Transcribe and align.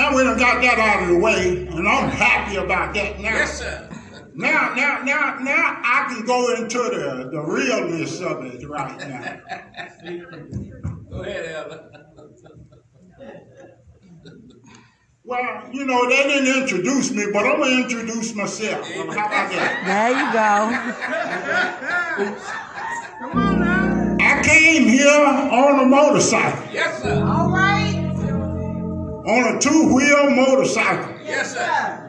Now 0.00 0.16
we 0.16 0.24
done 0.24 0.38
got 0.38 0.62
that 0.62 0.78
out 0.78 1.02
of 1.02 1.08
the 1.10 1.18
way, 1.18 1.66
and 1.66 1.86
I'm 1.86 2.08
happy 2.08 2.56
about 2.56 2.94
that 2.94 3.20
now. 3.20 3.34
Yes, 3.34 3.58
sir. 3.58 3.86
Now, 4.32 4.72
now, 4.74 5.02
now, 5.02 5.36
now 5.40 5.78
I 5.84 6.06
can 6.08 6.24
go 6.24 6.54
into 6.54 6.78
the, 6.78 7.28
the 7.30 7.38
realness 7.38 8.18
of 8.22 8.42
it 8.46 8.66
right 8.66 8.98
now. 8.98 9.40
Go 11.10 11.20
ahead, 11.22 11.52
Elder. 11.52 11.90
Well, 15.22 15.68
you 15.70 15.84
know, 15.84 16.08
they 16.08 16.22
didn't 16.22 16.62
introduce 16.62 17.10
me, 17.10 17.26
but 17.30 17.44
I'm 17.44 17.60
gonna 17.60 17.82
introduce 17.82 18.34
myself. 18.34 18.90
How 18.90 19.02
about 19.02 19.50
that? 19.52 19.84
There 19.84 20.12
you 20.16 20.32
go. 22.24 22.36
Come 23.18 23.38
on 23.38 23.60
now. 23.60 24.16
I 24.18 24.42
came 24.42 24.88
here 24.88 25.10
on 25.10 25.80
a 25.80 25.84
motorcycle, 25.84 26.72
Yes, 26.72 27.02
sir. 27.02 27.22
All 27.22 27.50
right. 27.50 27.79
On 29.30 29.56
a 29.56 29.60
two-wheel 29.60 30.30
motorcycle. 30.30 31.14
Yes, 31.24 31.52
sir. 31.52 32.06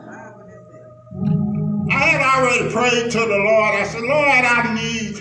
I 1.92 2.04
had 2.06 2.22
already 2.22 2.72
prayed 2.74 3.12
to 3.12 3.20
the 3.20 3.38
Lord. 3.38 3.76
I 3.76 3.84
said, 3.84 4.02
Lord, 4.02 4.28
I 4.28 4.74
need 4.74 5.18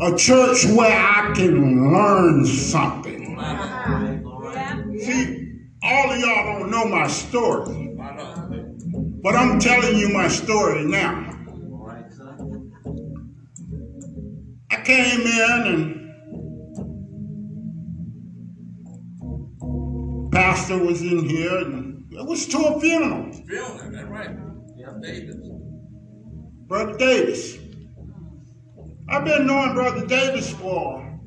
a 0.00 0.16
church 0.16 0.64
where 0.66 0.98
I 0.98 1.32
can 1.34 1.92
learn 1.92 2.46
something. 2.46 3.36
See, 4.98 5.52
all 5.82 6.10
of 6.10 6.18
y'all 6.18 6.58
don't 6.58 6.70
know 6.70 6.86
my 6.86 7.06
story, 7.06 7.94
but 9.22 9.34
I'm 9.34 9.58
telling 9.58 9.96
you 9.98 10.08
my 10.08 10.28
story 10.28 10.84
now. 10.86 11.34
I 14.70 14.76
came 14.82 15.20
in 15.20 15.66
and 15.66 16.05
pastor 20.36 20.76
was 20.76 21.00
in 21.00 21.26
here 21.26 21.56
and 21.58 22.12
it 22.12 22.26
was 22.26 22.46
to 22.46 22.58
a 22.58 22.78
funeral. 22.78 23.32
Feeling, 23.48 23.92
that's 23.92 24.06
right. 24.06 24.30
Yeah, 24.76 24.92
Davis. 25.00 25.36
Brother 26.66 26.98
Davis. 26.98 27.56
I've 29.08 29.24
been 29.24 29.46
knowing 29.46 29.72
Brother 29.72 30.06
Davis 30.06 30.52
for 30.52 31.18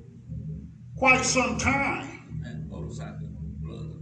quite 0.96 1.26
some 1.26 1.58
time. 1.58 2.44
And 2.46 2.70
brother. 2.70 3.96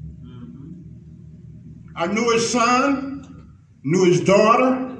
I 1.95 2.07
knew 2.07 2.29
his 2.33 2.51
son, 2.51 3.53
knew 3.83 4.03
his 4.03 4.19
daughter. 4.21 4.93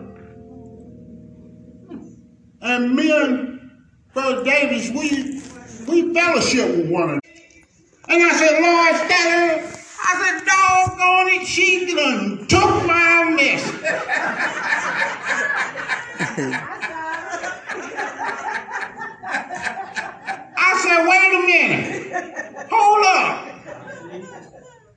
And 2.61 2.95
me 2.95 3.11
and 3.11 3.71
Brother 4.13 4.45
Davis, 4.45 4.89
we 4.91 5.41
we 5.85 6.13
fellowship 6.13 6.77
with 6.77 6.89
one 6.89 7.09
another. 7.09 7.21
And 8.09 8.23
I 8.23 8.31
said, 8.31 8.61
Lord, 8.61 9.09
that? 9.09 9.77
I 10.09 10.13
said, 10.21 10.45
doggone 10.45 11.27
it, 11.41 11.45
she 11.47 11.93
done 11.93 12.47
took 12.47 12.85
my 12.87 13.33
message. 13.35 13.83
I 19.39 20.79
said, 20.83 21.07
wait 21.07 21.33
a 21.33 21.41
minute. 21.45 22.67
Hold 22.71 23.05
up. 23.05 23.43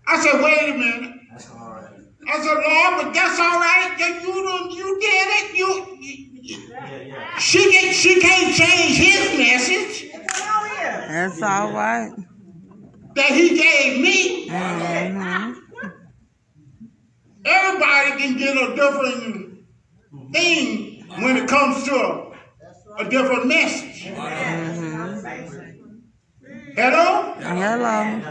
I 0.06 0.20
said, 0.20 0.42
wait 0.42 0.70
a 0.74 0.78
minute. 0.78 1.16
I 2.28 2.38
said, 2.42 2.54
Lord, 2.54 3.04
but 3.04 3.14
that's 3.14 3.38
all 3.40 3.58
right. 3.58 3.96
That 3.98 4.22
you 4.22 4.44
done, 4.44 4.70
you 4.70 5.00
did 5.00 5.28
it. 5.28 5.56
You, 5.56 5.96
you- 6.00 6.26
she 7.38 7.70
can, 7.70 7.92
she 7.94 8.20
can't 8.20 8.54
change 8.54 8.96
his 8.96 9.38
message 9.38 10.10
That's 10.12 11.40
all 11.42 11.70
right. 11.72 12.10
that 13.14 13.30
he 13.30 13.56
gave 13.56 14.00
me. 14.00 14.48
Mhm. 14.48 15.56
Everybody 17.44 18.10
can 18.22 18.36
get 18.36 18.56
a 18.56 18.74
different 18.92 19.66
thing 20.32 21.04
when 21.20 21.36
it 21.36 21.48
comes 21.48 21.84
to 21.84 21.94
a, 21.94 22.32
a 22.98 23.08
different 23.10 23.46
message. 23.46 24.02
Hello? 26.76 27.34
Hello. 27.38 28.22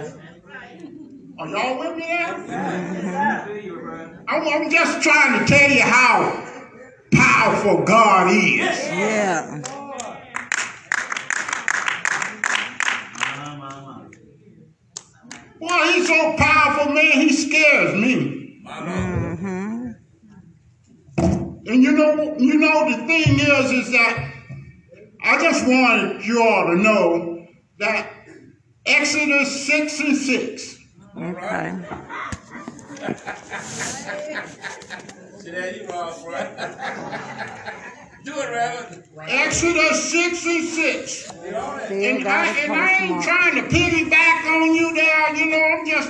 Are 1.39 1.47
y'all 1.47 1.79
with 1.79 1.97
me 1.97 2.05
now? 2.07 3.45
I'm, 4.27 4.47
I'm 4.47 4.69
just 4.71 5.01
trying 5.01 5.39
to 5.39 5.45
tell 5.45 5.71
you 5.71 5.81
how 5.81 6.45
powerful 7.13 7.83
God 7.85 8.31
is. 8.31 8.59
Yeah. 8.89 9.61
Boy, 15.59 15.83
he's 15.93 16.07
so 16.07 16.35
powerful, 16.37 16.93
man, 16.93 17.11
he 17.13 17.31
scares 17.33 17.95
me. 17.95 18.61
My 18.63 18.79
Lord. 18.79 19.39
hmm 19.39 19.78
And 21.69 21.83
you 21.83 21.91
know, 21.91 22.35
you 22.39 22.55
know, 22.55 22.89
the 22.89 22.97
thing 23.05 23.39
is, 23.39 23.71
is 23.71 23.91
that 23.91 24.33
I 25.23 25.39
just 25.39 25.67
wanted 25.67 26.25
you 26.25 26.41
all 26.41 26.65
to 26.65 26.75
know 26.75 27.47
that 27.77 28.11
Exodus 28.87 29.67
6 29.67 29.99
and 29.99 30.17
6. 30.17 30.79
Okay. 31.15 31.79
See 35.37 35.51
that 35.51 35.77
you 35.77 35.87
wrong, 35.87 36.23
bro. 36.23 36.39
Do 38.25 38.33
it, 38.33 38.49
Reverend. 38.49 39.03
Exodus 39.29 40.11
6 40.11 40.45
and 40.47 40.67
6. 40.67 41.29
And 41.91 42.23
got 42.23 42.47
I, 42.47 42.49
a 42.49 42.63
and 42.63 42.73
I 42.73 42.97
ain't 43.03 43.23
trying 43.23 43.55
to 43.55 43.61
piggyback 43.69 44.45
on 44.47 44.73
you 44.73 44.93
there, 44.95 45.35
you 45.35 45.45
know, 45.51 45.63
I'm 45.63 45.85
just, 45.85 46.09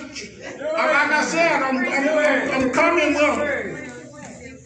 like 0.57 1.11
I 1.11 1.23
said, 1.25 1.61
I'm, 1.63 1.77
I'm, 1.77 1.83
I'm, 1.85 2.61
I'm 2.61 2.71
coming 2.71 3.13
with, 3.13 3.68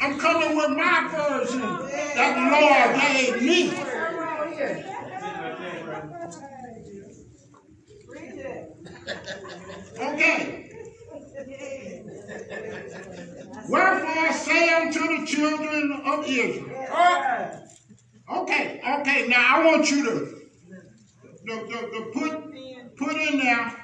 I'm 0.02 0.20
coming 0.20 0.56
with 0.56 0.70
my 0.72 1.10
version 1.12 1.62
that 1.62 2.36
the 2.36 2.46
Lord 2.62 3.02
gave 3.02 3.42
me. 3.42 3.74
Okay. 10.00 10.70
Wherefore 13.70 14.34
say 14.34 14.74
unto 14.74 15.00
the 15.00 15.26
children 15.26 16.02
of 16.06 16.26
Israel. 16.28 17.64
Okay, 18.32 18.82
okay, 19.00 19.28
now 19.28 19.58
I 19.58 19.66
want 19.66 19.90
you 19.92 20.06
to, 20.06 20.42
to, 21.48 21.68
to, 21.68 21.92
to 21.92 22.12
put, 22.14 22.98
put 22.98 23.16
in 23.16 23.40
there, 23.40 23.76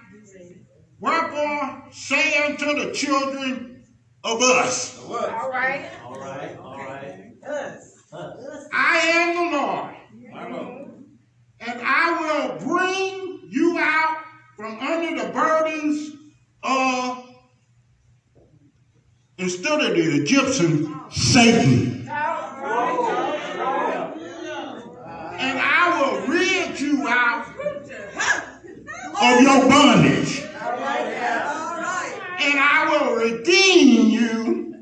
wherefore 1.00 1.84
say 1.92 2.44
unto 2.46 2.86
the 2.86 2.92
children 2.94 3.79
of 4.24 4.42
us, 4.42 5.00
All 5.00 5.50
right. 5.50 5.90
All 6.04 6.14
right. 6.20 6.58
All 6.58 6.78
right. 6.78 7.32
Us. 7.48 7.96
us. 8.14 8.68
I 8.74 8.98
am 8.98 9.36
the 9.36 9.58
Lord, 9.58 9.96
My 10.32 10.50
Lord. 10.50 10.92
and 11.62 11.82
I 11.84 12.20
will 12.20 12.60
bring 12.60 13.42
you 13.50 13.78
out 13.80 14.18
from 14.58 14.78
under 14.80 15.24
the 15.24 15.30
burdens 15.32 16.12
of, 16.64 17.24
instead 19.38 19.80
of 19.80 19.96
the 19.96 20.22
Egyptian, 20.22 20.94
Satan. 21.10 22.06
And 25.42 25.58
I 25.62 26.02
will 26.02 26.28
rid 26.28 26.80
you 26.80 27.08
out 27.08 27.48
of 29.22 29.42
your 29.42 29.70
bondage. 29.70 30.39
And 32.50 32.60
I 32.60 32.90
will 32.90 33.16
redeem 33.16 34.10
you 34.10 34.74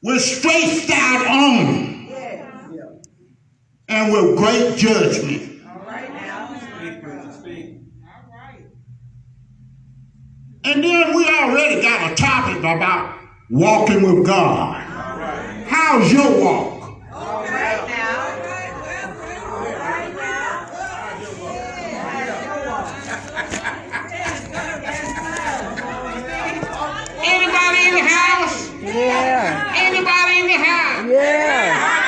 with 0.00 0.22
stretched 0.22 0.88
out 0.90 1.26
arm 1.26 2.08
and 3.88 4.12
with 4.12 4.36
great 4.38 4.78
judgment. 4.78 5.60
And 10.62 10.84
then 10.84 11.16
we 11.16 11.24
already 11.26 11.82
got 11.82 12.12
a 12.12 12.14
topic 12.14 12.58
about 12.58 13.18
walking 13.50 14.02
with 14.02 14.24
God. 14.24 14.80
How's 15.66 16.12
your 16.12 16.30
walk? 16.44 17.02
All 17.12 17.42
right 17.42 17.88
now. 17.88 18.20
Anybody 27.22 27.88
in 27.88 27.94
the 27.94 28.08
house? 28.08 28.70
Yeah. 29.10 29.74
Anybody 29.76 30.40
in 30.40 30.46
the 30.46 30.58
house? 30.64 31.10
Yeah. 31.10 32.00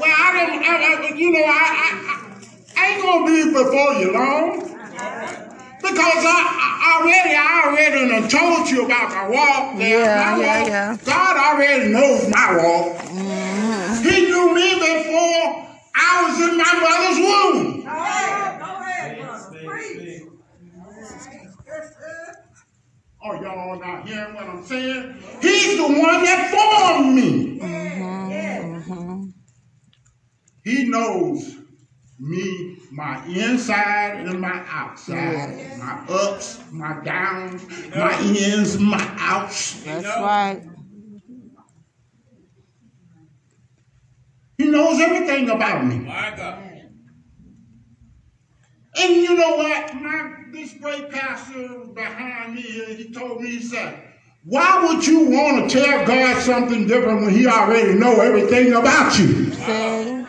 Well, 0.00 0.14
I 0.16 0.32
don't, 0.32 0.62
I, 0.64 1.10
I, 1.10 1.14
you 1.14 1.30
know, 1.30 1.44
I, 1.44 1.50
I, 1.76 1.86
I 2.76 2.92
ain't 2.92 3.02
gonna 3.02 3.26
be 3.26 3.52
before 3.52 3.92
you 4.00 4.12
long. 4.12 4.60
Because 5.80 6.24
I, 6.24 6.40
I 6.60 7.00
already, 7.00 7.34
I 7.34 7.62
already 7.66 8.08
done 8.08 8.28
told 8.28 8.68
you 8.70 8.84
about 8.86 9.10
my 9.10 9.28
walk. 9.28 9.74
Now, 9.76 9.84
Yeah, 9.84 10.36
my 10.36 10.42
yeah, 10.42 10.60
walk, 10.60 10.68
yeah. 10.68 10.96
God 11.04 11.36
already 11.36 11.88
knows 11.92 12.28
my 12.28 12.56
walk. 12.56 12.96
Mm-hmm. 12.96 14.02
He 14.08 14.26
knew 14.26 14.54
me 14.54 14.74
before 14.74 15.66
I 15.94 16.28
was 16.28 16.40
in 16.48 16.56
my 16.56 16.72
mother's 16.80 17.18
womb. 17.18 18.79
Oh, 23.22 23.34
y'all 23.34 23.78
not 23.78 24.08
hearing 24.08 24.34
what 24.34 24.44
I'm 24.44 24.64
saying? 24.64 25.14
He's 25.42 25.76
the 25.76 25.82
one 25.82 26.24
that 26.24 26.50
formed 26.50 27.14
me. 27.14 27.58
Mm-hmm. 27.60 29.24
He 30.64 30.84
knows 30.88 31.56
me, 32.18 32.78
my 32.90 33.24
inside 33.26 34.26
and 34.26 34.40
my 34.40 34.64
outside, 34.68 35.78
my 35.78 36.04
ups, 36.08 36.60
my 36.70 37.02
downs, 37.02 37.66
my 37.94 38.18
ins, 38.20 38.78
my 38.78 39.14
outs. 39.18 39.82
That's 39.84 40.06
right. 40.06 40.62
He 44.58 44.66
knows 44.66 45.00
everything 45.00 45.48
about 45.48 45.86
me. 45.86 45.96
My 46.00 46.34
God. 46.36 46.69
And 48.98 49.16
you 49.16 49.36
know 49.36 49.56
what? 49.56 49.94
My 49.94 50.34
this 50.52 50.74
great 50.74 51.10
pastor 51.10 51.86
behind 51.94 52.54
me 52.54 52.62
here, 52.62 52.86
he 52.86 53.12
told 53.12 53.40
me, 53.40 53.50
he 53.50 53.62
said, 53.62 54.02
why 54.44 54.86
would 54.86 55.06
you 55.06 55.30
want 55.30 55.70
to 55.70 55.80
tell 55.80 56.06
God 56.06 56.42
something 56.42 56.86
different 56.86 57.22
when 57.22 57.30
he 57.30 57.46
already 57.46 57.94
know 57.94 58.20
everything 58.20 58.72
about 58.72 59.18
you? 59.18 59.52
See? 59.52 60.26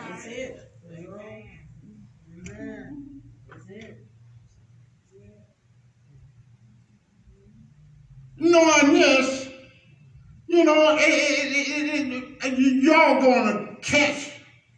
Knowing 8.36 8.92
this, 8.92 9.48
you 10.48 10.64
know, 10.64 10.96
it, 10.98 11.00
it, 11.00 12.10
it, 12.10 12.44
it, 12.44 12.82
y'all 12.82 13.20
gonna 13.20 13.76
catch 13.80 14.32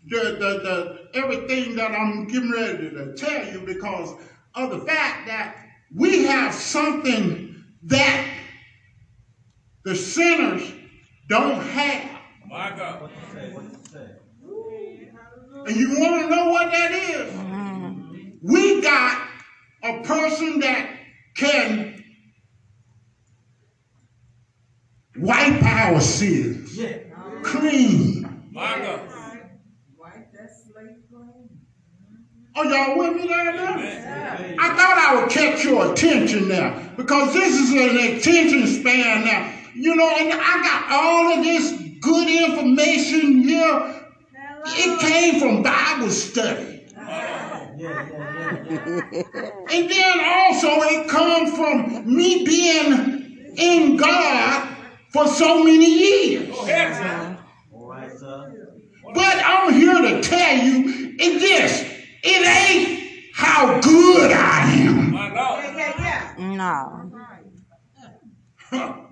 the, 0.06 0.18
the, 0.38 0.60
the 0.62 0.93
everything 1.14 1.76
that 1.76 1.92
I'm 1.92 2.26
getting 2.26 2.50
ready 2.50 2.90
to 2.90 3.14
tell 3.16 3.46
you 3.52 3.60
because 3.60 4.14
of 4.54 4.70
the 4.70 4.80
fact 4.80 5.26
that 5.26 5.56
we 5.94 6.24
have 6.24 6.52
something 6.52 7.64
that 7.84 8.26
the 9.84 9.94
sinners 9.94 10.72
don't 11.28 11.60
have. 11.60 12.20
My 12.48 12.70
God. 12.76 13.10
And 15.66 15.76
you 15.76 15.98
want 15.98 16.22
to 16.22 16.28
know 16.28 16.48
what 16.50 16.70
that 16.72 16.92
is? 16.92 17.32
We 18.42 18.82
got 18.82 19.28
a 19.82 20.02
person 20.02 20.60
that 20.60 20.98
can 21.36 22.04
wipe 25.16 25.62
our 25.62 26.00
sins 26.00 26.78
clean. 27.42 28.50
My 28.52 28.78
God. 28.78 29.13
Oh, 32.56 32.62
y'all 32.62 32.96
with 32.98 33.16
me 33.16 33.26
there 33.26 33.52
now? 33.52 33.74
I 33.76 34.68
thought 34.76 34.96
I 34.96 35.20
would 35.20 35.30
catch 35.30 35.64
your 35.64 35.92
attention 35.92 36.48
now 36.48 36.80
because 36.96 37.32
this 37.34 37.58
is 37.58 37.72
an 37.72 38.16
attention 38.16 38.66
span 38.68 39.24
now. 39.24 39.52
You 39.74 39.96
know, 39.96 40.08
and 40.08 40.32
I 40.32 40.62
got 40.62 40.92
all 40.92 41.32
of 41.38 41.44
this 41.44 41.72
good 42.00 42.28
information 42.28 43.42
here. 43.42 44.04
It 44.66 45.00
came 45.00 45.40
from 45.40 45.62
Bible 45.62 46.10
study. 46.10 46.86
And 49.72 49.90
then 49.90 50.20
also 50.20 50.68
it 50.82 51.08
comes 51.08 51.56
from 51.56 52.14
me 52.14 52.44
being 52.44 53.52
in 53.56 53.96
God 53.96 54.76
for 55.12 55.26
so 55.26 55.64
many 55.64 55.86
years. 55.86 56.50
Uh-huh. 56.56 57.36
But 59.14 59.36
I'm 59.44 59.72
here 59.72 60.00
to 60.02 60.22
tell 60.22 60.56
you 60.64 61.14
it 61.18 61.38
this. 61.40 61.93
It 62.24 62.46
ain't 62.46 63.04
how 63.34 63.80
good 63.80 64.32
I 64.32 64.72
am. 64.72 65.12
My 65.12 65.28
Lord. 65.34 65.64
Yeah, 65.76 66.34
yeah, 66.38 66.56
No. 66.56 67.12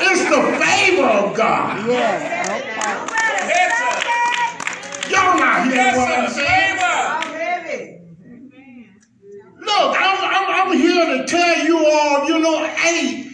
It's 0.00 0.24
the 0.24 0.42
favor 0.60 1.04
of 1.06 1.36
God. 1.36 1.86
Yes. 1.86 2.50
Okay. 5.02 5.10
Y'all 5.12 5.38
not 5.38 5.66
hearing 5.66 5.96
what 5.96 6.10
I'm 6.12 6.30
saying? 6.30 6.78
Favor. 6.78 8.00
Look, 9.60 9.96
I'm, 10.00 10.18
I'm, 10.22 10.70
I'm 10.72 10.78
here 10.78 11.18
to 11.18 11.26
tell 11.26 11.66
you 11.66 11.86
all, 11.86 12.26
you 12.28 12.38
know, 12.40 12.64
hey, 12.66 13.30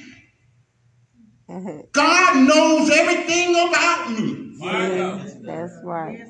God 1.93 2.49
knows 2.49 2.91
everything 2.91 3.51
about 3.69 4.11
me. 4.13 4.53
My 4.59 4.89
God. 4.89 5.27
That's 5.43 5.73
right. 5.83 6.21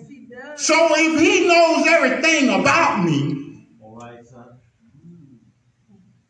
So 0.56 0.74
if 0.92 1.20
he 1.20 1.46
knows 1.46 1.86
everything 1.86 2.48
about 2.60 3.04
me, 3.04 3.66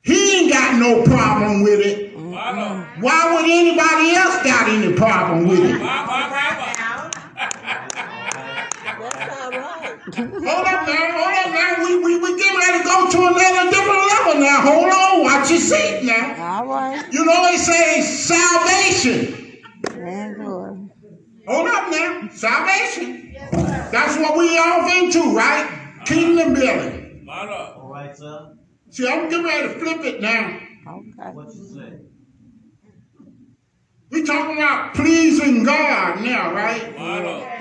he 0.03 0.39
ain't 0.39 0.53
got 0.53 0.79
no 0.81 1.05
problem 1.05 1.63
with 1.63 1.81
it. 1.81 2.19
My 2.19 2.51
Lord. 2.51 2.87
Why 3.01 3.35
would 3.35 3.45
anybody 3.45 4.17
else 4.17 4.43
got 4.43 4.69
any 4.69 4.93
problem 4.95 5.47
with 5.47 5.61
it? 5.61 5.81
That's 9.01 9.43
all 9.43 9.51
right. 9.51 10.01
Hold 10.15 10.67
up 10.67 10.87
now, 10.87 11.07
hold 11.17 11.35
up 11.35 11.51
now. 11.53 11.85
We, 11.85 11.97
we, 12.05 12.19
we 12.19 12.39
getting 12.39 12.59
ready 12.59 12.79
to 12.79 12.85
go 12.85 13.11
to 13.11 13.19
another 13.19 13.71
different 13.71 14.05
level 14.11 14.41
now. 14.41 14.61
Hold 14.61 14.93
on, 14.93 15.25
watch 15.25 15.51
your 15.51 15.59
seat 15.61 16.03
now. 16.05 16.59
All 16.59 16.67
right. 16.67 17.13
You 17.13 17.25
know 17.25 17.47
they 17.51 17.57
say 17.57 18.03
salvation. 18.03 19.59
And 19.93 20.39
Lord. 20.45 20.91
Hold 21.47 21.69
up 21.69 21.91
now, 21.91 22.29
salvation. 22.33 23.35
That's 23.91 24.17
what 24.19 24.39
we 24.39 24.57
off 24.59 24.93
into, 24.93 25.35
right? 25.35 26.03
Kingdom 26.07 26.55
building. 26.55 27.23
My 27.25 27.45
Lord. 27.45 27.77
All 27.77 27.89
right, 27.89 28.17
sir. 28.17 28.57
See, 28.91 29.09
I'm 29.09 29.29
getting 29.29 29.45
ready 29.45 29.69
to 29.69 29.75
flip 29.79 30.05
it 30.05 30.21
now. 30.21 30.59
Okay. 30.87 31.31
What 31.33 31.55
you 31.55 31.65
say? 31.75 31.99
We 34.11 34.25
talking 34.25 34.57
about 34.57 34.95
pleasing 34.95 35.63
God 35.63 36.21
now, 36.23 36.53
right? 36.53 36.99
My 36.99 37.23
Lord. 37.23 37.60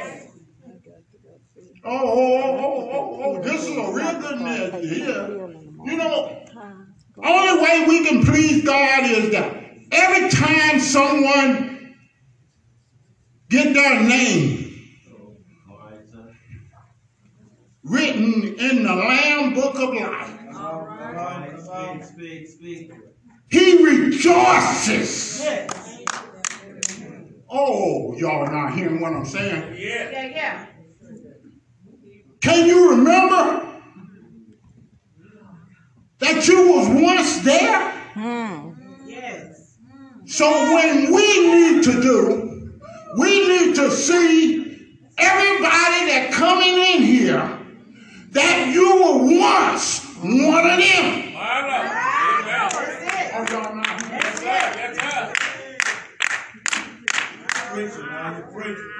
Oh, 1.83 1.89
oh, 1.91 2.11
oh, 2.11 2.59
oh, 2.59 2.89
oh, 2.91 3.21
oh, 3.23 3.37
oh, 3.37 3.41
this 3.41 3.63
is 3.63 3.77
a 3.77 3.91
real 3.91 4.19
good 4.19 4.41
message 4.41 4.89
here. 4.89 5.53
You 5.85 5.95
know, 5.97 6.43
only 7.23 7.61
way 7.61 7.85
we 7.87 8.05
can 8.05 8.23
please 8.25 8.65
God 8.65 9.03
is 9.09 9.31
that 9.31 9.71
every 9.91 10.29
time 10.29 10.79
someone 10.79 11.95
get 13.49 13.73
their 13.73 14.01
name 14.03 14.87
All 15.69 15.77
right, 15.85 15.99
sir. 16.11 16.35
written 17.83 18.43
in 18.59 18.83
the 18.83 18.93
Lamb 18.93 19.53
Book 19.53 19.75
of 19.75 19.93
Life, 19.93 20.55
All 20.55 20.81
right. 20.81 21.55
Speak, 22.03 22.47
speak, 22.47 22.47
speak. 22.47 22.91
he 23.49 23.83
rejoices. 23.83 25.47
Oh, 27.49 28.15
y'all 28.17 28.45
are 28.45 28.51
not 28.51 28.73
hearing 28.77 29.01
what 29.01 29.13
I'm 29.13 29.25
saying? 29.25 29.75
Yeah. 29.79 30.11
yeah, 30.11 30.25
yeah. 30.25 30.65
Can 32.41 32.67
you 32.67 32.91
remember 32.91 33.65
that 36.19 36.47
you 36.47 36.71
was 36.71 36.87
once 36.89 37.39
there? 37.41 37.91
Hmm. 38.13 38.71
Yes. 39.05 39.77
So 40.25 40.49
when 40.73 41.13
we 41.13 41.51
need 41.51 41.83
to 41.83 42.01
do, 42.01 42.79
we 43.17 43.47
need 43.47 43.75
to 43.75 43.91
see 43.91 44.97
everybody 45.17 46.05
that 46.11 46.29
coming 46.31 46.77
in 46.77 47.03
here 47.03 47.59
that 48.31 48.71
you 48.73 49.03
were 49.03 49.39
once 49.39 50.05
one 50.17 50.69
of 50.69 50.77
them. 50.77 51.33
My 51.33 51.61
Lord. 51.61 51.91
Amen. 51.91 52.45
That's 52.45 53.51
Oh, 53.51 53.53
y'all 53.53 53.75
not 53.75 54.01
hearing? 54.01 54.21
Yes, 54.21 54.39
sir. 54.39 54.45
Yes, 54.45 54.97
sir. 54.99 55.33
Preaching, 57.73 58.05
man. 58.05 58.37
You're 58.37 58.51
preaching. 58.51 58.93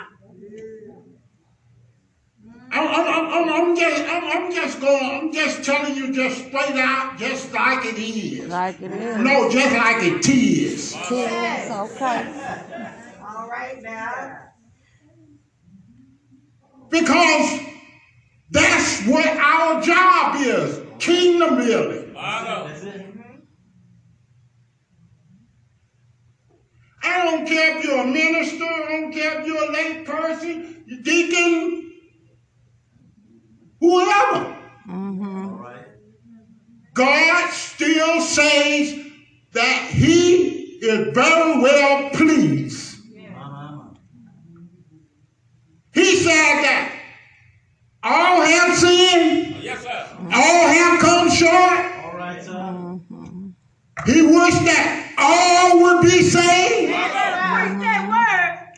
I'm, 2.71 2.87
I'm, 2.87 3.07
I'm, 3.07 3.33
I'm, 3.33 3.49
I'm 3.49 3.75
just, 3.75 4.03
I'm, 4.03 4.23
I'm 4.23 4.51
just 4.53 4.79
going, 4.79 5.03
I'm 5.03 5.33
just 5.33 5.63
telling 5.63 5.95
you 5.95 6.13
just 6.13 6.47
straight 6.47 6.75
out, 6.75 7.17
just 7.17 7.51
like 7.51 7.85
it 7.85 7.97
is. 7.97 8.47
Like 8.47 8.79
it 8.81 8.91
is. 8.91 9.17
No, 9.17 9.49
just 9.49 9.75
like 9.75 10.03
it 10.03 10.29
is. 10.29 10.95
Yes. 11.09 11.71
Okay. 11.91 13.21
All 13.27 13.47
right 13.49 13.81
now. 13.81 14.37
Because 16.89 17.59
that's 18.51 19.05
what 19.05 19.27
our 19.27 19.81
job 19.81 20.35
is, 20.41 20.81
kingdom 20.99 21.57
building. 21.57 22.13
My 22.13 22.53
Lord. 22.59 22.71
That's 22.71 22.83
it. 22.83 23.05
I 27.01 27.23
don't 27.25 27.47
care 27.47 27.77
if 27.77 27.83
you're 27.83 28.01
a 28.01 28.05
minister, 28.05 28.63
I 28.65 28.99
don't 29.01 29.11
care 29.13 29.39
if 29.39 29.47
you're 29.47 29.69
a 29.69 29.71
lay 29.71 30.03
person, 30.03 30.83
you 30.85 31.01
deacon, 31.01 31.88
whoever. 33.79 34.57
Mm-hmm. 34.87 35.45
All 35.47 35.59
right. 35.59 35.85
God 36.93 37.51
still 37.51 38.21
says 38.21 38.99
that 39.53 39.89
he 39.91 40.79
is 40.81 41.13
very 41.13 41.61
well 41.61 42.09
pleased. 42.11 42.97
My, 43.15 43.29
my, 43.29 43.71
my. 43.75 43.91
He 45.93 46.15
said 46.17 46.61
that 46.63 46.95
All 48.03 48.41
have 48.41 48.77
sinned. 48.77 49.61
Yes, 49.61 49.83
sir. 49.83 50.07
All 50.33 50.67
have 50.67 50.99
come 51.01 51.29
short. 51.29 52.05
All 52.05 52.17
right, 52.17 52.41
sir. 52.41 52.53
Mm-hmm. 52.53 53.49
He 54.05 54.21
wished 54.21 54.63
that 54.65 55.15
all 55.17 55.81
would 55.81 56.01
be 56.03 56.21
saved. 56.21 56.93
Preach 56.93 57.81
that 57.81 58.07
word. 58.09 58.69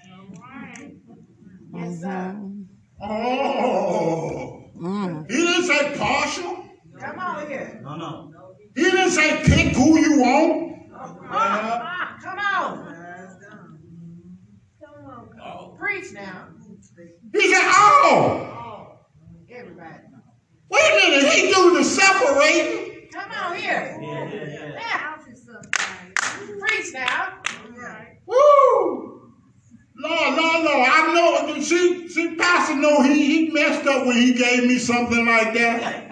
Yes, 1.75 2.01
sir. 2.01 2.08
Mm-hmm. 2.08 2.62
Mm-hmm. 3.01 3.03
Oh. 3.03 4.61
Mm. 4.82 5.30
He 5.30 5.38
didn't 5.38 5.64
say 5.66 5.96
partial. 5.98 6.66
Come 7.00 7.20
on 7.20 7.48
here. 7.48 7.80
No, 7.84 7.96
no. 7.96 8.32
He 8.76 8.84
didn't 8.84 9.12
say 9.12 9.44
pick 9.44 9.76
who 9.76 10.00
you 10.00 10.20
want. 10.22 10.72
Ah, 11.30 12.18
Come 12.24 12.40
on. 12.40 12.88
Oh, 15.44 15.76
Preach 15.80 16.14
now. 16.14 16.48
He 17.34 17.54
said 17.54 17.72
all. 17.76 19.08
Everybody. 19.52 19.96
Wait 20.70 20.80
a 20.82 21.10
minute. 21.12 21.34
He 21.34 21.54
do 21.54 21.78
the 21.78 21.84
separating. 21.84 23.10
Come 23.14 23.32
on 23.32 23.58
here. 23.58 24.00
Yeah, 24.02 24.30
yeah, 24.34 24.46
yeah. 24.48 24.74
Yeah. 24.80 25.18
Preach 26.60 26.94
now. 26.94 27.42
Woo! 28.26 29.11
Lord, 30.01 30.36
Lord, 30.36 30.63
Lord. 30.63 30.89
I 30.89 31.13
know. 31.13 31.62
See, 31.62 32.08
see, 32.08 32.36
Pastor 32.36 32.75
know 32.75 33.01
he, 33.03 33.46
he 33.46 33.51
messed 33.51 33.86
up 33.88 34.05
when 34.08 34.17
he 34.17 34.34
gave 34.34 34.63
me 34.67 34.77
something 34.79 35.25
like 35.25 35.53
that. 35.53 36.08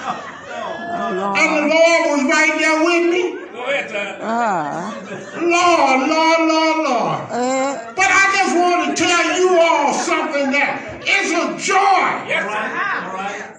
Oh, 0.00 1.34
And 1.38 1.56
the 1.56 1.60
Lord. 1.62 1.70
Lord 1.70 2.02
was 2.10 2.22
right 2.30 2.58
there 2.58 2.84
with 2.84 3.10
me. 3.12 3.22
go 3.52 3.64
ahead, 3.64 3.90
sir. 3.90 4.18
Ah. 4.20 4.94
Lord, 5.36 6.08
Lord, 6.10 6.40
Lord, 6.48 6.76
Lord. 6.88 7.20
Uh, 7.30 7.92
But 7.94 8.06
I 8.08 8.32
just 8.36 8.56
want 8.56 8.96
to 8.96 9.04
tell 9.04 9.38
you 9.38 9.60
all 9.60 9.92
something 9.94 10.50
that 10.50 11.02
it's 11.06 11.30
a 11.32 11.56
joy. 11.64 12.26
Yes, 12.28 12.44
All 12.44 13.14
right. 13.14 13.54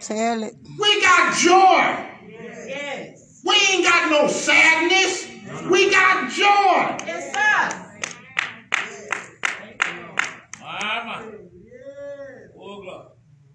Tell 0.00 0.42
it. 0.42 0.54
We 0.80 1.00
got 1.00 1.36
joy. 1.36 2.06
Yes. 2.66 3.40
We 3.44 3.54
ain't 3.72 3.84
got 3.84 4.10
no 4.10 4.26
sadness. 4.28 5.26
We 5.48 5.90
got 5.90 6.30
joy. 6.30 7.06
Yes, 7.06 7.32
sir. 7.32 7.84
My, 10.60 11.04
my. 11.04 11.24
Oh, 12.60 12.82
glory. 12.82 13.06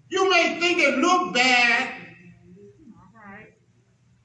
You 0.08 0.30
may 0.30 0.58
think 0.60 0.78
it 0.80 0.98
look 0.98 1.34
bad, 1.34 1.94
All 2.96 3.12
right. 3.14 3.52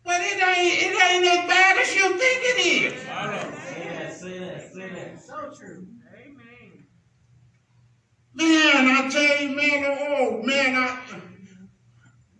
but 0.04 0.20
it 0.22 0.42
ain't 0.42 0.82
it 0.82 1.04
ain't 1.04 1.26
as 1.26 1.48
bad 1.48 1.78
as 1.78 1.96
you 1.96 2.10
think 2.18 2.42
it 2.44 2.66
is. 2.66 3.08
My 3.08 3.26
Lord. 3.42 3.56
Say 3.56 3.90
that, 3.90 4.14
say 4.14 4.40
that, 4.40 4.74
say 4.74 4.90
that. 4.90 5.24
So 5.24 5.52
true. 5.58 5.88
Amen. 6.14 6.86
Man, 8.34 8.88
I 8.88 9.10
tell 9.10 9.42
you, 9.44 9.56
man, 9.56 9.86
oh 10.00 10.42
man, 10.44 10.76
I 10.76 11.00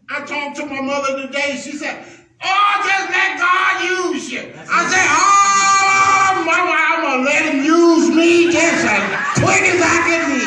I 0.10 0.26
talked 0.26 0.58
to 0.58 0.66
my 0.66 0.82
mother 0.82 1.28
today. 1.28 1.60
She 1.64 1.74
said, 1.74 2.06
"Oh, 2.44 2.74
just 2.88 3.10
let 3.12 3.38
God 3.40 3.84
use 3.84 4.32
you." 4.32 4.42
I 4.70 4.80
said, 4.92 5.08
"Oh, 5.10 6.44
mama, 6.46 6.76
I'm 6.76 7.02
gonna 7.04 7.24
let 7.24 7.42
Him 7.54 7.64
use 7.66 8.10
me 8.16 8.52
just 8.52 8.86
as 8.86 9.04
quick 9.40 9.64
as 9.74 9.82
I 9.82 9.98
can 10.08 10.24
be." 10.32 10.46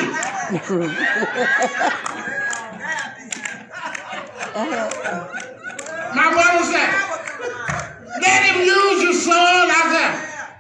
My 6.15 6.29
mother 6.31 6.65
said, 6.73 6.93
"Let 8.21 8.43
Him 8.45 8.59
use 8.65 9.03
you, 9.03 9.13
son." 9.15 9.71
I 9.71 9.83
said, 9.93 10.13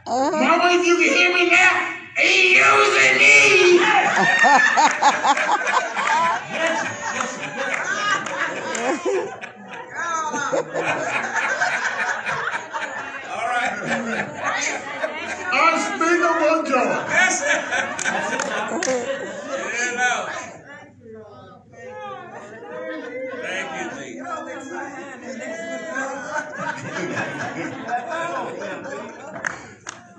Uh, 0.06 0.30
"Mama, 0.32 0.70
if 0.78 0.86
you 0.86 0.96
can 0.96 1.10
hear 1.16 1.32
me 1.34 1.50
now, 1.50 1.72
He 2.18 2.56
using 2.56 3.18
me." 3.18 3.80
All 13.32 13.48
right. 13.48 13.72
Unspeakable 15.52 16.62
joy. 16.68 16.88
That's 17.08 17.42
it. 17.42 17.62
Yeah, 19.56 19.94
now. 19.96 20.28
Thank 23.42 23.70
you, 23.76 23.86
Jesus. 23.98 25.32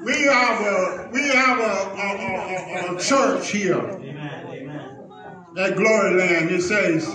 We 0.03 0.13
have 0.23 0.59
a 0.61 1.09
we 1.13 1.21
have 1.29 1.59
a, 1.59 1.63
a, 1.63 2.07
a, 2.17 2.89
a, 2.91 2.97
a 2.97 3.02
church 3.13 3.51
here 3.51 3.75
Amen, 3.75 4.45
amen. 4.47 5.57
at 5.57 5.75
Glory 5.75 6.15
Land. 6.15 6.51
It 6.51 6.61
says, 6.61 7.07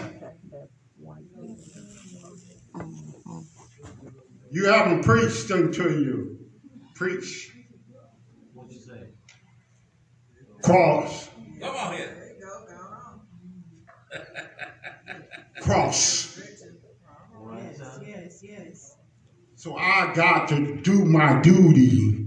"You 4.51 4.67
haven't 4.67 5.03
preached 5.05 5.51
until 5.51 5.91
you 5.93 6.39
preach 6.95 7.53
What 8.55 8.71
you 8.71 8.81
say? 8.81 9.09
cross, 10.63 11.29
Come 11.61 11.77
on 11.77 11.95
here. 11.95 12.15
cross." 15.61 16.35
Sir. 17.77 18.03
Yes, 18.07 18.41
yes. 18.43 18.97
So 19.55 19.77
I 19.77 20.13
got 20.15 20.49
to 20.51 20.77
do 20.83 21.05
my 21.05 21.41
duty 21.41 22.27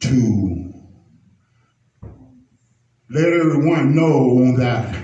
to 0.00 0.67
let 3.10 3.32
everyone 3.32 3.94
know 3.94 4.56
that 4.56 5.02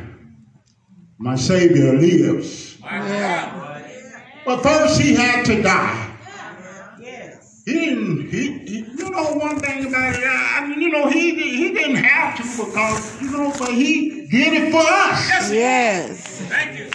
my 1.19 1.37
Savior 1.37 1.95
lives. 1.95 2.77
God. 2.83 3.85
But 4.45 4.63
first, 4.63 5.01
he 5.01 5.15
had 5.15 5.47
to 5.47 5.63
die. 5.63 6.17
Yes. 7.01 7.63
He 7.65 7.73
didn't. 7.73 8.29
He, 8.29 8.59
he 8.59 8.79
you 8.81 9.11
know 9.11 9.33
one 9.37 9.59
thing 9.59 9.87
about 9.87 10.17
it. 10.17 10.23
I 10.27 10.67
mean, 10.67 10.83
you 10.83 10.91
know, 10.91 11.09
he 11.09 11.35
he 11.35 11.73
didn't 11.73 11.97
have 11.97 12.37
to 12.37 12.43
because 12.43 13.23
you 13.23 13.31
know, 13.31 13.55
but 13.59 13.73
he 13.73 14.27
did 14.27 14.53
it 14.53 14.71
for 14.71 14.83
us. 14.83 15.51
yes. 15.51 16.43
Thank 16.43 16.79
you, 16.79 16.91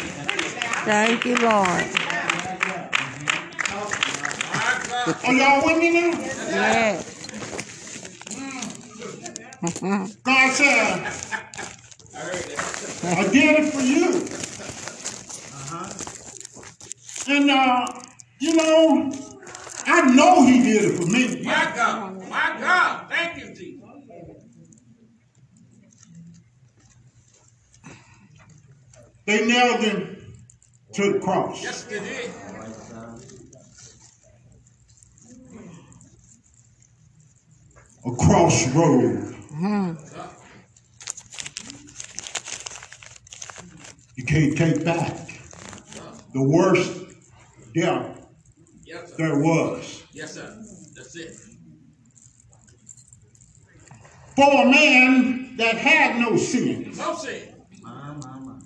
Thank 0.85 1.25
you, 1.25 1.35
Lord. 1.37 1.85
Are 5.25 5.33
y'all 5.33 5.65
with 5.65 5.77
me 5.79 5.91
now? 5.91 6.19
Yes. 6.19 7.18
God 9.61 10.53
said, 10.53 10.67
I 12.15 12.17
heard 12.17 12.43
that. 12.45 13.17
I 13.17 13.27
did 13.27 13.59
it 13.59 13.73
for 13.73 13.81
you. 13.81 14.07
Uh-huh. 15.53 15.93
And 17.27 17.51
uh, 17.51 18.01
you 18.39 18.55
know, 18.55 19.11
I 19.85 20.15
know 20.15 20.45
he 20.45 20.63
did 20.63 20.85
it 20.85 20.97
for 20.97 21.05
me. 21.07 21.43
My 21.43 21.73
God. 21.75 22.29
My 22.29 22.57
God. 22.59 23.09
Thank 23.09 23.37
you, 23.37 23.53
Jesus. 23.53 23.83
They 29.25 29.45
nailed 29.45 29.81
him 29.81 30.35
to 30.93 31.13
the 31.13 31.19
cross. 31.19 31.61
Yes, 31.61 31.83
they 31.83 31.99
did. 31.99 32.31
A 38.05 38.15
crossroad. 38.15 39.38
Mm-hmm. 39.59 40.05
You 44.15 44.23
can't 44.23 44.57
take 44.57 44.85
back 44.85 45.27
the 46.33 46.41
worst 46.41 46.91
death 47.75 48.17
Yes, 48.85 49.09
sir. 49.09 49.15
there 49.17 49.39
was. 49.39 50.03
Yes, 50.13 50.35
sir. 50.35 50.63
That's 50.95 51.15
it. 51.17 51.35
For 54.37 54.45
a 54.49 54.71
man 54.71 55.57
that 55.57 55.75
had 55.75 56.21
no 56.21 56.37
sin, 56.37 56.93
No 56.95 57.15
sin. 57.15 57.55
My, 57.81 58.13
my, 58.13 58.39
my. 58.39 58.59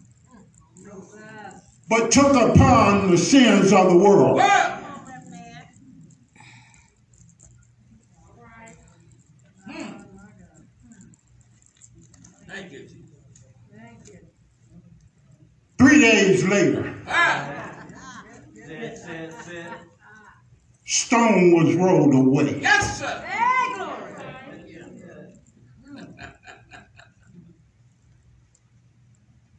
but 1.90 2.12
took 2.12 2.34
upon 2.36 3.10
the 3.10 3.18
sins 3.18 3.74
of 3.74 3.90
the 3.90 3.98
world. 3.98 4.36
Well. 4.36 4.80
Thank 12.48 12.72
you, 12.72 12.80
Jesus. 12.82 13.10
Three 15.84 16.00
days 16.00 16.48
later, 16.48 16.96
Ah. 17.10 17.50
Stone 20.86 21.52
was 21.52 21.75
rolled 21.75 22.16
away. 22.16 22.62
Yes, 22.62 23.00
sir. 23.00 23.20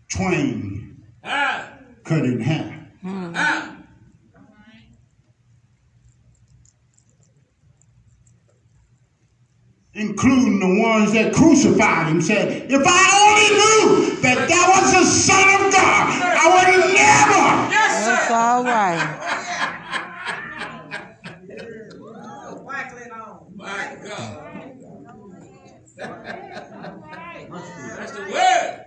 Twain 0.08 1.04
Ah. 1.22 1.72
cut 2.04 2.24
in 2.24 2.40
half. 2.40 3.73
Including 9.94 10.58
the 10.58 10.82
ones 10.82 11.12
that 11.12 11.32
crucified 11.32 12.08
him, 12.08 12.20
said, 12.20 12.70
If 12.70 12.82
I 12.84 13.04
only 13.24 13.48
knew 13.56 14.20
that 14.22 14.48
that 14.48 14.82
was 14.82 14.92
the 14.92 15.04
Son 15.04 15.48
of 15.54 15.72
God, 15.72 16.08
I 16.20 16.46
would 16.54 16.68
have 16.74 16.92
never. 16.92 17.44
Yes, 17.70 18.06
That's 18.06 18.28
sir. 18.28 18.34
all 18.34 18.64
right. 18.64 19.00
Whack 22.64 22.92
it 22.96 23.12
on. 23.12 23.52
My 23.56 23.96
God. 24.04 24.40
That's 27.96 28.12
the 28.12 28.20
word. 28.32 28.80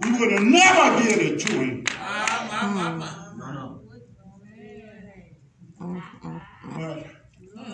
We 0.00 0.08
would 0.18 0.32
have 0.32 0.42
never 0.42 1.02
given 1.02 1.26
it 1.26 1.40
to 1.40 1.52
him. 1.52 1.84
Ah, 1.90 2.96
be. 2.98 3.38
No, 3.38 3.46
no. 3.52 3.80
But 6.74 7.06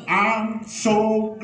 I'm 0.09 0.65
so 0.67 1.36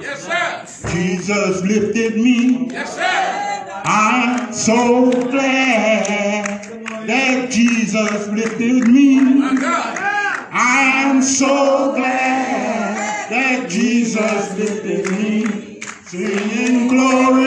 Yes, 0.00 0.26
sir. 0.26 0.90
Jesus 0.90 1.62
lifted 1.62 2.16
me. 2.16 2.68
Yes, 2.70 2.94
sir. 2.94 3.82
I'm 3.84 4.52
so 4.52 5.10
glad 5.10 6.62
that 7.06 7.50
Jesus 7.50 8.28
lifted 8.28 8.88
me. 8.88 9.20
My 9.20 9.54
God. 9.54 9.96
I 10.52 11.02
am 11.04 11.22
so 11.22 11.94
glad 11.94 13.30
that 13.30 13.70
Jesus 13.70 14.58
lifted 14.58 15.10
me. 15.12 15.80
Singing 16.06 16.88
glory, 16.88 17.39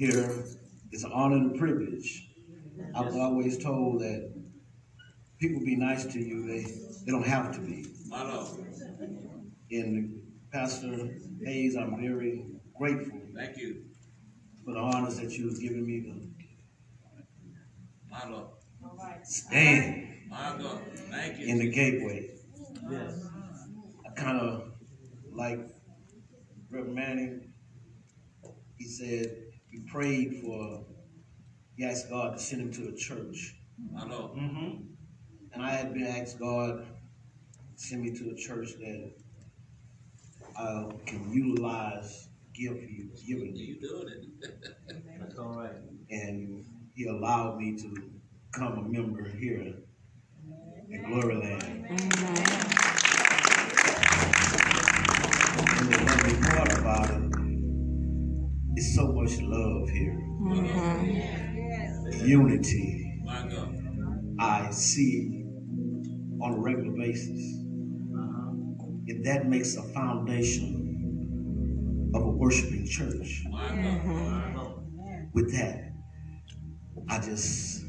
here. 0.00 0.44
It's 0.92 1.04
an 1.04 1.12
honor 1.12 1.36
and 1.36 1.54
a 1.54 1.58
privilege. 1.58 2.26
I've 2.94 3.14
always 3.14 3.62
told 3.62 4.00
that 4.00 4.32
people 5.38 5.60
be 5.60 5.76
nice 5.76 6.06
to 6.06 6.18
you, 6.18 6.46
they, 6.46 6.62
they 7.04 7.12
don't 7.12 7.26
have 7.26 7.52
to 7.54 7.60
be. 7.60 7.84
My 8.08 8.22
Lord. 8.24 8.48
And 9.70 10.22
Pastor 10.52 11.10
Hayes, 11.44 11.76
I'm 11.76 12.00
very 12.00 12.46
grateful 12.76 13.20
Thank 13.36 13.58
you. 13.58 13.82
for 14.64 14.72
the 14.72 14.80
honors 14.80 15.18
that 15.20 15.32
you 15.32 15.50
have 15.50 15.60
given 15.60 15.86
me 15.86 16.00
to 16.00 16.30
My 18.10 18.28
Lord. 18.28 18.48
stand 19.22 20.08
My 20.30 20.56
God. 20.58 20.80
Thank 21.10 21.38
you. 21.38 21.46
in 21.46 21.58
the 21.58 21.70
gateway. 21.70 22.30
Yes. 22.90 23.22
I 24.06 24.10
kind 24.20 24.40
of 24.40 24.72
like 25.30 25.60
Reverend 26.70 26.94
Manning. 26.94 27.52
He 28.78 28.88
said 28.88 29.49
he 29.70 29.80
prayed 29.80 30.40
for, 30.42 30.84
he 31.76 31.84
asked 31.84 32.10
God 32.10 32.34
to 32.34 32.38
send 32.38 32.62
him 32.62 32.72
to 32.72 32.88
a 32.88 32.96
church. 32.96 33.56
My 33.92 34.04
Lord. 34.04 34.32
Mm-hmm. 34.32 34.82
And 35.52 35.62
I 35.62 35.70
had 35.70 35.94
been 35.94 36.06
asked 36.06 36.38
God 36.38 36.84
to 36.86 36.86
send 37.76 38.02
me 38.02 38.16
to 38.18 38.30
a 38.30 38.34
church 38.34 38.74
that 38.78 39.12
I 40.56 40.90
can 41.06 41.32
utilize 41.32 42.28
gift 42.54 42.80
he's 42.80 43.22
given 43.22 43.52
me. 43.54 43.60
You 43.60 43.80
doing 43.80 44.08
it. 44.08 44.26
That's 45.18 45.38
all 45.38 45.54
right. 45.56 45.76
And 46.10 46.64
he 46.94 47.06
allowed 47.06 47.58
me 47.58 47.76
to 47.78 47.94
become 48.52 48.78
a 48.78 48.82
member 48.82 49.28
here 49.28 49.74
at 50.92 51.06
Glory 51.06 51.36
Land. 51.36 51.86
And 55.78 55.88
the 55.88 55.98
lovely 56.04 56.34
part 56.42 56.78
about 56.78 57.10
it 57.10 57.29
is 58.80 58.94
so 58.94 59.12
much 59.12 59.38
love 59.42 59.90
here. 59.90 60.18
Unity. 62.24 63.20
My 63.22 63.46
God. 63.46 63.76
I 64.40 64.70
see 64.70 65.44
on 66.40 66.54
a 66.54 66.58
regular 66.58 66.96
basis. 66.96 67.58
Uh-huh. 68.16 68.52
And 69.08 69.24
that 69.26 69.48
makes 69.48 69.76
a 69.76 69.82
foundation 69.82 70.76
of 72.14 72.22
a 72.22 72.30
worshiping 72.30 72.86
church. 72.86 73.44
My 73.50 73.68
God. 73.68 73.76
I 73.76 74.52
know. 74.54 74.82
With 75.34 75.52
that, 75.52 75.92
I 77.10 77.18
just, 77.18 77.84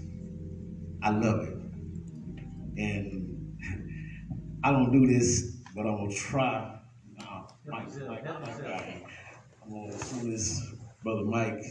I 1.02 1.12
love 1.12 1.48
it. 1.48 1.54
And 2.78 3.56
I 4.66 4.72
don't 4.72 4.92
do 4.92 5.08
this, 5.08 5.56
but 5.74 5.88
I'm 5.88 5.96
gonna 5.96 6.14
try. 6.14 6.80
Uh, 7.18 7.44
Mike, 7.66 7.88
Mike, 8.10 8.26
Mike, 8.26 8.42
Mike, 8.42 9.06
I'm 9.64 9.72
gonna, 9.72 9.94
as 9.94 10.02
soon 10.02 10.34
as 10.34 10.81
Brother 11.04 11.26
Mike 11.26 11.64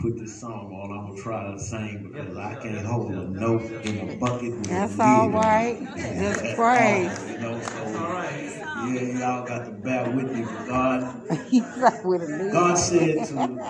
put 0.00 0.18
this 0.18 0.40
song 0.40 0.72
on, 0.72 0.90
I'm 0.98 1.10
gonna 1.10 1.22
try 1.22 1.52
to 1.52 1.58
sing 1.60 2.10
because 2.12 2.36
I 2.36 2.56
can't 2.60 2.84
hold 2.84 3.12
a 3.12 3.28
note 3.28 3.62
in 3.86 4.10
a 4.10 4.16
bucket. 4.16 4.64
That's 4.64 4.98
all 4.98 5.30
right. 5.30 5.78
Just 5.94 6.58
all, 6.58 7.28
You 7.30 7.38
know, 7.38 7.60
so, 7.60 7.84
All 7.84 7.92
right. 7.92 8.52
yeah, 8.88 9.18
y'all 9.18 9.46
got 9.46 9.64
to 9.66 9.70
bear 9.70 10.10
with 10.10 10.32
me, 10.32 10.42
but 10.42 10.66
God, 10.66 11.22
He's 11.48 11.62
with 12.04 12.22
a. 12.22 12.50
God 12.52 12.74
said 12.74 13.26
to 13.28 13.60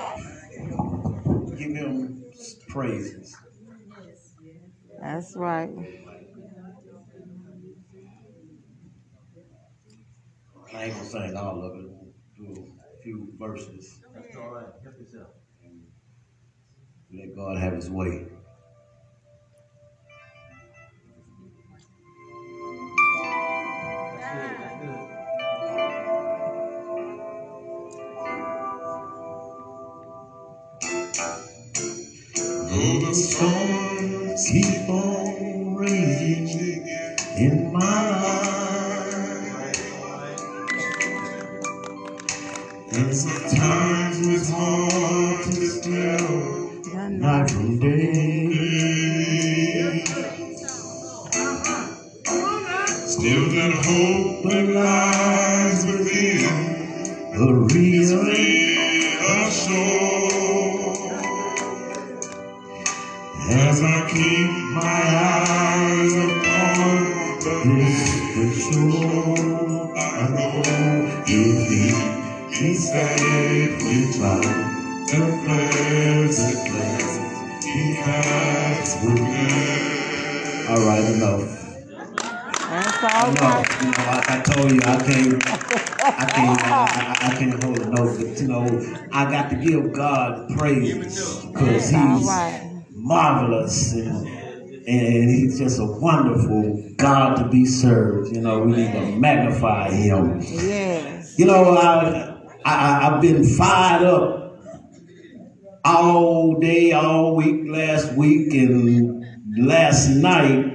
give 1.56 1.72
him 1.76 2.24
praises. 2.68 3.36
That's 5.00 5.36
right. 5.36 5.70
I 10.74 10.84
ain't 10.84 10.94
gonna 10.94 11.04
sing 11.08 11.36
all 11.36 11.62
of 11.62 11.76
it. 11.76 12.75
Do 13.06 13.12
a 13.12 13.14
few 13.14 13.28
verses. 13.38 14.00
Oh, 14.04 14.10
that's 14.14 14.36
all 14.36 14.50
right. 14.50 14.66
Help 14.82 14.98
yourself. 14.98 15.28
Let 17.14 17.36
God 17.36 17.56
have 17.56 17.74
his 17.74 17.88
way. 17.88 18.26
That's 24.12 24.26
good. 24.32 24.56
That's 24.58 24.76
good. 24.82 24.98
Though 32.68 32.98
the 33.06 33.14
storms 33.14 34.50
keep 34.50 34.88
on 34.88 35.76
raging 35.76 36.88
in 37.38 37.72
my 37.72 38.15
sometimes 43.16 44.18
it's 44.28 44.50
hard 44.50 45.44
to 45.44 45.80
tell 45.80 47.55
All 80.68 80.86
right, 80.86 81.04
enough. 81.14 81.56
I 84.28 84.42
told 84.42 84.72
you, 84.72 84.80
I 84.84 84.96
can't. 85.04 85.46
I 85.46 86.24
can't, 86.32 86.60
I, 87.22 87.36
can't 87.38 87.62
hold 87.62 87.78
a 87.78 87.90
note, 87.90 88.18
but 88.18 88.40
you 88.40 88.48
know, 88.48 88.64
I 89.12 89.30
got 89.30 89.50
to 89.50 89.56
give 89.56 89.92
God 89.92 90.48
praise 90.56 91.44
because 91.44 91.90
He's 91.90 92.26
marvelous 92.90 93.92
and, 93.92 94.26
and 94.26 95.30
He's 95.30 95.58
just 95.58 95.78
a 95.78 95.84
wonderful 95.84 96.90
God 96.96 97.36
to 97.36 97.48
be 97.48 97.66
served. 97.66 98.34
You 98.34 98.40
know, 98.40 98.60
we 98.60 98.72
need 98.72 98.92
to 98.92 99.16
magnify 99.16 99.90
Him. 99.90 100.40
Yes. 100.40 101.38
You 101.38 101.44
know, 101.46 101.76
I, 101.76 102.35
I 102.66 103.06
I've 103.06 103.20
been 103.20 103.44
fired 103.44 104.02
up 104.02 104.58
all 105.84 106.58
day, 106.58 106.90
all 106.90 107.36
week, 107.36 107.62
last 107.68 108.12
week, 108.14 108.52
and 108.54 109.24
last 109.56 110.08
night 110.08 110.72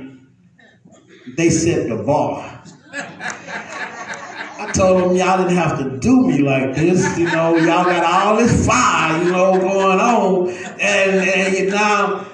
they 1.36 1.50
set 1.50 1.90
the 1.90 2.02
bar. 2.02 2.64
I 2.94 4.72
told 4.74 5.04
them 5.04 5.18
y'all 5.18 5.38
didn't 5.38 5.58
have 5.58 5.80
to 5.80 6.00
do 6.00 6.28
me 6.28 6.38
like 6.40 6.76
this. 6.76 7.18
You 7.18 7.26
know, 7.26 7.58
y'all 7.58 7.84
got 7.84 8.06
all 8.06 8.38
this 8.38 8.66
fire, 8.66 9.22
you 9.24 9.32
know, 9.32 9.60
going 9.60 10.00
on, 10.00 10.50
and 10.80 11.30
and 11.30 11.58
you 11.58 11.70
now. 11.72 12.28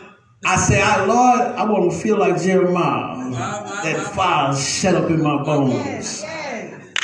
I 0.45 0.55
say, 0.55 0.79
I, 0.79 1.03
Lord, 1.03 1.41
I 1.41 1.65
want 1.65 1.91
to 1.91 1.97
feel 1.97 2.19
like 2.19 2.39
Jeremiah. 2.39 3.31
That 3.31 4.13
fire 4.13 4.55
shut 4.55 4.93
up 4.95 5.09
in 5.09 5.21
my 5.21 5.43
bones. 5.43 6.23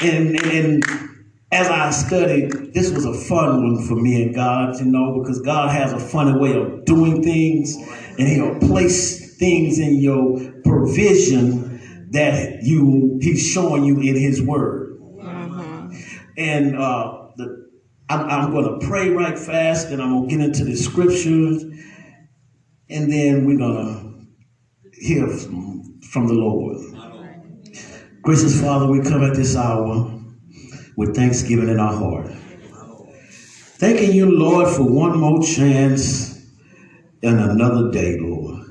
And, 0.02 0.38
and, 0.38 0.46
and 0.46 1.12
as 1.54 1.68
I 1.68 1.92
studied, 1.92 2.74
this 2.74 2.92
was 2.92 3.06
a 3.06 3.13
fun 3.13 3.63
one 3.63 3.88
for 3.88 3.96
me 3.96 4.24
and 4.24 4.34
God, 4.34 4.80
you 4.80 4.86
know, 4.86 5.20
because 5.20 5.39
God 5.42 5.70
has 5.70 5.94
a 5.94 6.00
funny 6.00 6.38
way 6.38 6.54
of 6.56 6.84
doing 6.86 7.22
things, 7.22 7.76
and 8.18 8.28
He'll 8.28 8.60
place 8.60 9.38
things 9.38 9.78
in 9.78 9.98
your 9.98 10.39
provision 10.63 12.10
that 12.12 12.63
you 12.63 13.20
He's 13.22 13.48
showing 13.48 13.84
you 13.84 14.00
in 14.00 14.16
His 14.16 14.42
Word. 14.42 15.00
And 16.36 16.76
uh, 16.76 17.28
the, 17.38 17.70
I'm, 18.10 18.22
I'm 18.22 18.52
going 18.52 18.80
to 18.80 18.88
pray 18.88 19.10
right 19.10 19.38
fast, 19.38 19.89
and 19.89 20.02
I'm 20.02 20.12
going 20.12 20.30
to 20.30 20.36
get 20.36 20.46
into 20.46 20.63
the 20.63 20.76
scriptures, 20.76 21.63
and 22.89 23.13
then 23.13 23.46
we're 23.46 23.60
going 23.60 24.28
to 24.92 25.00
hear 25.00 25.28
from, 25.28 26.00
from 26.02 26.28
the 26.28 26.34
Lord. 26.34 26.80
Gracious 28.24 28.60
Father, 28.60 28.88
we 28.88 29.02
come 29.02 29.24
at 29.24 29.36
this 29.36 29.56
hour 29.56 30.22
with 30.95 31.15
thanksgiving 31.15 31.69
in 31.69 31.79
our 31.79 31.93
heart. 31.93 32.32
Thanking 33.77 34.13
you, 34.13 34.32
Lord, 34.32 34.69
for 34.69 34.84
one 34.84 35.19
more 35.19 35.41
chance 35.43 36.41
and 37.21 37.39
another 37.39 37.91
day, 37.91 38.17
Lord. 38.19 38.63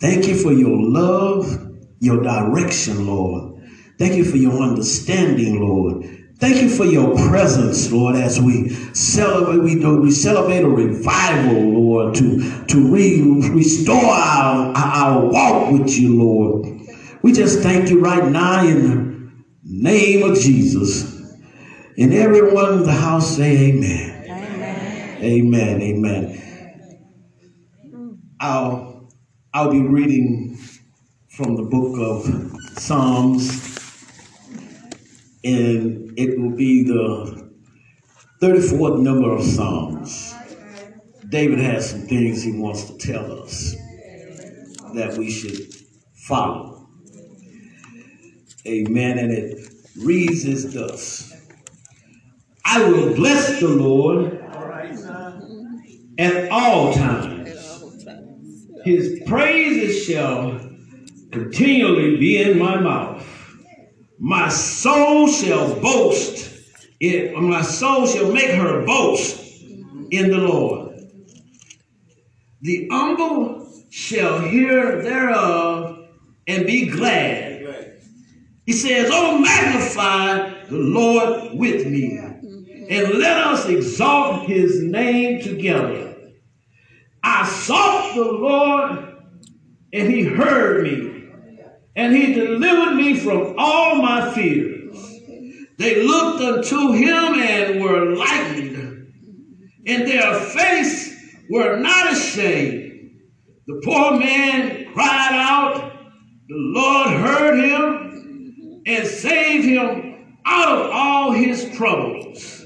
Thank 0.00 0.26
you 0.26 0.36
for 0.36 0.52
your 0.52 0.76
love, 0.82 1.70
your 2.00 2.22
direction, 2.22 3.06
Lord. 3.06 3.62
Thank 3.98 4.14
you 4.14 4.24
for 4.24 4.36
your 4.36 4.60
understanding, 4.60 5.60
Lord. 5.60 6.06
Thank 6.38 6.60
you 6.60 6.68
for 6.68 6.84
your 6.84 7.14
presence, 7.28 7.92
Lord, 7.92 8.16
as 8.16 8.40
we 8.40 8.70
celebrate, 8.94 9.58
we 9.58 9.76
we 9.76 10.10
celebrate 10.10 10.64
a 10.64 10.68
revival, 10.68 11.60
Lord, 11.60 12.16
to, 12.16 12.64
to 12.66 12.92
re, 12.92 13.22
restore 13.50 13.94
our, 13.94 14.72
our 14.74 15.26
walk 15.26 15.70
with 15.70 15.90
you, 15.90 16.20
Lord. 16.20 16.66
We 17.22 17.32
just 17.32 17.60
thank 17.60 17.90
you 17.90 18.00
right 18.00 18.28
now 18.28 18.64
in 18.66 18.82
the 18.82 19.32
name 19.64 20.28
of 20.28 20.36
Jesus. 20.36 21.11
And 21.98 22.14
everyone 22.14 22.72
in 22.74 22.82
the 22.84 22.92
house 22.92 23.36
say 23.36 23.68
amen. 23.68 24.24
Amen. 25.22 25.82
Amen. 25.82 26.42
I'll 28.40 29.08
I'll 29.52 29.70
be 29.70 29.82
reading 29.82 30.58
from 31.28 31.56
the 31.56 31.62
book 31.62 31.98
of 32.00 32.24
Psalms, 32.78 33.78
and 35.44 36.18
it 36.18 36.38
will 36.40 36.56
be 36.56 36.84
the 36.84 37.50
34th 38.40 39.00
number 39.00 39.30
of 39.30 39.42
Psalms. 39.42 40.34
David 41.28 41.58
has 41.58 41.90
some 41.90 42.02
things 42.02 42.42
he 42.42 42.52
wants 42.52 42.84
to 42.84 42.96
tell 42.96 43.42
us 43.42 43.76
that 44.94 45.14
we 45.18 45.30
should 45.30 45.74
follow. 46.14 46.88
Amen. 48.66 49.18
And 49.18 49.32
it 49.32 49.68
reads 49.96 50.46
as 50.46 50.72
thus 50.72 51.31
I 52.64 52.88
will 52.88 53.14
bless 53.14 53.60
the 53.60 53.68
Lord 53.68 54.38
at 56.18 56.50
all 56.50 56.92
times. 56.94 57.48
His 58.84 59.20
praises 59.26 60.04
shall 60.04 60.60
continually 61.30 62.16
be 62.18 62.42
in 62.42 62.58
my 62.58 62.78
mouth. 62.78 63.26
My 64.18 64.48
soul 64.48 65.28
shall 65.28 65.80
boast, 65.80 66.52
it, 67.00 67.34
my 67.36 67.62
soul 67.62 68.06
shall 68.06 68.32
make 68.32 68.50
her 68.50 68.84
boast 68.86 69.40
in 70.10 70.30
the 70.30 70.38
Lord. 70.38 71.00
The 72.60 72.88
humble 72.90 73.68
shall 73.90 74.40
hear 74.40 75.02
thereof 75.02 76.06
and 76.46 76.66
be 76.66 76.86
glad. 76.86 77.98
He 78.66 78.72
says, 78.72 79.10
Oh, 79.12 79.38
magnify 79.38 80.66
the 80.66 80.76
Lord 80.78 81.58
with 81.58 81.86
me, 81.86 82.18
and 82.88 83.18
let 83.18 83.38
us 83.38 83.68
exalt 83.68 84.48
his 84.48 84.82
name 84.82 85.42
together. 85.42 86.16
I 87.22 87.46
sought 87.46 88.14
the 88.14 88.24
Lord, 88.24 89.16
and 89.92 90.12
he 90.12 90.24
heard 90.24 90.84
me, 90.84 91.28
and 91.94 92.14
he 92.14 92.34
delivered 92.34 92.96
me 92.96 93.16
from 93.16 93.54
all 93.58 93.96
my 93.96 94.32
fears. 94.32 95.20
They 95.78 96.02
looked 96.02 96.42
unto 96.42 96.92
him 96.92 97.34
and 97.34 97.82
were 97.82 98.14
lightened, 98.14 99.12
and 99.86 100.08
their 100.08 100.34
face 100.34 101.14
were 101.50 101.76
not 101.76 102.12
ashamed. 102.12 103.10
The 103.66 103.80
poor 103.84 104.18
man 104.18 104.92
cried 104.92 105.32
out, 105.32 105.92
the 106.48 106.56
Lord 106.56 107.08
heard 107.08 107.64
him 107.64 108.82
and 108.86 109.06
saved 109.06 109.64
him 109.64 110.38
out 110.44 110.68
of 110.68 110.90
all 110.92 111.32
his 111.32 111.70
troubles. 111.76 112.61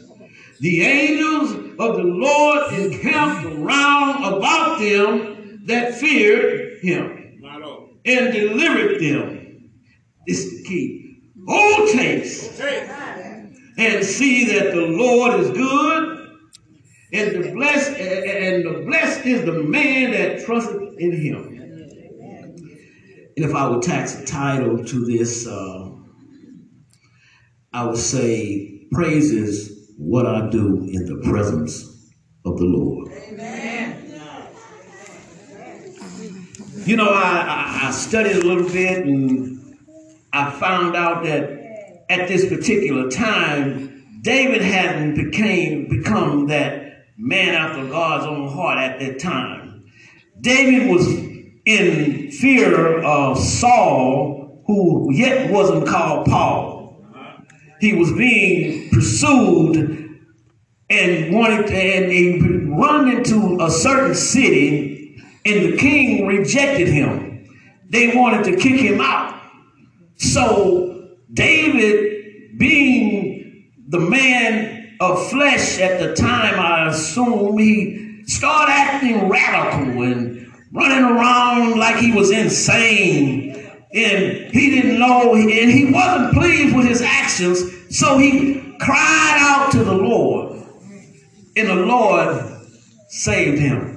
The 0.60 0.82
angels 0.82 1.52
of 1.78 1.96
the 1.96 2.04
Lord 2.04 2.72
encamped 2.72 3.46
around 3.46 4.24
about 4.24 4.78
them 4.78 5.62
that 5.66 5.94
feared 5.94 6.78
him 6.80 7.40
and 8.04 8.32
delivered 8.32 9.00
them. 9.00 9.70
This 10.26 10.38
is 10.38 10.62
the 10.62 10.68
key. 10.68 11.20
Oh, 11.48 11.88
taste 11.92 12.60
and 13.78 14.04
see 14.04 14.44
that 14.46 14.72
the 14.72 14.86
Lord 14.86 15.40
is 15.40 15.50
good, 15.50 16.38
and 17.12 17.44
the 17.44 17.52
blessed 17.52 17.90
and 17.98 18.64
the 18.64 18.84
blessed 18.86 19.26
is 19.26 19.44
the 19.44 19.62
man 19.62 20.12
that 20.12 20.44
trusteth 20.44 20.98
in 20.98 21.12
him. 21.12 21.52
And 23.36 23.44
if 23.44 23.54
I 23.54 23.68
would 23.68 23.82
tax 23.82 24.18
a 24.18 24.24
title 24.24 24.82
to 24.82 25.04
this, 25.04 25.46
uh, 25.46 25.90
I 27.72 27.84
would 27.84 27.98
say, 27.98 28.86
"Praise 28.92 29.30
is 29.30 29.75
what 29.96 30.26
I 30.26 30.48
do 30.50 30.84
in 30.90 31.06
the 31.06 31.20
presence 31.24 32.12
of 32.44 32.58
the 32.58 32.64
Lord." 32.64 33.12
You 36.86 36.96
know, 36.96 37.10
I, 37.10 37.82
I, 37.82 37.88
I 37.88 37.90
studied 37.90 38.36
a 38.36 38.46
little 38.46 38.68
bit 38.68 39.04
and 39.06 39.76
I 40.32 40.50
found 40.52 40.94
out 40.94 41.24
that 41.24 42.04
at 42.08 42.28
this 42.28 42.48
particular 42.48 43.10
time, 43.10 44.20
David 44.22 44.62
hadn't 44.62 45.14
became 45.14 45.88
become 45.88 46.46
that 46.48 47.06
man 47.16 47.54
after 47.54 47.86
God's 47.86 48.26
own 48.26 48.48
heart 48.48 48.78
at 48.78 49.00
that 49.00 49.18
time. 49.18 49.84
David 50.40 50.90
was 50.90 51.06
in 51.64 52.30
fear 52.30 53.02
of 53.02 53.38
Saul, 53.38 54.62
who 54.66 55.12
yet 55.12 55.50
wasn't 55.50 55.88
called 55.88 56.26
Paul. 56.26 57.04
He 57.80 57.94
was 57.94 58.12
being 58.12 58.85
pursued 58.96 60.20
and 60.88 61.34
wanted 61.34 61.66
to, 61.66 61.74
and 61.74 62.10
he 62.10 62.40
run 62.70 63.10
into 63.10 63.58
a 63.60 63.70
certain 63.70 64.14
city, 64.14 65.22
and 65.44 65.72
the 65.72 65.76
king 65.76 66.26
rejected 66.26 66.88
him. 66.88 67.46
They 67.90 68.16
wanted 68.16 68.44
to 68.44 68.56
kick 68.56 68.80
him 68.80 69.00
out. 69.00 69.38
So 70.16 71.10
David, 71.32 72.58
being 72.58 73.70
the 73.88 74.00
man 74.00 74.96
of 75.00 75.28
flesh 75.28 75.78
at 75.78 76.00
the 76.00 76.14
time, 76.14 76.58
I 76.58 76.88
assume 76.88 77.58
he 77.58 78.24
started 78.26 78.72
acting 78.72 79.28
radical 79.28 80.02
and 80.02 80.52
running 80.72 81.04
around 81.04 81.78
like 81.78 81.96
he 81.96 82.12
was 82.12 82.30
insane. 82.30 83.52
And 83.94 84.52
he 84.52 84.70
didn't 84.70 84.98
know, 84.98 85.34
and 85.34 85.50
he 85.50 85.92
wasn't 85.92 86.34
pleased 86.34 86.74
with 86.74 86.86
his 86.86 87.02
actions, 87.02 87.62
so 87.96 88.18
he 88.18 88.65
cried 88.80 89.36
out 89.40 89.72
to 89.72 89.84
the 89.84 89.94
Lord, 89.94 90.62
and 91.56 91.68
the 91.68 91.76
Lord 91.76 92.42
saved 93.08 93.58
him. 93.60 93.92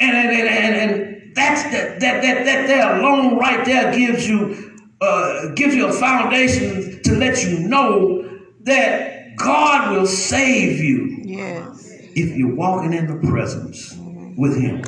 And, 0.00 0.16
and, 0.16 0.30
and, 0.30 0.48
and, 0.48 0.74
and 0.92 1.34
that's 1.36 1.62
that, 1.64 2.00
that, 2.00 2.22
that, 2.22 2.44
that 2.44 2.66
there 2.66 2.98
alone 3.00 3.36
right 3.38 3.64
there 3.64 3.94
gives 3.94 4.28
you 4.28 4.78
uh, 5.00 5.48
gives 5.54 5.74
you 5.74 5.88
a 5.88 5.92
foundation 5.92 7.00
to 7.02 7.14
let 7.14 7.42
you 7.44 7.58
know 7.60 8.28
that 8.62 9.36
God 9.36 9.92
will 9.96 10.06
save 10.06 10.78
you 10.80 11.18
Yes. 11.24 11.88
if 12.14 12.36
you're 12.36 12.54
walking 12.54 12.92
in 12.92 13.06
the 13.06 13.28
presence 13.28 13.96
with 14.36 14.60
Him. 14.60 14.82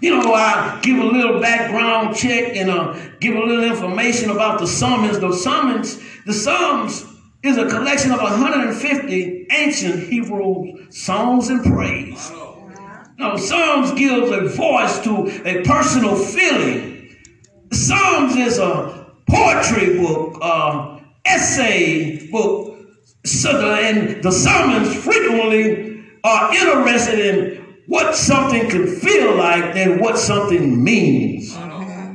You 0.00 0.18
know, 0.20 0.34
I 0.34 0.80
give 0.82 0.98
a 0.98 1.04
little 1.04 1.40
background 1.40 2.16
check 2.16 2.56
and 2.56 2.68
uh, 2.70 2.94
give 3.20 3.36
a 3.36 3.40
little 3.40 3.64
information 3.64 4.30
about 4.30 4.58
the 4.58 4.66
summons. 4.66 5.18
The 5.20 5.32
summons, 5.32 5.98
the 6.26 6.32
Psalms 6.34 7.06
is 7.44 7.58
a 7.58 7.68
collection 7.68 8.10
of 8.10 8.20
150 8.20 9.46
ancient 9.50 10.08
Hebrew 10.08 10.90
songs 10.90 11.50
and 11.50 11.62
praise. 11.62 12.32
Now, 13.18 13.36
Psalms 13.36 13.92
gives 13.92 14.30
a 14.30 14.48
voice 14.48 14.98
to 15.00 15.28
a 15.46 15.62
personal 15.62 16.16
feeling. 16.16 17.14
Psalms 17.70 18.34
is 18.36 18.58
a 18.58 19.06
poetry 19.28 19.98
book, 19.98 20.38
uh, 20.40 21.00
essay 21.26 22.28
book. 22.30 22.78
And 23.44 24.22
the 24.22 24.32
Psalms 24.32 24.94
frequently 25.04 26.02
are 26.24 26.52
interested 26.54 27.18
in 27.18 27.64
what 27.86 28.16
something 28.16 28.68
can 28.70 28.86
feel 28.86 29.36
like 29.36 29.76
and 29.76 30.00
what 30.00 30.18
something 30.18 30.82
means. 30.82 31.54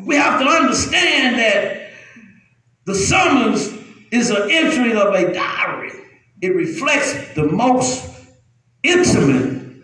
We 0.05 0.15
have 0.15 0.39
to 0.41 0.47
understand 0.47 1.37
that 1.37 1.91
the 2.85 2.95
summons 2.95 3.78
is 4.11 4.29
an 4.29 4.49
entry 4.49 4.93
of 4.93 5.13
a 5.13 5.33
diary. 5.33 5.91
It 6.41 6.55
reflects 6.55 7.33
the 7.33 7.43
most 7.43 8.09
intimate 8.83 9.83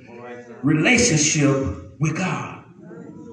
relationship 0.63 1.99
with 1.99 2.17
God. 2.17 2.63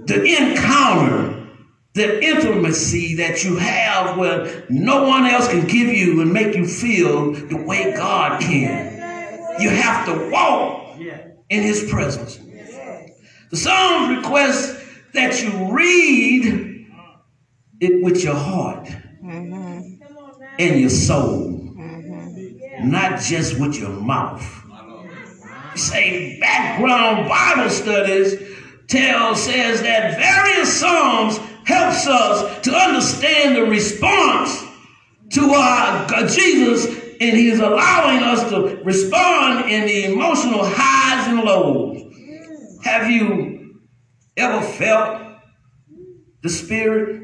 The 0.06 0.24
encounter, 0.24 1.48
the 1.94 2.22
intimacy 2.22 3.14
that 3.16 3.44
you 3.44 3.56
have 3.56 4.18
where 4.18 4.66
no 4.68 5.06
one 5.06 5.26
else 5.26 5.48
can 5.48 5.66
give 5.66 5.88
you 5.88 6.20
and 6.20 6.32
make 6.32 6.56
you 6.56 6.66
feel 6.66 7.32
the 7.32 7.56
way 7.56 7.92
God 7.92 8.40
can. 8.40 9.60
You 9.60 9.70
have 9.70 10.06
to 10.06 10.30
walk 10.30 10.98
in 10.98 11.62
his 11.62 11.88
presence. 11.90 12.38
The 13.50 13.56
Psalms 13.56 14.16
request 14.16 14.82
that 15.12 15.42
you 15.42 15.72
read 15.72 16.86
it 17.80 18.02
with 18.02 18.24
your 18.24 18.34
heart 18.34 18.86
mm-hmm. 19.22 19.91
And 20.70 20.80
your 20.80 20.90
soul, 20.90 21.48
mm-hmm. 21.48 22.90
not 22.90 23.20
just 23.20 23.58
with 23.58 23.76
your 23.76 23.90
mouth. 23.90 24.42
You 25.72 25.78
say 25.78 26.38
background 26.38 27.28
Bible 27.28 27.70
studies 27.70 28.34
tell 28.86 29.34
says 29.34 29.82
that 29.82 30.18
various 30.18 30.78
psalms 30.78 31.38
helps 31.64 32.06
us 32.06 32.60
to 32.62 32.72
understand 32.74 33.56
the 33.56 33.64
response 33.64 34.64
to 35.30 35.40
our 35.40 36.08
God, 36.08 36.28
Jesus, 36.28 36.86
and 37.20 37.36
He's 37.36 37.58
allowing 37.58 38.22
us 38.22 38.48
to 38.50 38.82
respond 38.84 39.70
in 39.70 39.86
the 39.86 40.12
emotional 40.12 40.60
highs 40.64 41.28
and 41.28 41.40
lows. 41.40 42.02
Have 42.84 43.10
you 43.10 43.80
ever 44.36 44.60
felt 44.60 45.22
the 46.42 46.50
Spirit 46.50 47.22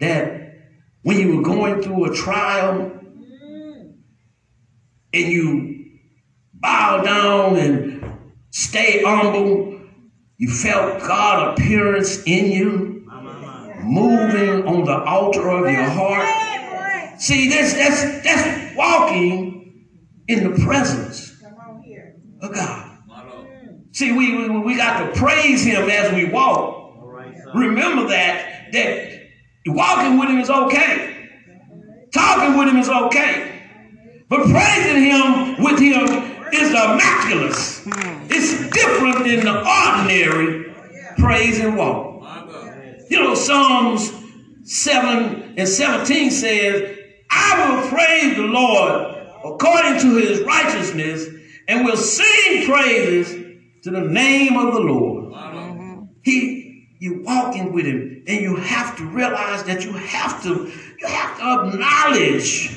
that 0.00 0.37
when 1.08 1.18
you 1.18 1.38
were 1.38 1.42
going 1.42 1.80
through 1.80 2.12
a 2.12 2.14
trial 2.14 2.92
and 5.14 5.32
you 5.32 5.86
bow 6.52 7.00
down 7.02 7.56
and 7.56 8.20
stay 8.50 9.02
humble, 9.02 9.80
you 10.36 10.50
felt 10.50 11.00
God 11.00 11.58
appearance 11.58 12.22
in 12.24 12.52
you, 12.52 13.08
moving 13.80 14.68
on 14.68 14.84
the 14.84 15.02
altar 15.04 15.48
of 15.48 15.72
your 15.72 15.88
heart. 15.88 17.18
See, 17.18 17.48
that's 17.48 17.72
that's 17.72 18.02
that's 18.22 18.76
walking 18.76 19.86
in 20.28 20.44
the 20.44 20.62
presence 20.62 21.40
Come 21.40 21.54
on 21.54 21.82
here. 21.82 22.16
of 22.42 22.52
God. 22.52 22.98
See, 23.92 24.12
we, 24.12 24.36
we 24.36 24.58
we 24.58 24.76
got 24.76 25.06
to 25.06 25.18
praise 25.18 25.64
Him 25.64 25.88
as 25.88 26.12
we 26.12 26.30
walk. 26.30 26.98
All 27.00 27.06
right, 27.06 27.34
sir. 27.34 27.50
Remember 27.54 28.08
that 28.08 28.72
that 28.72 29.17
walking 29.74 30.18
with 30.18 30.28
him 30.28 30.38
is 30.38 30.50
okay. 30.50 31.28
Talking 32.12 32.58
with 32.58 32.68
him 32.68 32.76
is 32.76 32.88
okay. 32.88 33.62
But 34.28 34.40
praising 34.48 35.02
him 35.02 35.62
with 35.62 35.78
him 35.78 36.06
is 36.52 36.70
immaculate. 36.70 37.56
It's 38.30 38.70
different 38.70 39.24
than 39.26 39.44
the 39.44 39.58
ordinary 39.58 40.74
praise 41.16 41.60
and 41.60 41.76
walk. 41.76 42.22
You 43.10 43.20
know, 43.20 43.34
Psalms 43.34 44.12
7 44.64 45.54
and 45.56 45.68
17 45.68 46.30
says, 46.30 46.98
I 47.30 47.70
will 47.70 47.88
praise 47.88 48.36
the 48.36 48.42
Lord 48.42 49.16
according 49.44 50.00
to 50.00 50.16
his 50.16 50.40
righteousness 50.42 51.26
and 51.68 51.84
will 51.84 51.96
sing 51.96 52.66
praises 52.66 53.32
to 53.84 53.90
the 53.90 54.00
name 54.00 54.56
of 54.56 54.74
the 54.74 54.80
Lord. 54.80 55.34
He, 56.22 56.86
you 56.98 57.22
walking 57.24 57.72
with 57.72 57.86
him, 57.86 58.17
and 58.28 58.40
you 58.40 58.56
have 58.56 58.96
to 58.98 59.04
realize 59.06 59.64
that 59.64 59.84
you 59.84 59.92
have 59.92 60.42
to, 60.42 60.70
you 61.00 61.06
have 61.06 61.38
to 61.38 61.68
acknowledge 61.68 62.70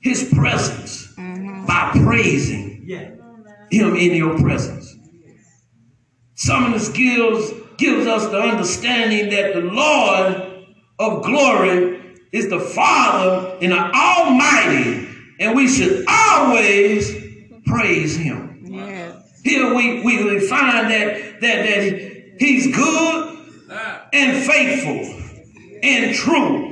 his 0.00 0.28
presence 0.34 1.06
mm-hmm. 1.14 1.64
by 1.66 1.92
praising 2.04 2.82
Yeah. 2.84 3.10
him 3.70 3.96
in 3.96 4.16
your 4.16 4.38
presence. 4.38 4.96
Some 6.34 6.64
of 6.64 6.72
this 6.72 6.88
gives 6.88 7.52
gives 7.78 8.06
us 8.06 8.26
the 8.26 8.38
understanding 8.38 9.30
that 9.30 9.54
the 9.54 9.60
Lord 9.60 10.66
of 10.98 11.24
glory 11.24 12.00
is 12.32 12.48
the 12.48 12.60
Father 12.60 13.58
and 13.60 13.72
the 13.72 13.78
Almighty, 13.78 15.08
and 15.40 15.56
we 15.56 15.68
should 15.68 16.04
always 16.08 17.12
praise 17.66 18.16
Him. 18.16 18.64
Yes. 18.64 19.40
Here 19.44 19.74
we, 19.74 20.02
we, 20.02 20.24
we 20.24 20.40
find 20.46 20.90
that, 20.90 21.40
that, 21.40 21.66
that 21.66 22.36
He's 22.38 22.74
good. 22.74 23.31
And 24.12 24.44
faithful 24.44 25.80
and 25.82 26.14
true. 26.14 26.68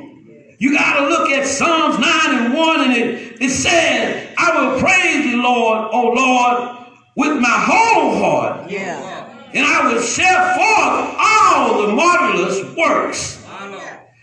You 0.58 0.74
got 0.74 1.00
to 1.00 1.08
look 1.08 1.30
at 1.30 1.46
Psalms 1.46 1.98
9 1.98 2.44
and 2.44 2.54
1, 2.54 2.80
and 2.82 2.92
it, 2.92 3.40
it 3.40 3.50
says, 3.50 4.28
I 4.36 4.60
will 4.60 4.78
praise 4.80 5.30
the 5.30 5.38
Lord, 5.38 5.88
O 5.92 6.12
Lord, 6.12 6.76
with 7.16 7.40
my 7.40 7.48
whole 7.48 8.16
heart, 8.16 8.70
Yeah. 8.70 9.26
and 9.54 9.64
I 9.66 9.92
will 9.92 10.02
share 10.02 10.54
forth 10.54 11.16
all 11.18 11.86
the 11.86 11.92
marvelous 11.94 12.76
works. 12.76 13.38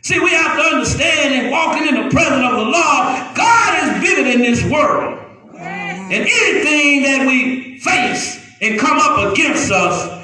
See, 0.03 0.19
we 0.19 0.29
have 0.31 0.55
to 0.55 0.63
understand 0.75 1.33
in 1.33 1.51
walking 1.51 1.87
in 1.87 1.95
the 2.05 2.09
presence 2.09 2.45
of 2.45 2.53
the 2.53 2.63
Lord, 2.63 3.35
God 3.35 3.83
is 3.83 4.07
bigger 4.07 4.23
than 4.31 4.39
this 4.41 4.63
world. 4.71 5.19
And 5.59 6.13
anything 6.13 7.03
that 7.03 7.27
we 7.27 7.77
face 7.79 8.39
and 8.61 8.79
come 8.79 8.97
up 8.99 9.33
against 9.33 9.69
us, 9.69 10.16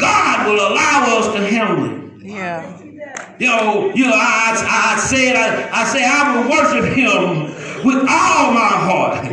God 0.00 0.46
will 0.46 0.60
allow 0.72 1.18
us 1.18 1.34
to 1.34 1.46
handle 1.46 1.84
it. 1.84 2.24
Yeah. 2.24 2.80
You 3.38 3.46
know, 3.46 3.92
you 3.94 4.04
know, 4.04 4.14
I, 4.14 4.94
I 4.96 5.00
said, 5.00 5.34
I, 5.34 5.70
I 5.72 5.84
say, 5.84 6.04
I 6.04 6.36
will 6.36 6.50
worship 6.50 6.92
him 6.92 7.46
with 7.84 8.00
all 8.04 8.52
my 8.52 8.68
heart, 8.68 9.24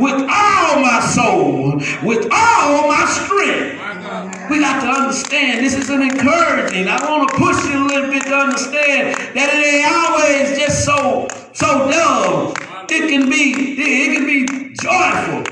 with 0.00 0.20
all 0.22 0.80
my 0.82 1.00
soul, 1.00 1.76
with 2.02 2.28
all 2.32 2.88
my 2.88 3.04
strength. 3.06 4.50
We 4.50 4.58
got 4.58 4.82
to 4.82 4.88
understand 4.88 5.64
this 5.64 5.76
is 5.76 5.90
an 5.90 6.02
encouraging. 6.02 6.88
I 6.88 6.98
want 7.08 7.30
to 7.30 7.36
push 7.36 7.64
you 7.70 7.78
a 7.78 7.86
little 7.86 8.10
bit 8.10 8.24
to 8.24 8.34
understand 8.34 9.16
that 9.36 9.48
it 9.54 9.62
ain't 9.62 9.86
always 9.94 10.58
just 10.58 10.84
so 10.84 11.28
so 11.52 11.88
dumb. 11.90 12.54
It 12.90 13.08
can 13.08 13.30
be 13.30 13.78
it 13.78 14.16
can 14.16 14.26
be 14.26 14.74
joyful. 14.82 15.46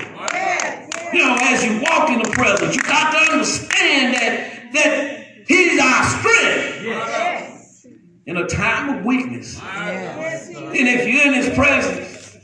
You 1.13 1.19
know, 1.19 1.37
as 1.41 1.63
you 1.63 1.81
walk 1.81 2.09
in 2.09 2.19
the 2.19 2.29
presence, 2.31 2.75
you 2.75 2.81
got 2.83 3.11
to 3.11 3.31
understand 3.31 4.15
that 4.15 4.60
that 4.73 5.17
He's 5.47 5.79
our 5.81 6.03
strength 6.03 6.83
Yes. 6.83 7.85
in 8.25 8.37
a 8.37 8.47
time 8.47 8.97
of 8.99 9.05
weakness. 9.05 9.59
Yes. 9.61 10.49
And 10.49 10.75
if 10.87 11.07
you're 11.07 11.27
in 11.27 11.33
His 11.33 11.49
presence, 11.55 12.37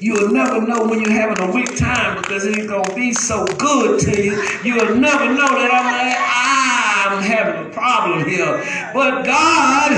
you'll 0.00 0.30
never 0.32 0.60
know 0.66 0.84
when 0.88 1.00
you're 1.00 1.10
having 1.12 1.42
a 1.48 1.52
weak 1.52 1.76
time 1.76 2.20
because 2.20 2.44
He's 2.44 2.66
gonna 2.66 2.94
be 2.94 3.12
so 3.12 3.44
good 3.46 4.00
to 4.00 4.22
you. 4.24 4.42
You'll 4.64 4.96
never 4.96 5.26
know 5.26 5.48
that 5.48 5.70
I'm 5.72 5.86
like, 5.86 6.16
"Ah, 6.18 7.10
I'm 7.16 7.22
having 7.22 7.66
a 7.66 7.70
problem 7.74 8.28
here. 8.28 8.64
But 8.94 9.24
God 9.24 9.92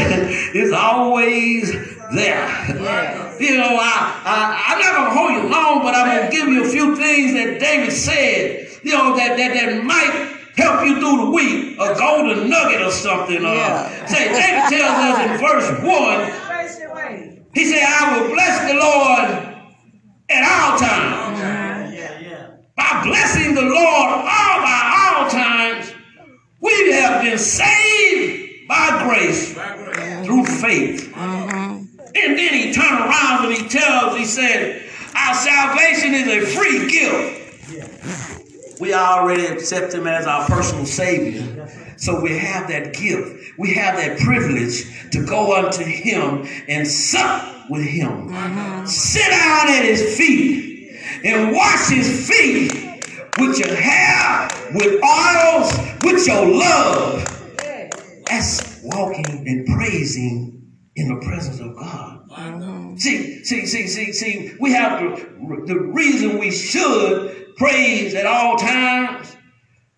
is 0.54 0.72
always 0.72 1.72
there. 2.14 2.48
You 3.40 3.56
know, 3.56 3.76
I, 3.80 4.22
I 4.24 4.64
I'm 4.68 4.78
not 4.80 4.94
gonna 4.94 5.10
hold 5.18 5.32
you 5.32 5.48
long, 5.50 5.82
but 5.82 5.94
I'm 5.94 6.06
gonna 6.16 6.30
give 6.30 6.48
you 6.48 6.64
a 6.64 6.68
few 6.68 6.96
things 6.96 7.32
that 7.34 7.58
David 7.60 7.92
said. 7.92 8.68
You 8.82 8.92
know 8.98 9.16
that 9.16 9.36
that 9.36 9.54
that 9.54 9.84
might 9.84 10.36
help 10.56 10.84
you 10.86 10.98
through 11.00 11.24
the 11.26 11.30
week, 11.30 11.76
a 11.78 11.94
golden 11.98 12.48
nugget 12.48 12.82
or 12.82 12.90
something. 12.90 13.44
Uh, 13.44 14.06
Say 14.06 14.28
David 14.28 14.68
tells 14.78 14.98
us 14.98 15.18
in 15.30 15.38
verse 15.38 15.70
one. 15.84 16.30
Face 16.56 16.78
your 16.80 16.94
way. 16.94 17.42
He 17.54 17.64
said, 17.70 17.82
I 17.86 18.18
will 18.20 18.28
bless 18.34 18.68
the 18.70 18.74
Lord 18.78 19.58
at 20.30 20.42
all 20.44 20.78
times. 20.78 21.38
Yeah, 21.94 22.20
yeah. 22.20 22.50
By 22.76 23.04
blessing 23.04 23.54
the 23.54 23.62
Lord 23.62 23.74
all 23.78 24.60
by 24.62 25.14
all 25.16 25.30
times, 25.30 25.92
we 26.60 26.92
have 26.92 27.22
been 27.22 27.38
saved 27.38 28.68
by 28.68 29.04
grace 29.08 29.54
By 29.54 29.76
grace. 29.76 30.26
through 30.26 30.44
faith. 30.46 31.12
Mm-hmm. 31.12 31.84
And 32.14 32.38
then 32.38 32.54
he 32.54 32.72
turned 32.72 33.00
around 33.00 33.46
and 33.46 33.54
he 33.54 33.68
tells, 33.68 34.16
he 34.18 34.24
said, 34.24 34.82
our 35.16 35.34
salvation 35.34 36.14
is 36.14 36.26
a 36.28 36.40
free 36.56 36.90
gift. 36.90 37.40
We 38.82 38.94
already 38.94 39.46
accept 39.46 39.94
him 39.94 40.08
as 40.08 40.26
our 40.26 40.44
personal 40.46 40.86
savior. 40.86 41.68
So 41.98 42.20
we 42.20 42.36
have 42.36 42.66
that 42.66 42.92
gift. 42.92 43.56
We 43.56 43.74
have 43.74 43.96
that 43.96 44.18
privilege 44.18 45.10
to 45.12 45.24
go 45.24 45.54
unto 45.54 45.84
him 45.84 46.48
and 46.66 46.84
sup 46.84 47.70
with 47.70 47.84
him. 47.84 48.26
Sit 48.84 49.30
down 49.30 49.68
at 49.68 49.84
his 49.84 50.18
feet 50.18 50.96
and 51.22 51.54
wash 51.54 51.90
his 51.90 52.28
feet 52.28 52.72
with 53.38 53.56
your 53.60 53.72
hair, 53.72 54.48
with 54.74 55.00
oils, 55.00 55.78
with 56.02 56.26
your 56.26 56.44
love. 56.44 57.24
That's 58.26 58.82
walking 58.82 59.46
and 59.46 59.64
praising 59.76 60.61
in 60.96 61.08
the 61.08 61.26
presence 61.26 61.60
of 61.60 61.74
God. 61.76 62.20
See, 62.98 63.44
see, 63.44 63.66
see, 63.66 63.86
see, 63.86 64.12
see, 64.12 64.54
we 64.60 64.72
have 64.72 65.00
the, 65.00 65.64
the 65.66 65.78
reason 65.78 66.38
we 66.38 66.50
should 66.50 67.56
praise 67.56 68.14
at 68.14 68.26
all 68.26 68.56
times 68.56 69.34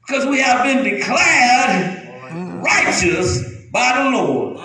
because 0.06 0.26
we 0.26 0.40
have 0.40 0.62
been 0.64 0.84
declared 0.84 2.62
righteous 2.62 3.42
by 3.72 4.02
the 4.04 4.10
Lord. 4.16 4.56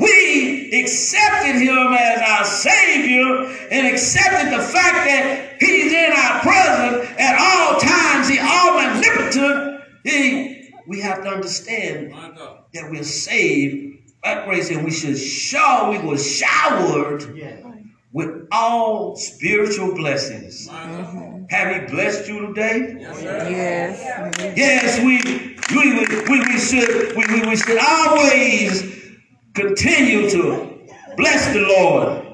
We 0.00 0.70
accepted 0.80 1.56
him 1.60 1.92
as 1.92 2.20
our 2.20 2.44
Savior 2.44 3.46
and 3.70 3.86
accepted 3.86 4.52
the 4.52 4.62
fact 4.62 5.06
that 5.08 5.56
he's 5.58 5.92
in 5.92 6.12
our 6.12 6.40
presence 6.40 7.10
at 7.18 7.36
all 7.40 7.80
times. 7.80 8.28
He 8.28 8.38
omnipotent. 8.38 9.82
He, 10.04 10.70
we 10.86 11.00
have 11.00 11.24
to 11.24 11.30
understand 11.30 12.12
that 12.74 12.90
we're 12.90 13.02
saved 13.02 13.97
by 14.22 14.44
grace 14.44 14.70
and 14.70 14.84
we 14.84 14.90
should 14.90 15.16
show 15.18 15.90
we 15.90 15.98
were 16.06 16.18
showered 16.18 17.24
with 18.12 18.48
all 18.50 19.16
spiritual 19.16 19.94
blessings. 19.94 20.66
My 20.66 20.84
God. 20.86 21.46
Have 21.50 21.74
he 21.74 21.94
blessed 21.94 22.28
you 22.28 22.46
today? 22.48 22.96
Yes, 22.98 23.20
sir. 23.20 23.48
Yes. 23.50 24.56
Yes, 24.56 24.98
we 24.98 25.56
we, 25.76 25.92
we, 25.94 26.22
we, 26.28 26.40
we 26.46 26.58
should 26.58 27.16
we, 27.16 27.24
we, 27.26 27.48
we 27.48 27.56
should 27.56 27.78
always 27.78 28.82
continue 29.54 30.28
to 30.30 30.78
bless 31.16 31.52
the 31.52 31.60
Lord. 31.60 32.24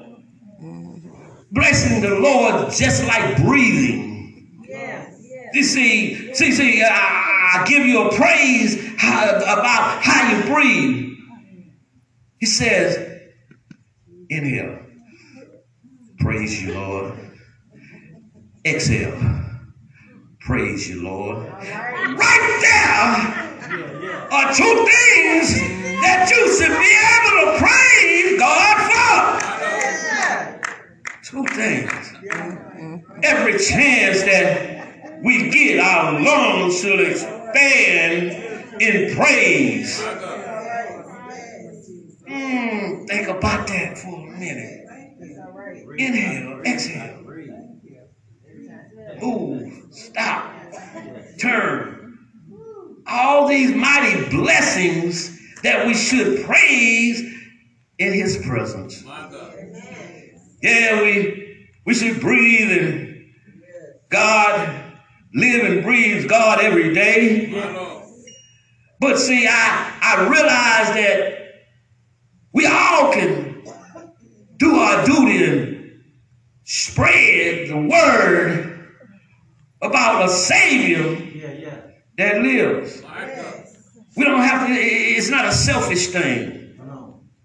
Blessing 1.51 2.01
the 2.01 2.19
Lord 2.19 2.71
just 2.71 3.05
like 3.07 3.37
breathing. 3.37 4.65
Yes, 4.67 5.21
yes. 5.21 5.49
You 5.53 5.63
see, 5.63 6.33
see, 6.33 6.51
see, 6.51 6.81
uh, 6.83 6.89
I, 6.91 7.61
I 7.61 7.65
give 7.65 7.85
you 7.85 8.09
a 8.09 8.15
praise 8.15 8.77
how, 8.97 9.35
about 9.37 10.03
how 10.03 10.35
you 10.35 10.43
breathe. 10.53 11.04
He 12.39 12.45
says, 12.45 12.97
in 14.29 14.43
inhale, 14.43 14.79
praise 16.19 16.61
you, 16.61 16.73
Lord. 16.73 17.13
Exhale, 18.65 19.17
praise 20.39 20.89
you, 20.89 21.03
Lord. 21.03 21.47
Right 21.47 22.57
there 22.61 24.27
are 24.31 24.53
two 24.53 24.63
things 24.63 25.53
that 26.01 26.29
you 26.29 26.41
should 26.57 26.77
be 26.77 26.93
able 27.13 27.33
to 27.41 27.57
praise 27.59 28.39
God 28.39 28.77
for. 28.89 29.45
Two 31.23 31.45
things. 31.55 32.13
Every 33.23 33.57
chance 33.59 34.23
that 34.23 35.21
we 35.23 35.49
get, 35.49 35.79
our 35.79 36.19
lungs 36.21 36.81
should 36.81 36.99
expand 36.99 38.31
in 38.81 39.15
praise. 39.15 40.01
Mm, 42.27 43.07
think 43.07 43.27
about 43.27 43.67
that 43.67 43.97
for 43.97 44.27
a 44.27 44.39
minute. 44.39 44.81
Inhale, 45.97 46.61
exhale. 46.65 47.23
Move, 49.21 49.73
stop, 49.91 50.53
turn. 51.39 52.17
All 53.07 53.47
these 53.47 53.71
mighty 53.75 54.29
blessings 54.29 55.31
that 55.63 55.85
we 55.87 55.93
should 55.93 56.43
praise 56.45 57.21
in 57.99 58.13
His 58.13 58.37
presence. 58.45 59.03
Yeah, 60.61 61.01
we 61.01 61.57
we 61.85 61.93
should 61.93 62.19
breathe 62.19 62.71
and 62.71 63.25
God 64.09 64.93
live 65.33 65.65
and 65.65 65.83
breathe 65.83 66.29
God 66.29 66.59
every 66.61 66.93
day. 66.93 67.51
But 68.99 69.17
see, 69.19 69.47
I 69.47 69.97
I 70.01 70.21
realize 70.27 70.89
that 70.95 71.34
we 72.55 72.65
all 72.65 73.11
can 73.13 73.63
do 74.57 74.75
our 74.77 75.05
duty 75.05 75.43
and 75.43 76.01
spread 76.63 77.69
the 77.69 77.77
word 77.77 78.87
about 79.81 80.25
a 80.25 80.29
Savior 80.29 81.03
that 82.17 82.41
lives. 82.41 83.03
My 83.03 83.29
We 84.17 84.23
don't 84.23 84.39
have 84.41 84.67
to. 84.67 84.73
It's 84.73 85.29
not 85.29 85.45
a 85.45 85.51
selfish 85.51 86.07
thing. 86.07 86.79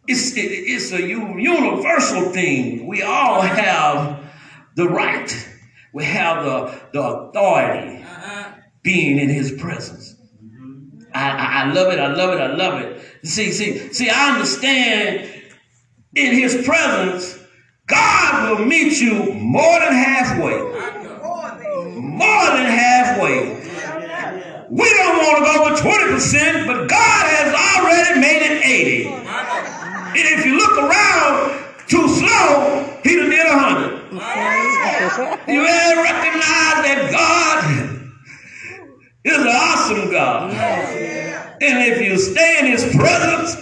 It's 0.06 0.36
it, 0.36 0.40
it's 0.42 0.92
a 0.92 1.02
u- 1.02 1.38
universal 1.38 2.30
thing. 2.30 2.86
We 2.86 3.02
all 3.02 3.42
have 3.42 4.24
the 4.76 4.88
right. 4.88 5.30
We 5.92 6.04
have 6.04 6.44
the 6.44 6.80
the 6.92 7.02
authority 7.02 8.02
Uh-huh. 8.02 8.52
being 8.82 9.18
in 9.18 9.28
His 9.28 9.50
presence. 9.52 10.14
I, 11.14 11.64
I, 11.64 11.72
love 11.72 11.92
it. 11.92 11.98
I 11.98 12.12
love 12.12 12.34
it. 12.34 12.40
I 12.40 12.54
love 12.54 12.80
it. 12.80 13.26
See, 13.26 13.52
see, 13.52 13.92
see. 13.92 14.08
I 14.08 14.32
understand. 14.32 15.36
In 16.16 16.34
His 16.34 16.66
presence, 16.66 17.38
God 17.86 18.58
will 18.58 18.66
meet 18.66 19.00
you 19.00 19.32
more 19.34 19.78
than 19.78 19.92
halfway. 19.92 20.58
More 22.00 22.46
than 22.46 22.66
halfway. 22.66 23.60
We 24.70 24.88
don't 24.88 25.16
want 25.18 25.38
to 25.38 25.44
go 25.44 25.70
with 25.70 25.80
20%, 25.80 26.66
but 26.66 26.88
God 26.88 27.26
has 27.26 27.54
already 27.54 28.20
made 28.20 28.42
it 28.42 28.64
80. 28.64 29.06
And 29.08 30.16
if 30.16 30.44
you 30.44 30.56
look 30.58 30.78
around 30.78 31.64
too 31.86 32.08
slow, 32.08 32.98
he 33.02 33.16
done 33.16 33.30
did 33.30 33.46
100. 33.46 34.00
You 35.48 35.66
ever 35.66 36.02
recognize 36.02 36.84
that 36.86 37.08
God 37.12 37.99
is 39.24 39.36
an 39.36 39.46
awesome 39.48 40.10
God? 40.10 40.52
And 40.52 41.92
if 41.92 42.00
you 42.00 42.18
stay 42.18 42.58
in 42.60 42.66
his 42.66 42.84
presence, 42.94 43.56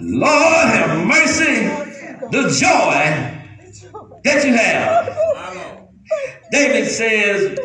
Lord 0.00 0.66
have 0.68 1.06
mercy, 1.06 1.66
the 2.30 2.48
joy 2.58 3.38
that 4.24 4.44
you 4.44 4.54
have. 4.54 5.16
David 6.50 6.88
says 6.88 7.58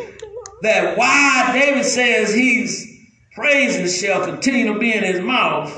that 0.61 0.97
why 0.97 1.51
David 1.53 1.85
says 1.85 2.33
he's 2.33 2.95
praises 3.33 3.99
shall 3.99 4.25
continue 4.25 4.73
to 4.73 4.79
be 4.79 4.93
in 4.93 5.03
his 5.03 5.19
mouth. 5.21 5.71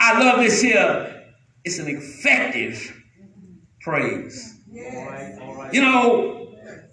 I 0.00 0.18
love 0.18 0.40
this 0.40 0.60
here. 0.60 1.24
It's 1.64 1.78
an 1.78 1.88
effective 1.88 3.00
praise. 3.80 4.58
You 4.70 5.80
know, 5.80 6.41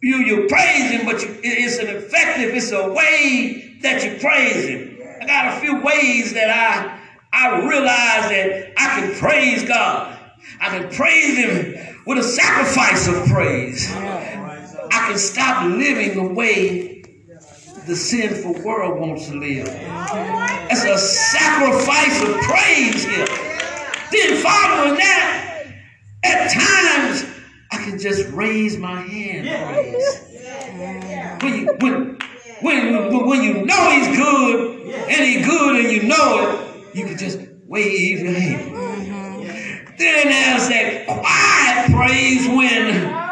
you 0.01 0.17
you 0.17 0.47
praise 0.47 0.91
him, 0.91 1.05
but 1.05 1.21
you, 1.21 1.39
it's 1.43 1.77
an 1.77 1.87
effective. 1.87 2.55
It's 2.55 2.71
a 2.71 2.91
way 2.91 3.77
that 3.81 4.03
you 4.03 4.19
praise 4.19 4.65
him. 4.65 4.97
I 5.21 5.25
got 5.25 5.57
a 5.57 5.59
few 5.59 5.81
ways 5.81 6.33
that 6.33 6.49
I 6.49 6.99
I 7.31 7.59
realize 7.67 8.29
that 8.29 8.73
I 8.77 8.99
can 8.99 9.15
praise 9.19 9.63
God. 9.63 10.17
I 10.61 10.69
can 10.77 10.89
praise 10.89 11.37
him 11.37 11.97
with 12.05 12.17
a 12.17 12.23
sacrifice 12.23 13.07
of 13.07 13.27
praise. 13.27 13.91
I 13.91 15.07
can 15.07 15.17
stop 15.17 15.65
living 15.65 16.15
the 16.15 16.33
way 16.33 17.03
the 17.85 17.95
sinful 17.95 18.63
world 18.63 18.99
wants 18.99 19.27
to 19.27 19.35
live. 19.35 19.67
It's 20.71 20.83
a 20.83 20.97
sacrifice 20.97 22.21
of 22.21 22.35
praise 22.41 23.03
here. 23.03 23.27
Then 24.11 24.41
following 24.41 24.95
that, 24.97 25.65
at 26.23 26.51
times 26.51 27.38
I 27.71 27.77
can 27.77 27.99
just 27.99 28.29
raise 28.31 28.77
my 28.77 29.01
hand. 29.01 29.47
and 29.47 29.73
Praise. 29.73 30.25
When 31.41 31.53
you 31.55 31.67
when 31.79 32.17
when 32.61 33.27
when 33.27 33.43
you 33.43 33.65
know 33.65 33.91
he's 33.91 34.17
good 34.17 34.81
and 34.93 35.21
he's 35.25 35.45
good 35.45 35.85
and 35.85 35.91
you 35.91 36.03
know 36.03 36.39
it, 36.39 36.95
you 36.97 37.05
can 37.05 37.17
just 37.17 37.39
wave 37.65 38.19
your 38.19 38.33
hand. 38.33 38.75
Then 39.97 40.27
there's 40.27 40.67
that 40.69 41.05
quiet 41.07 41.91
praise 41.91 42.47
when 42.47 43.29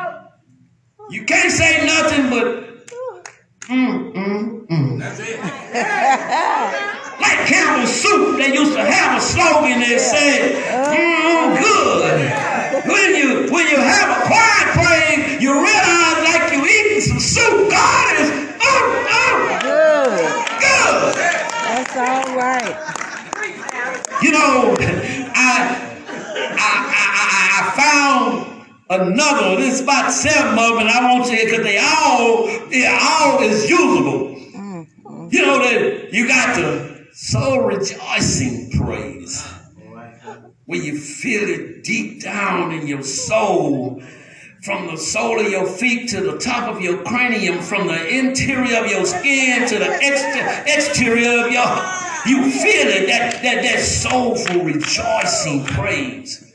you 1.09 1.25
can't 1.25 1.51
say 1.51 1.85
nothing 1.85 2.29
but 2.29 2.87
mm, 3.67 4.13
mm, 4.13 4.67
mm. 4.67 4.99
That's 4.99 5.19
it. 5.19 6.83
Like 7.19 7.47
Campbell 7.47 7.87
Soup, 7.87 8.37
they 8.37 8.53
used 8.53 8.73
to 8.73 8.79
have 8.85 9.17
a 9.17 9.21
slogan 9.21 9.79
that 9.79 9.99
said, 9.99 10.53
mm, 10.93 11.57
good 11.57 12.46
when 12.87 13.15
you 13.15 13.51
when 13.51 13.67
you 13.67 13.77
have 13.77 14.09
a 14.17 14.27
quiet 14.27 14.67
praise, 14.75 15.41
you 15.41 15.53
realize 15.53 16.19
like 16.23 16.51
you 16.53 16.65
eating 16.65 17.01
some 17.01 17.19
soup. 17.19 17.69
God 17.69 18.19
is 18.19 18.29
oh, 18.61 19.07
oh, 19.11 19.59
good. 19.61 20.19
Good. 20.59 21.15
That's 21.15 21.95
all 21.97 22.35
right. 22.35 22.75
You 24.21 24.31
know, 24.31 24.75
I 25.35 25.77
I 26.57 26.71
I, 26.95 27.49
I 27.57 27.71
found 27.75 28.47
another 28.89 29.57
This 29.57 29.81
about 29.81 30.11
seven 30.11 30.57
of 30.57 30.69
them, 30.69 30.77
and 30.79 30.89
I 30.89 31.11
won't 31.11 31.25
say 31.25 31.45
because 31.45 31.63
they 31.63 31.77
all 31.77 32.47
they 32.69 32.87
all 32.87 33.41
is 33.41 33.69
usable. 33.69 34.35
Mm-hmm. 34.35 35.27
You 35.31 35.45
know 35.45 35.59
that 35.59 36.13
you 36.13 36.27
got 36.27 36.55
the 36.55 37.07
soul 37.13 37.61
rejoicing 37.61 38.71
praise 38.71 39.56
when 40.67 40.83
you 40.83 40.97
feel 40.97 41.49
it 41.49 41.83
deep 41.83 42.21
down 42.21 42.73
in 42.73 42.87
your 42.87 43.01
soul, 43.01 44.03
from 44.61 44.87
the 44.87 44.97
sole 44.97 45.39
of 45.39 45.49
your 45.49 45.65
feet 45.65 46.09
to 46.09 46.19
the 46.19 46.37
top 46.37 46.67
of 46.67 46.81
your 46.81 47.01
cranium, 47.03 47.59
from 47.61 47.87
the 47.87 48.07
interior 48.09 48.83
of 48.83 48.91
your 48.91 49.05
skin 49.05 49.65
to 49.67 49.79
the 49.79 49.89
exter- 49.89 50.63
exterior 50.69 51.45
of 51.45 51.51
your, 51.51 51.65
you 52.25 52.51
feel 52.51 52.87
it, 52.89 53.07
that, 53.07 53.41
that, 53.41 53.61
that 53.63 53.79
soulful 53.79 54.63
rejoicing 54.65 55.63
praise. 55.67 56.53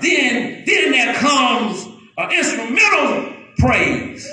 Then, 0.00 0.64
then 0.64 0.92
there 0.92 1.14
comes 1.14 1.84
an 2.16 2.30
instrumental 2.30 3.34
praise. 3.58 4.32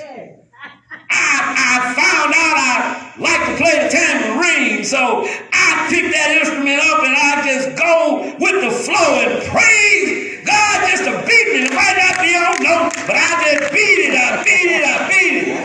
I, 1.60 1.94
found 1.94 2.32
out 2.32 2.56
I 2.56 3.14
like 3.20 3.44
to 3.52 3.54
play 3.60 3.84
the 3.84 3.90
tambourine, 3.92 4.84
so 4.86 5.28
I 5.52 5.88
pick 5.92 6.12
that 6.12 6.32
instrument 6.40 6.80
up 6.80 7.04
and 7.04 7.16
I 7.16 7.44
just 7.44 7.76
go 7.76 8.32
with 8.40 8.64
the 8.64 8.72
flow 8.72 9.12
and 9.20 9.44
praise 9.52 10.40
God 10.48 10.76
just 10.90 11.04
to 11.04 11.14
beat 11.28 11.48
me. 11.52 11.68
It 11.68 11.76
might 11.76 11.98
not 12.00 12.16
be 12.24 12.32
on 12.34 12.56
note, 12.64 12.96
but 13.06 13.16
I 13.20 13.32
just 13.44 13.72
beat 13.76 14.00
it, 14.08 14.16
I 14.16 14.44
beat 14.44 14.70
it, 14.72 14.84
I 14.88 14.98
beat 15.12 15.36
it. 15.52 15.60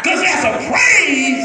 Because 0.00 0.20
that's 0.24 0.44
a 0.48 0.54
praise 0.72 1.44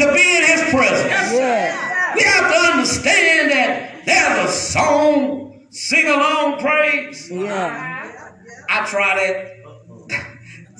to 0.00 0.04
be 0.16 0.24
in 0.36 0.42
His 0.48 0.62
presence. 0.72 1.36
Yeah. 1.36 2.14
We 2.16 2.22
have 2.24 2.50
to 2.50 2.58
understand 2.72 3.50
that 3.52 4.04
there's 4.06 4.48
a 4.48 4.52
song, 4.52 5.66
sing 5.70 6.06
along 6.08 6.58
praise. 6.58 7.30
Yeah. 7.30 7.98
I 8.68 8.86
try 8.86 9.16
that 9.16 9.59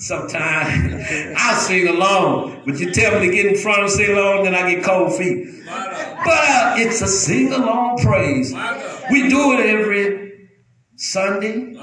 sometimes. 0.00 0.94
I 1.36 1.54
sing 1.54 1.88
along, 1.88 2.62
but 2.66 2.78
you 2.78 2.90
tell 2.92 3.20
me 3.20 3.26
to 3.26 3.32
get 3.32 3.46
in 3.46 3.56
front 3.56 3.82
and 3.82 3.90
sing 3.90 4.10
along, 4.16 4.44
then 4.44 4.54
I 4.54 4.74
get 4.74 4.84
cold 4.84 5.14
feet. 5.14 5.46
But 5.66 6.80
it's 6.80 7.00
a 7.00 7.06
sing 7.06 7.52
along 7.52 7.98
praise. 7.98 8.52
We 9.10 9.28
do 9.28 9.52
it 9.52 9.66
every 9.66 10.48
Sunday. 10.96 11.76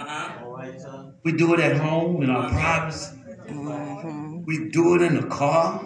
We 1.24 1.32
do 1.34 1.54
it 1.54 1.60
at 1.60 1.78
home 1.78 2.24
in 2.24 2.30
our 2.30 2.50
privacy. 2.50 3.16
We 4.46 4.70
do 4.70 4.96
it 4.96 5.02
in 5.02 5.16
the 5.16 5.28
car. 5.28 5.82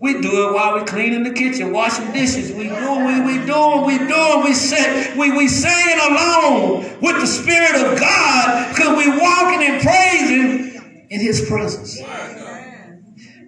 We 0.00 0.20
do 0.20 0.48
it 0.48 0.54
while 0.54 0.74
we're 0.74 0.84
cleaning 0.84 1.22
the 1.24 1.32
kitchen, 1.32 1.72
washing 1.72 2.12
dishes. 2.12 2.52
We 2.52 2.64
do, 2.68 3.06
we, 3.06 3.20
we 3.22 3.46
do, 3.46 3.82
we 3.86 3.98
do, 3.98 4.42
we 4.44 4.52
say, 4.54 5.16
we, 5.18 5.32
we 5.36 5.48
sing 5.48 5.98
along 6.10 7.00
with 7.00 7.18
the 7.20 7.26
Spirit 7.26 7.76
of 7.76 7.98
God 7.98 8.68
because 8.74 8.96
we 8.96 9.08
walking 9.08 9.66
and 9.66 9.82
praising 9.82 11.06
in 11.10 11.20
His 11.20 11.46
presence. 11.48 11.98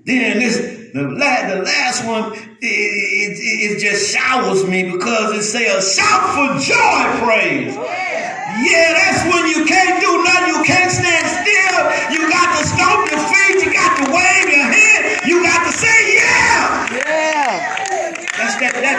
Then 0.06 0.38
this, 0.38 0.56
the, 0.94 1.02
la- 1.02 1.48
the 1.54 1.62
last 1.62 2.06
one, 2.06 2.32
it, 2.32 2.64
it, 2.64 3.32
it, 3.38 3.76
it 3.76 3.80
just 3.80 4.10
showers 4.14 4.64
me 4.66 4.90
because 4.90 5.36
it 5.36 5.42
say 5.42 5.66
a 5.66 5.82
shout 5.82 6.24
for 6.32 6.58
joy 6.64 7.26
praise. 7.26 7.76
Yeah, 7.76 8.92
that's 8.96 9.22
when 9.28 9.46
you 9.52 9.64
can't 9.66 10.00
do 10.00 10.24
nothing. 10.24 10.48
You 10.54 10.64
can't 10.64 10.90
stand 10.90 11.26
still. 11.28 11.80
You 12.16 12.30
got 12.30 12.37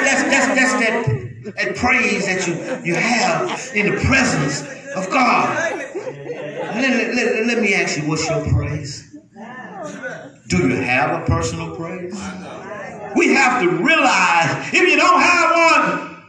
that's 0.09 0.23
that's 0.23 0.47
that's 0.47 0.73
that, 0.73 1.55
that 1.55 1.75
praise 1.75 2.25
that 2.25 2.47
you, 2.47 2.53
you 2.85 2.95
have 2.95 3.71
in 3.75 3.93
the 3.93 4.01
presence 4.01 4.61
of 4.95 5.09
God. 5.09 5.55
Let, 5.95 7.15
let- 7.15 7.45
let- 7.47 7.59
me 7.59 7.73
ask 7.73 7.97
you, 7.97 8.07
what's 8.07 8.27
your 8.29 8.41
praise? 8.53 9.15
Do 10.47 10.57
you 10.69 10.75
have 10.77 11.21
a 11.21 11.25
personal 11.25 11.75
praise? 11.75 12.13
We 13.15 13.33
have 13.33 13.61
to 13.63 13.69
realize 13.69 14.69
if 14.73 14.81
you 14.81 14.95
don't 14.95 15.21
have 15.21 15.49
one, 16.07 16.23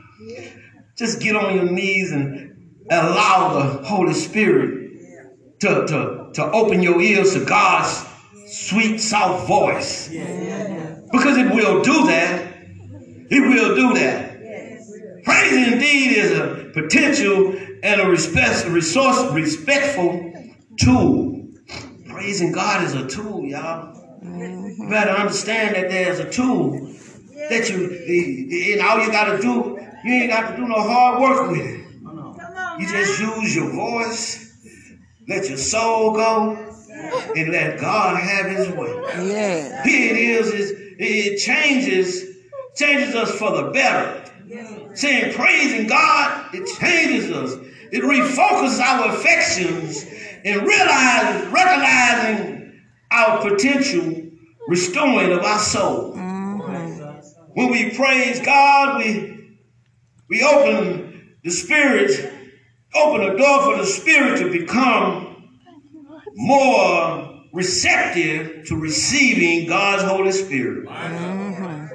just 0.97 1.21
get 1.21 1.37
on 1.37 1.55
your 1.55 1.71
knees 1.71 2.11
and 2.11 2.85
allow 2.91 3.53
the 3.55 3.87
Holy 3.87 4.13
Spirit 4.15 4.91
to, 5.61 5.87
to, 5.87 6.31
to 6.35 6.51
open 6.53 6.83
your 6.83 7.01
ears 7.01 7.35
to 7.35 7.45
God's 7.45 8.05
sweet, 8.49 8.99
soft 8.99 9.47
voice. 9.47 10.09
Because 10.09 11.37
it 11.39 11.55
will 11.55 11.83
do 11.83 12.07
that. 12.07 12.50
It 13.31 13.41
will 13.41 13.75
do 13.77 13.95
that. 13.95 15.25
Praise 15.25 15.73
indeed 15.73 16.17
is 16.17 16.39
a 16.39 16.71
potential 16.75 17.57
and 17.83 18.01
a 18.01 18.09
respect, 18.09 18.67
resource, 18.67 19.31
respectful 19.33 20.33
tool. 20.77 21.49
Praising 22.09 22.53
God 22.53 22.85
is 22.85 22.95
a 22.95 23.07
tool, 23.07 23.45
y'all. 23.45 23.97
You 24.23 24.87
better 24.91 25.13
understand 25.13 25.77
that 25.77 25.89
there's 25.89 26.19
a 26.19 26.31
tool 26.31 26.73
that 27.49 27.71
you, 27.71 28.73
and 28.73 28.83
all 28.83 29.01
you 29.05 29.11
got 29.11 29.37
to 29.37 29.41
do, 29.41 29.79
you 30.05 30.13
ain't 30.13 30.31
got 30.31 30.51
to 30.51 30.57
do 30.57 30.67
no 30.67 30.81
hard 30.81 31.21
work 31.21 31.51
with 31.51 31.61
it. 31.61 31.81
You 32.81 32.89
just 32.89 33.21
use 33.21 33.55
your 33.55 33.71
voice, 33.71 34.53
let 35.29 35.49
your 35.49 35.59
soul 35.59 36.15
go, 36.15 36.57
and 37.37 37.53
let 37.53 37.79
God 37.79 38.21
have 38.21 38.47
His 38.47 38.69
way. 38.71 39.33
Yeah. 39.33 39.83
Here 39.85 40.15
it 40.15 40.19
is, 40.19 40.49
is 40.49 40.73
it 40.99 41.39
changes, 41.39 42.30
changes 42.81 43.15
us 43.15 43.39
for 43.39 43.51
the 43.63 43.71
better. 43.71 44.25
Saying 44.95 45.35
praising 45.35 45.87
God, 45.87 46.55
it 46.55 46.67
changes 46.79 47.31
us. 47.31 47.53
It 47.93 48.03
refocuses 48.03 48.81
our 48.81 49.15
affections 49.15 50.05
and 50.45 50.63
realize, 50.63 51.47
recognizing 51.49 52.81
our 53.13 53.41
potential 53.43 54.31
restoring 54.67 55.33
of 55.33 55.45
our 55.45 55.59
soul. 55.59 56.13
When 57.55 57.71
we 57.71 57.91
praise 57.91 58.41
God, 58.41 58.99
we 58.99 59.59
we 60.29 60.43
open 60.45 61.37
the 61.43 61.51
spirit, 61.51 62.33
open 62.95 63.27
the 63.27 63.37
door 63.37 63.63
for 63.63 63.77
the 63.77 63.85
spirit 63.87 64.39
to 64.39 64.51
become 64.51 65.51
more 66.35 67.43
receptive 67.53 68.65
to 68.67 68.77
receiving 68.77 69.69
God's 69.69 70.05
Holy 70.05 70.31
Spirit. 70.33 70.87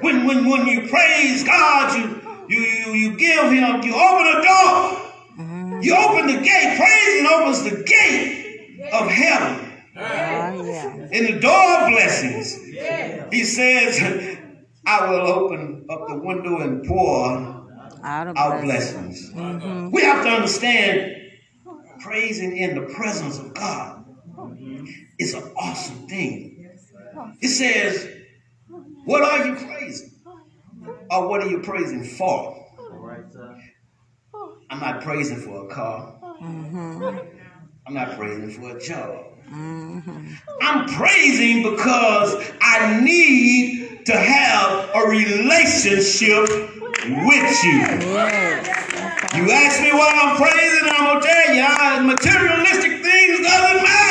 When, 0.00 0.26
when, 0.26 0.48
when 0.48 0.66
you 0.66 0.88
praise 0.88 1.44
God, 1.44 1.98
you, 1.98 2.22
you, 2.48 2.60
you, 2.62 2.92
you 2.92 3.16
give 3.16 3.50
Him, 3.50 3.82
you 3.82 3.94
open 3.94 4.24
the 4.26 4.42
door, 4.42 5.82
you 5.82 5.94
open 5.96 6.26
the 6.26 6.40
gate. 6.42 6.78
Praising 6.78 7.26
opens 7.26 7.62
the 7.64 7.82
gate 7.84 8.90
of 8.92 9.08
heaven 9.08 9.72
and 11.12 11.26
the 11.26 11.40
door 11.40 11.80
of 11.80 11.90
blessings. 11.90 12.54
He 13.30 13.44
says, 13.44 14.38
I 14.86 15.10
will 15.10 15.26
open 15.26 15.86
up 15.90 16.06
the 16.08 16.18
window 16.18 16.60
and 16.60 16.84
pour 16.86 17.66
Out 18.36 18.62
blessings. 18.62 19.30
blessings. 19.32 19.32
Mm-hmm. 19.32 19.90
We 19.90 20.02
have 20.02 20.22
to 20.24 20.30
understand 20.30 21.16
praising 22.00 22.56
in 22.56 22.76
the 22.76 22.94
presence 22.94 23.38
of 23.38 23.52
God 23.54 24.04
is 25.18 25.34
an 25.34 25.42
awesome 25.56 26.06
thing. 26.06 26.68
It 27.40 27.48
says, 27.48 28.08
What 29.06 29.22
are 29.22 29.46
you 29.46 29.54
praising? 29.56 30.12
Or 31.10 31.28
what 31.28 31.42
are 31.42 31.48
you 31.50 31.60
praising 31.60 32.04
for? 32.04 32.66
I'm 34.70 34.80
not 34.80 35.02
praising 35.02 35.38
for 35.38 35.66
a 35.70 35.74
car. 35.74 36.16
I'm 37.86 37.94
not 37.94 38.16
praising 38.18 38.50
for 38.50 38.76
a 38.76 38.80
job. 38.80 39.26
I'm 40.62 40.86
praising 40.88 41.62
because 41.62 42.34
I 42.60 43.00
need 43.00 44.06
to 44.06 44.16
have 44.16 44.90
a 44.94 45.08
relationship 45.08 46.48
with 46.48 47.64
you. 47.64 47.80
You 49.36 49.50
ask 49.52 49.82
me 49.82 49.92
why 49.92 50.10
I'm 50.22 50.36
praising, 50.36 50.88
I'm 50.90 51.20
gonna 51.20 51.20
tell 51.22 51.54
you, 51.54 51.62
materialistic 52.08 53.02
things 53.04 53.46
doesn't 53.46 53.82
matter. 53.84 54.05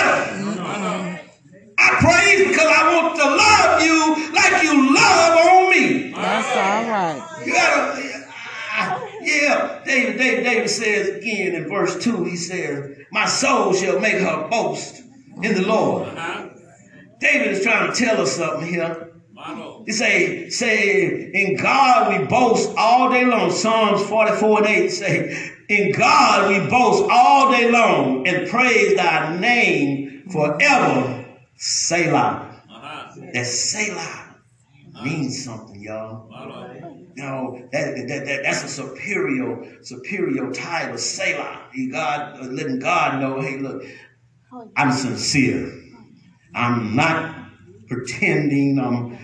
I 1.78 1.98
praise 2.00 2.48
because 2.48 2.68
I 2.68 2.96
want 2.96 3.16
to 3.16 3.26
love 3.26 3.82
you 3.82 4.34
like 4.34 4.64
you 4.64 4.96
love 4.96 5.38
on 5.46 5.72
me. 5.72 6.12
That's 6.12 6.48
all 6.56 6.84
right. 6.90 7.46
You 7.46 7.54
gotta, 7.54 8.26
ah, 8.30 9.08
yeah. 9.22 9.82
David, 9.86 10.18
David, 10.18 10.44
David 10.44 10.70
says 10.70 11.10
again 11.18 11.56
in 11.56 11.68
verse 11.68 12.02
two. 12.04 12.24
He 12.24 12.36
says, 12.36 12.98
"My 13.12 13.26
soul 13.26 13.74
shall 13.74 14.00
make 14.00 14.16
her 14.20 14.48
boast 14.50 15.02
in 15.42 15.54
the 15.56 15.66
Lord." 15.68 16.08
David 17.20 17.48
is 17.50 17.64
trying 17.64 17.92
to 17.92 17.98
tell 17.98 18.22
us 18.22 18.36
something 18.36 18.68
here. 18.68 19.12
He 19.86 19.92
say, 19.92 20.50
say, 20.50 21.32
in 21.34 21.56
God 21.58 22.12
we 22.12 22.26
boast 22.28 22.74
all 22.78 23.10
day 23.12 23.26
long. 23.26 23.52
Psalms 23.52 24.04
44 24.08 24.58
and 24.60 24.68
8 24.68 24.90
say, 24.90 25.52
in 25.70 25.92
God 25.92 26.50
we 26.50 26.70
boast 26.70 27.06
all 27.12 27.52
day 27.52 27.70
long 27.70 28.28
and 28.28 28.48
praise 28.50 28.96
thy 28.96 29.38
name 29.38 30.24
forever. 30.32 31.15
Selah. 31.58 32.62
That's 33.34 33.52
Selah. 33.52 34.36
means 35.04 35.44
something, 35.44 35.82
y'all. 35.82 36.30
My 36.30 36.46
Lord. 36.46 36.82
You 37.16 37.24
know, 37.24 37.68
that, 37.72 37.96
that, 37.96 38.26
that, 38.26 38.44
that's 38.44 38.64
a 38.64 38.68
superior, 38.68 39.78
superior 39.84 40.52
title, 40.52 40.98
Selah. 40.98 41.62
God, 41.92 42.40
uh, 42.42 42.46
letting 42.48 42.80
God 42.80 43.22
know, 43.22 43.40
hey, 43.40 43.58
look, 43.58 43.84
I'm 44.76 44.92
sincere. 44.92 45.72
I'm 46.54 46.96
not 46.96 47.36
pretending. 47.88 48.80
I'm, 48.80 49.18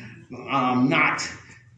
I'm 0.50 0.90
not 0.90 1.28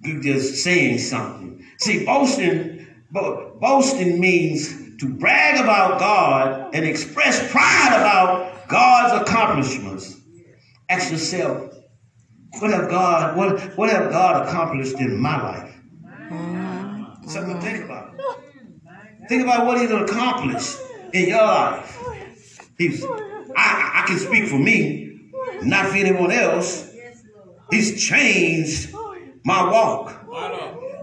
just 0.04 0.64
saying 0.64 0.99
something. 0.99 1.64
See, 1.80 2.06
boasting, 2.06 2.88
bo- 3.12 3.58
boasting 3.60 4.20
means 4.20 4.97
to 4.97 5.10
brag 5.10 5.60
about 5.60 5.99
God 5.99 6.76
and 6.76 6.86
express 6.86 7.51
pride 7.51 7.88
about 7.89 8.68
God's 8.68 9.22
accomplishments. 9.22 10.12
Ask 10.89 11.11
yourself, 11.11 11.73
what 12.59 12.71
have 12.71 12.89
God, 12.89 13.36
what, 13.38 13.61
what 13.77 13.89
have 13.89 14.11
God 14.11 14.47
accomplished 14.47 14.99
in 14.99 15.19
my 15.19 15.41
life? 15.41 15.75
Something 17.27 17.55
to 17.55 17.61
think 17.61 17.86
about. 17.86 18.15
Think 19.29 19.43
about 19.43 19.65
what 19.65 19.79
He's 19.79 19.91
accomplished 19.91 20.77
in 21.13 21.29
your 21.29 21.41
life. 21.41 21.99
He's, 22.77 23.03
I, 23.55 24.01
I 24.03 24.03
can 24.07 24.19
speak 24.19 24.45
for 24.47 24.59
me, 24.59 25.29
not 25.63 25.88
for 25.88 25.95
anyone 25.95 26.31
else. 26.31 26.91
He's 27.71 28.03
changed 28.05 28.93
my 29.45 29.63
walk. 29.71 30.19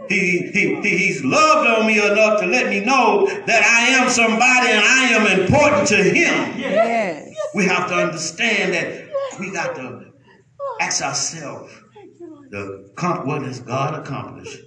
He, 0.09 0.51
he, 0.53 0.75
he- 0.83 0.97
he's 0.99 1.25
loved 1.25 1.69
on 1.69 1.87
me 1.87 1.99
enough 1.99 2.41
to 2.41 2.47
let 2.47 2.69
me 2.69 2.85
know 2.85 3.27
that 3.47 3.63
I 3.65 3.91
am 4.03 4.11
somebody 4.11 4.69
and 4.71 4.85
I 4.85 5.05
am 5.13 5.41
important 5.41 5.87
to 5.89 5.97
him. 5.97 6.59
Yes. 6.59 7.33
We 7.55 7.65
have 7.67 7.89
to 7.89 7.95
understand 7.95 8.75
that 8.75 9.00
we 9.41 9.51
got 9.51 9.75
to 9.77 10.13
ask 10.81 11.03
ourselves, 11.03 11.73
the, 12.51 12.93
what 13.25 13.43
has 13.43 13.61
God 13.61 13.95
accomplished? 13.95 14.59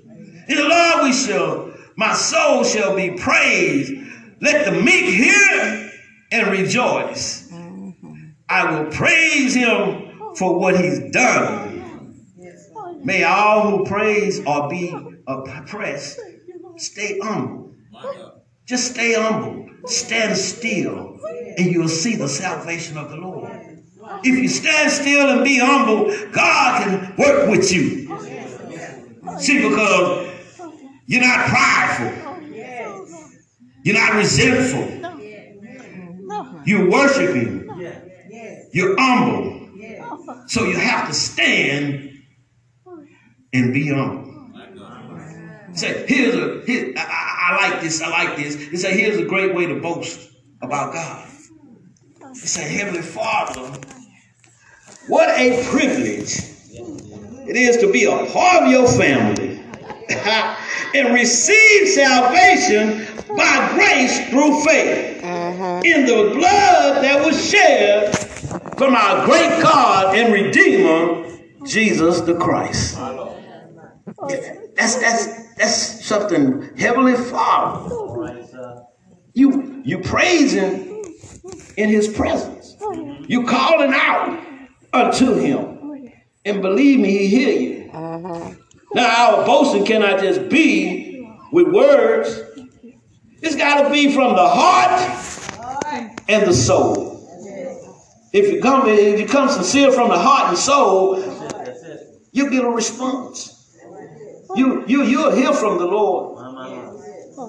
In 0.49 0.57
the 0.57 0.67
Lord 0.67 1.03
we 1.03 1.13
shall, 1.13 1.73
my 1.95 2.13
soul 2.13 2.63
shall 2.63 2.95
be 2.95 3.11
praised. 3.11 3.93
Let 4.41 4.65
the 4.65 4.71
meek 4.81 5.05
hear 5.05 5.91
and 6.31 6.51
rejoice. 6.51 7.51
I 8.49 8.71
will 8.71 8.91
praise 8.91 9.53
him 9.53 10.35
for 10.35 10.59
what 10.59 10.79
he's 10.79 11.11
done. 11.11 12.25
May 13.03 13.23
all 13.23 13.69
who 13.69 13.85
praise 13.85 14.45
or 14.45 14.69
be 14.69 14.95
oppressed 15.27 16.19
stay 16.77 17.19
humble. 17.19 17.73
Just 18.65 18.91
stay 18.93 19.13
humble, 19.13 19.69
stand 19.85 20.37
still, 20.37 21.19
and 21.57 21.71
you'll 21.71 21.89
see 21.89 22.15
the 22.15 22.29
salvation 22.29 22.97
of 22.97 23.09
the 23.09 23.17
Lord. 23.17 23.42
If 24.23 24.25
you 24.25 24.47
stand 24.47 24.91
still 24.91 25.29
and 25.29 25.43
be 25.43 25.57
humble, 25.59 26.05
God 26.31 26.83
can 26.83 27.15
work 27.17 27.49
with 27.49 27.71
you. 27.71 28.03
See, 29.39 29.67
because 29.67 30.29
you're 31.07 31.21
not 31.21 31.47
prideful, 31.47 32.11
you're 33.83 33.95
not 33.95 34.15
resentful, 34.15 34.87
you're 36.65 36.89
worshiping, 36.89 37.69
you're 38.71 38.95
humble. 38.99 39.59
So 40.47 40.65
you 40.65 40.77
have 40.77 41.07
to 41.07 41.13
stand 41.13 42.11
and 43.53 43.73
be 43.73 43.89
humble. 43.89 44.31
Say, 45.73 46.05
here's 46.07 46.35
a, 46.35 46.61
here, 46.65 46.93
I, 46.95 47.57
I, 47.59 47.69
like 47.69 47.81
this, 47.81 48.01
I 48.01 48.09
like 48.09 48.37
this. 48.37 48.55
He 48.55 48.77
say, 48.77 48.95
here's 48.95 49.17
a 49.17 49.25
great 49.25 49.55
way 49.55 49.65
to 49.65 49.79
boast 49.79 50.29
about 50.61 50.93
God. 50.93 51.27
He 52.33 52.47
say, 52.47 52.71
Heavenly 52.77 53.01
Father, 53.01 53.79
what 55.07 55.29
a 55.39 55.63
privilege 55.69 56.53
it 57.47 57.57
is 57.57 57.77
to 57.77 57.91
be 57.91 58.05
a 58.05 58.25
part 58.31 58.63
of 58.63 58.71
your 58.71 58.87
family 58.87 59.61
and 60.95 61.13
receive 61.13 61.87
salvation 61.89 63.05
by 63.35 63.71
grace 63.73 64.29
through 64.29 64.63
faith 64.63 65.21
mm-hmm. 65.21 65.85
in 65.85 66.05
the 66.05 66.33
blood 66.35 67.03
that 67.03 67.25
was 67.25 67.49
shed 67.49 68.15
from 68.77 68.95
our 68.95 69.25
great 69.25 69.61
God 69.61 70.15
and 70.15 70.33
Redeemer, 70.33 71.29
Jesus 71.65 72.21
the 72.21 72.35
Christ. 72.35 72.97
That's 74.75 74.95
that's 74.95 75.55
that's 75.55 76.05
something 76.05 76.75
heavenly 76.77 77.15
Father. 77.15 77.93
You 79.33 79.81
you 79.83 79.99
praise 79.99 80.53
him 80.53 81.03
in 81.77 81.89
his 81.89 82.07
presence. 82.07 82.75
You 83.27 83.45
calling 83.45 83.91
out 83.93 84.52
unto 84.93 85.35
him. 85.35 86.11
And 86.45 86.61
believe 86.61 86.99
me, 86.99 87.17
he 87.17 87.27
hear 87.27 87.59
you. 87.59 87.91
Uh-huh. 87.91 88.51
Now 88.93 89.37
our 89.37 89.45
boasting 89.45 89.85
cannot 89.85 90.19
just 90.19 90.49
be 90.49 91.27
with 91.51 91.67
words. 91.67 92.41
It's 93.41 93.55
gotta 93.55 93.89
be 93.89 94.13
from 94.13 94.35
the 94.35 94.47
heart 94.47 95.01
and 96.29 96.47
the 96.47 96.53
soul. 96.53 97.11
If 98.31 98.51
you 98.51 98.61
come 98.61 98.87
if 98.87 99.19
you 99.19 99.27
come 99.27 99.49
sincere 99.49 99.91
from 99.91 100.09
the 100.09 100.17
heart 100.17 100.49
and 100.49 100.57
soul, 100.57 101.19
you 102.31 102.49
get 102.49 102.63
a 102.63 102.69
response. 102.69 103.77
You 104.55 104.85
you 104.87 105.03
you'll 105.03 105.31
hear 105.31 105.53
from 105.53 105.77
the 105.77 105.85
Lord. 105.85 106.39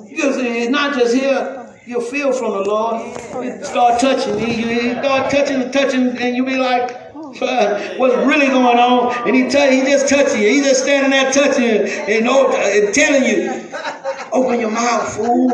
Because 0.09 0.36
it's 0.38 0.70
not 0.70 0.95
just 0.95 1.14
here. 1.14 1.61
You'll 1.86 2.01
feel 2.01 2.32
from 2.32 2.53
the 2.53 2.62
Lord. 2.62 3.03
You 3.45 3.62
start 3.64 4.01
touching. 4.01 4.38
You, 4.38 4.47
you 4.47 4.90
start 4.92 5.30
touching 5.30 5.61
and 5.61 5.72
touching, 5.72 6.16
and 6.16 6.34
you 6.34 6.45
be 6.45 6.57
like, 6.57 7.03
"What's 7.99 8.16
really 8.26 8.49
going 8.49 8.78
on?" 8.78 9.26
And 9.26 9.35
he 9.35 9.43
he 9.43 9.91
just 9.91 10.09
touching 10.09 10.43
you. 10.43 10.49
He 10.49 10.61
just 10.61 10.82
standing 10.82 11.11
there 11.11 11.32
touching 11.32 11.64
you 11.64 11.80
and, 12.14 12.28
oh, 12.28 12.53
and 12.53 12.95
telling 12.95 13.24
you, 13.24 13.68
"Open 14.32 14.61
your 14.61 14.70
mouth, 14.70 15.16
fool. 15.16 15.51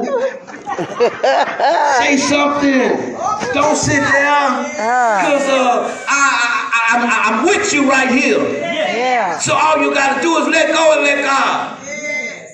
Say 2.00 2.16
something. 2.16 3.16
Don't 3.52 3.76
sit 3.76 4.00
down. 4.00 4.64
Because 4.64 5.48
uh, 5.48 6.04
I, 6.08 6.70
I, 6.92 7.32
I'm 7.32 7.44
with 7.44 7.72
you 7.72 7.88
right 7.88 8.10
here. 8.10 8.38
Yeah. 8.38 9.38
So 9.38 9.54
all 9.54 9.78
you 9.78 9.92
got 9.92 10.16
to 10.16 10.22
do 10.22 10.36
is 10.38 10.48
let 10.48 10.72
go 10.72 10.92
and 10.94 11.02
let 11.02 11.24
God. 11.24 11.78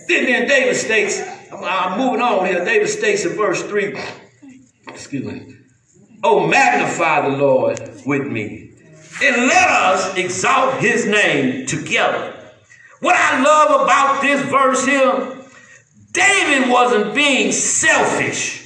Then, 0.09 0.27
then 0.27 0.49
David 0.49 0.77
states, 0.77 1.21
I'm, 1.53 1.63
I'm 1.65 1.99
moving 1.99 2.21
on 2.23 2.47
here. 2.47 2.65
David 2.65 2.89
states 2.89 3.25
in 3.25 3.33
verse 3.37 3.63
3, 3.63 3.99
excuse 4.89 5.25
me, 5.25 5.57
Oh, 6.23 6.47
magnify 6.47 7.29
the 7.29 7.37
Lord 7.37 7.79
with 8.07 8.27
me, 8.27 8.66
and 9.23 9.47
let 9.47 9.69
us 9.69 10.17
exalt 10.17 10.81
his 10.81 11.07
name 11.07 11.67
together. 11.67 12.35
What 13.01 13.17
I 13.17 13.43
love 13.43 13.83
about 13.83 14.23
this 14.23 14.43
verse 14.43 14.85
here, 14.85 15.37
David 16.13 16.71
wasn't 16.71 17.15
being 17.15 17.53
selfish. 17.53 18.63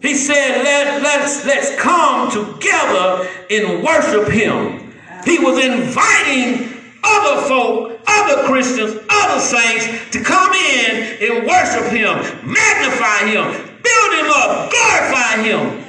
He 0.00 0.14
said, 0.14 0.62
Let, 0.62 1.02
let's, 1.02 1.44
let's 1.44 1.80
come 1.80 2.30
together 2.30 3.28
and 3.50 3.82
worship 3.82 4.28
him. 4.28 4.92
He 5.24 5.38
was 5.38 5.62
inviting 5.64 6.78
other 7.02 7.42
folk, 7.48 8.00
other 8.06 8.46
Christians, 8.46 8.98
other 9.10 9.40
saints 9.40 9.86
to 10.10 10.22
come 10.22 10.52
in 10.52 11.18
and 11.20 11.46
worship 11.46 11.90
him, 11.92 12.16
magnify 12.48 13.26
him, 13.26 13.50
build 13.82 14.12
him 14.14 14.30
up, 14.30 14.70
glorify 14.70 15.42
him, 15.42 15.84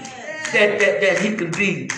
that, 0.54 0.80
that, 0.80 1.02
that 1.02 1.20
he 1.20 1.36
could 1.36 1.56
be 1.58 1.90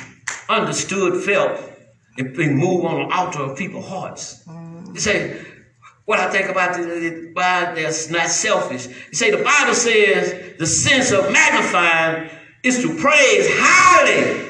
understood, 0.49 1.23
felt, 1.23 1.70
and 2.17 2.35
be 2.35 2.49
moved 2.49 2.85
on 2.85 3.07
the 3.07 3.15
altar 3.15 3.39
of 3.39 3.57
people's 3.57 3.87
hearts. 3.87 4.43
You 4.93 4.99
say, 4.99 5.45
what 6.05 6.19
I 6.19 6.29
think 6.29 6.49
about 6.49 6.75
the, 6.75 7.31
why 7.33 7.73
that's 7.73 8.09
not 8.09 8.27
selfish. 8.27 8.87
You 8.87 9.13
say 9.13 9.31
the 9.31 9.43
Bible 9.43 9.73
says 9.73 10.57
the 10.57 10.65
sense 10.65 11.11
of 11.11 11.31
magnifying 11.31 12.29
is 12.63 12.81
to 12.81 12.89
praise 12.97 13.47
highly. 13.49 14.49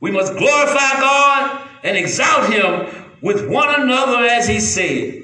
We 0.00 0.10
must 0.10 0.36
glorify 0.36 1.00
God 1.00 1.68
and 1.84 1.96
exalt 1.96 2.50
Him 2.50 2.86
with 3.20 3.48
one 3.48 3.82
another, 3.82 4.24
as 4.24 4.48
He 4.48 4.60
said. 4.60 5.14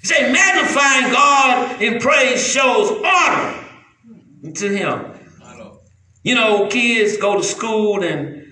He 0.00 0.06
say 0.06 0.32
magnifying 0.32 1.12
God 1.12 1.82
in 1.82 1.98
praise 2.00 2.46
shows 2.46 2.90
honor 3.04 3.64
to 4.54 4.68
Him. 4.74 5.12
You 6.22 6.34
know, 6.34 6.68
kids 6.68 7.16
go 7.16 7.36
to 7.36 7.42
school 7.42 8.02
and 8.02 8.46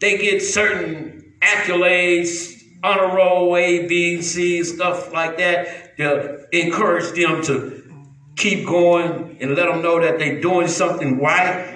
they 0.00 0.18
get 0.18 0.42
certain 0.42 1.13
accolades, 1.44 2.62
honor 2.82 3.14
roll, 3.14 3.56
A, 3.56 3.86
B, 3.86 4.22
C, 4.22 4.62
stuff 4.64 5.12
like 5.12 5.38
that 5.38 5.96
to 5.96 6.46
encourage 6.52 7.12
them 7.18 7.42
to 7.44 7.82
keep 8.36 8.66
going 8.66 9.36
and 9.40 9.54
let 9.54 9.66
them 9.66 9.82
know 9.82 10.00
that 10.00 10.18
they're 10.18 10.40
doing 10.40 10.68
something 10.68 11.18
right. 11.20 11.70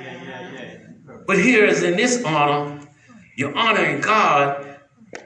But 1.26 1.38
here 1.38 1.64
is 1.64 1.82
in 1.82 1.96
this 1.96 2.24
honor, 2.24 2.80
you're 3.36 3.56
honoring 3.56 4.00
God, 4.00 4.78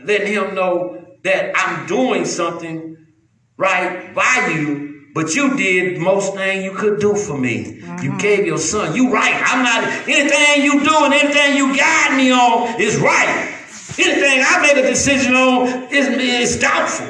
letting 0.03 0.33
Him 0.33 0.55
know 0.55 1.17
that 1.25 1.53
I'm 1.55 1.87
doing 1.87 2.25
something 2.25 3.07
right 3.57 4.15
by 4.15 4.53
you, 4.55 5.11
but 5.15 5.35
you 5.35 5.57
did 5.57 5.99
most 5.99 6.35
thing 6.35 6.63
you 6.63 6.73
could 6.73 7.01
do 7.01 7.15
for 7.15 7.39
me. 7.39 7.65
You 7.65 7.83
mm-hmm. 7.83 8.19
gave 8.19 8.47
your 8.47 8.59
son. 8.59 8.97
You 8.97 9.13
right. 9.13 9.41
I'm 9.47 9.63
not 9.63 9.85
anything 10.09 10.65
you 10.65 10.85
do 10.85 11.05
and 11.05 11.15
anything 11.15 11.57
you 11.57 11.77
guide 11.77 12.17
me 12.17 12.33
on 12.33 12.81
is 12.81 12.97
right. 12.97 13.62
Anything 13.99 14.45
I 14.47 14.63
made 14.63 14.83
a 14.83 14.89
decision 14.89 15.35
on 15.35 15.93
is, 15.93 16.09
is 16.09 16.61
doubtful. 16.61 17.09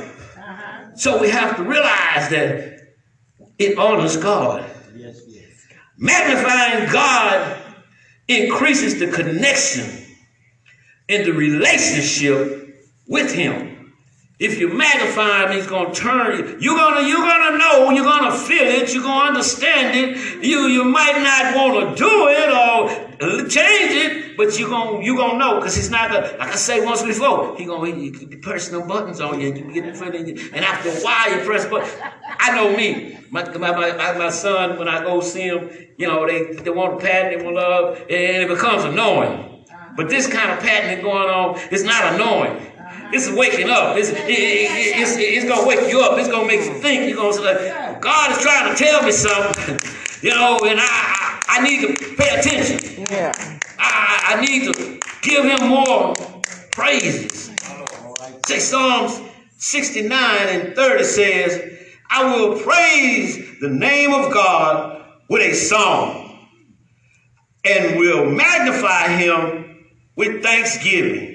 So 0.97 1.21
we 1.21 1.31
have 1.31 1.57
to 1.57 1.63
realize 1.63 2.29
that 2.31 2.81
it 3.59 3.79
honors 3.79 4.17
God. 4.17 4.69
Yes, 4.95 5.23
yes. 5.27 5.67
Magnifying 5.97 6.93
God 6.93 7.63
increases 8.29 8.99
the 8.99 9.09
connection 9.09 10.07
and 11.09 11.25
the 11.25 11.33
relationship 11.33 12.77
with 13.07 13.33
Him. 13.33 13.72
If 14.39 14.59
you 14.59 14.69
magnify 14.69 15.45
him, 15.45 15.53
he's 15.53 15.67
gonna 15.67 15.95
turn 15.95 16.39
you. 16.39 16.59
You're 16.59 16.77
gonna, 16.77 17.07
you're 17.07 17.19
gonna 17.19 17.59
know, 17.59 17.91
you're 17.91 18.05
gonna 18.05 18.37
feel 18.37 18.63
it, 18.63 18.93
you're 18.93 19.03
gonna 19.03 19.29
understand 19.29 19.97
it. 19.97 20.45
You 20.45 20.67
you 20.67 20.85
might 20.85 21.19
not 21.23 21.55
want 21.55 21.97
to 21.97 22.03
do 22.03 22.29
it 22.29 22.49
or 22.51 23.49
change 23.49 23.93
it, 23.93 24.37
but 24.37 24.59
you're 24.59 24.69
gonna 24.69 25.05
you 25.05 25.17
gonna 25.17 25.39
know 25.39 25.57
because 25.57 25.77
he's 25.77 25.91
not 25.91 26.11
gonna, 26.11 26.27
like 26.39 26.49
I 26.49 26.57
say 26.57 26.85
once 26.85 27.03
before, 27.03 27.57
he 27.57 27.67
gonna 27.67 27.95
he, 27.95 28.11
he 28.11 28.27
be 28.27 28.37
pressing 28.39 28.77
no 28.77 28.85
buttons 28.85 29.21
on 29.21 29.41
you, 29.41 29.55
you 29.55 29.73
get 29.73 29.85
in 29.85 29.95
front 29.95 30.17
of 30.17 30.27
you, 30.27 30.35
and 30.53 30.65
after 30.65 30.89
a 30.89 30.95
while 30.95 31.37
you 31.37 31.45
press 31.45 31.67
buttons. 31.67 31.93
I 32.39 32.57
know 32.57 32.77
me. 32.77 33.19
My, 33.31 33.49
my, 33.57 33.71
my, 33.71 34.13
my 34.19 34.29
son, 34.29 34.79
when 34.79 34.89
I 34.89 35.03
go 35.05 35.21
see 35.21 35.43
him, 35.43 35.71
you 35.97 36.07
know, 36.07 36.27
they, 36.27 36.53
they 36.53 36.71
want 36.71 37.01
to 37.01 37.07
pat, 37.07 37.31
they 37.31 37.43
want 37.43 37.57
love, 37.57 37.97
and 37.97 38.11
it 38.11 38.49
becomes 38.49 38.85
annoying. 38.85 39.65
Uh-huh. 39.71 39.89
But 39.97 40.11
this 40.11 40.27
kind 40.27 40.51
of 40.51 40.59
patting 40.59 41.03
going 41.03 41.31
on 41.31 41.59
is 41.71 41.83
not 41.83 42.15
annoying. 42.15 42.72
This 43.13 43.29
is 43.29 43.35
waking 43.35 43.69
up. 43.69 43.99
It's, 43.99 44.09
it, 44.09 44.17
it, 44.17 44.29
it, 44.31 44.99
it's, 44.99 45.17
it's 45.19 45.45
going 45.45 45.61
to 45.61 45.67
wake 45.69 45.91
you 45.91 46.01
up. 46.01 46.19
It's 46.19 46.29
going 46.29 46.49
to 46.49 46.57
make 46.57 46.67
you 46.67 46.75
think. 46.81 47.09
You're 47.09 47.19
going 47.19 47.37
to 47.37 47.39
say, 47.39 47.99
God 48.01 48.33
is 48.33 48.39
trying 48.39 48.75
to 48.75 48.85
tell 48.85 49.03
me 49.03 49.13
something, 49.13 49.79
you 50.23 50.31
know, 50.31 50.59
and 50.65 50.81
I, 50.81 50.87
I, 50.87 51.43
I 51.47 51.63
need 51.63 51.87
to 51.87 52.17
pay 52.17 52.41
attention. 52.41 53.07
Yeah. 53.11 53.33
I, 53.79 54.37
I 54.37 54.41
need 54.41 54.73
to 54.73 54.99
give 55.21 55.45
him 55.45 55.69
more 55.69 56.15
praises. 56.71 57.51
Say 58.47 58.59
Psalms 58.59 59.21
69 59.59 60.11
and 60.49 60.75
30 60.75 61.05
says, 61.05 61.79
I 62.11 62.35
will 62.35 62.59
praise 62.61 63.61
the 63.61 63.69
name 63.69 64.15
of 64.15 64.33
God 64.33 65.05
with 65.29 65.43
a 65.43 65.55
song 65.55 66.49
and 67.65 67.99
will 67.99 68.25
magnify 68.25 69.09
him 69.09 69.87
with 70.17 70.43
thanksgiving. 70.43 71.32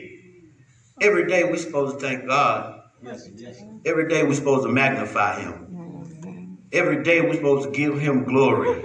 Every 1.01 1.27
day 1.27 1.43
we're 1.43 1.57
supposed 1.57 1.99
to 1.99 2.05
thank 2.05 2.27
God. 2.27 2.81
Yes, 3.03 3.29
yes. 3.35 3.61
Every 3.85 4.09
day 4.09 4.23
we're 4.23 4.33
supposed 4.33 4.65
to 4.65 4.71
magnify 4.73 5.41
him. 5.41 6.57
Every 6.71 7.03
day 7.03 7.21
we're 7.21 7.35
supposed 7.35 7.71
to 7.71 7.71
give 7.71 7.99
him 7.99 8.23
glory. 8.23 8.83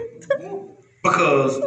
Because 1.02 1.60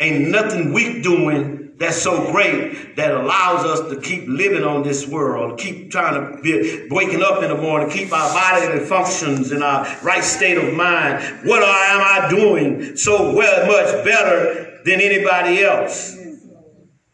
ain't 0.00 0.28
nothing 0.28 0.72
we 0.72 1.02
doing 1.02 1.74
that's 1.78 2.00
so 2.00 2.32
great 2.32 2.96
that 2.96 3.12
allows 3.12 3.64
us 3.64 3.88
to 3.92 4.00
keep 4.00 4.26
living 4.26 4.64
on 4.64 4.82
this 4.82 5.06
world, 5.06 5.58
keep 5.58 5.90
trying 5.90 6.14
to 6.14 6.42
be 6.42 6.88
waking 6.90 7.22
up 7.22 7.42
in 7.42 7.50
the 7.50 7.56
morning, 7.56 7.88
keep 7.88 8.12
our 8.12 8.32
body 8.32 8.78
functions 8.84 9.52
in 9.52 9.62
our 9.62 9.84
right 10.02 10.24
state 10.24 10.58
of 10.58 10.74
mind. 10.74 11.22
What 11.46 11.62
am 11.62 12.00
I 12.00 12.28
doing 12.30 12.96
so 12.96 13.34
well 13.34 13.66
much 13.66 14.04
better 14.04 14.80
than 14.84 15.00
anybody 15.00 15.62
else? 15.62 16.17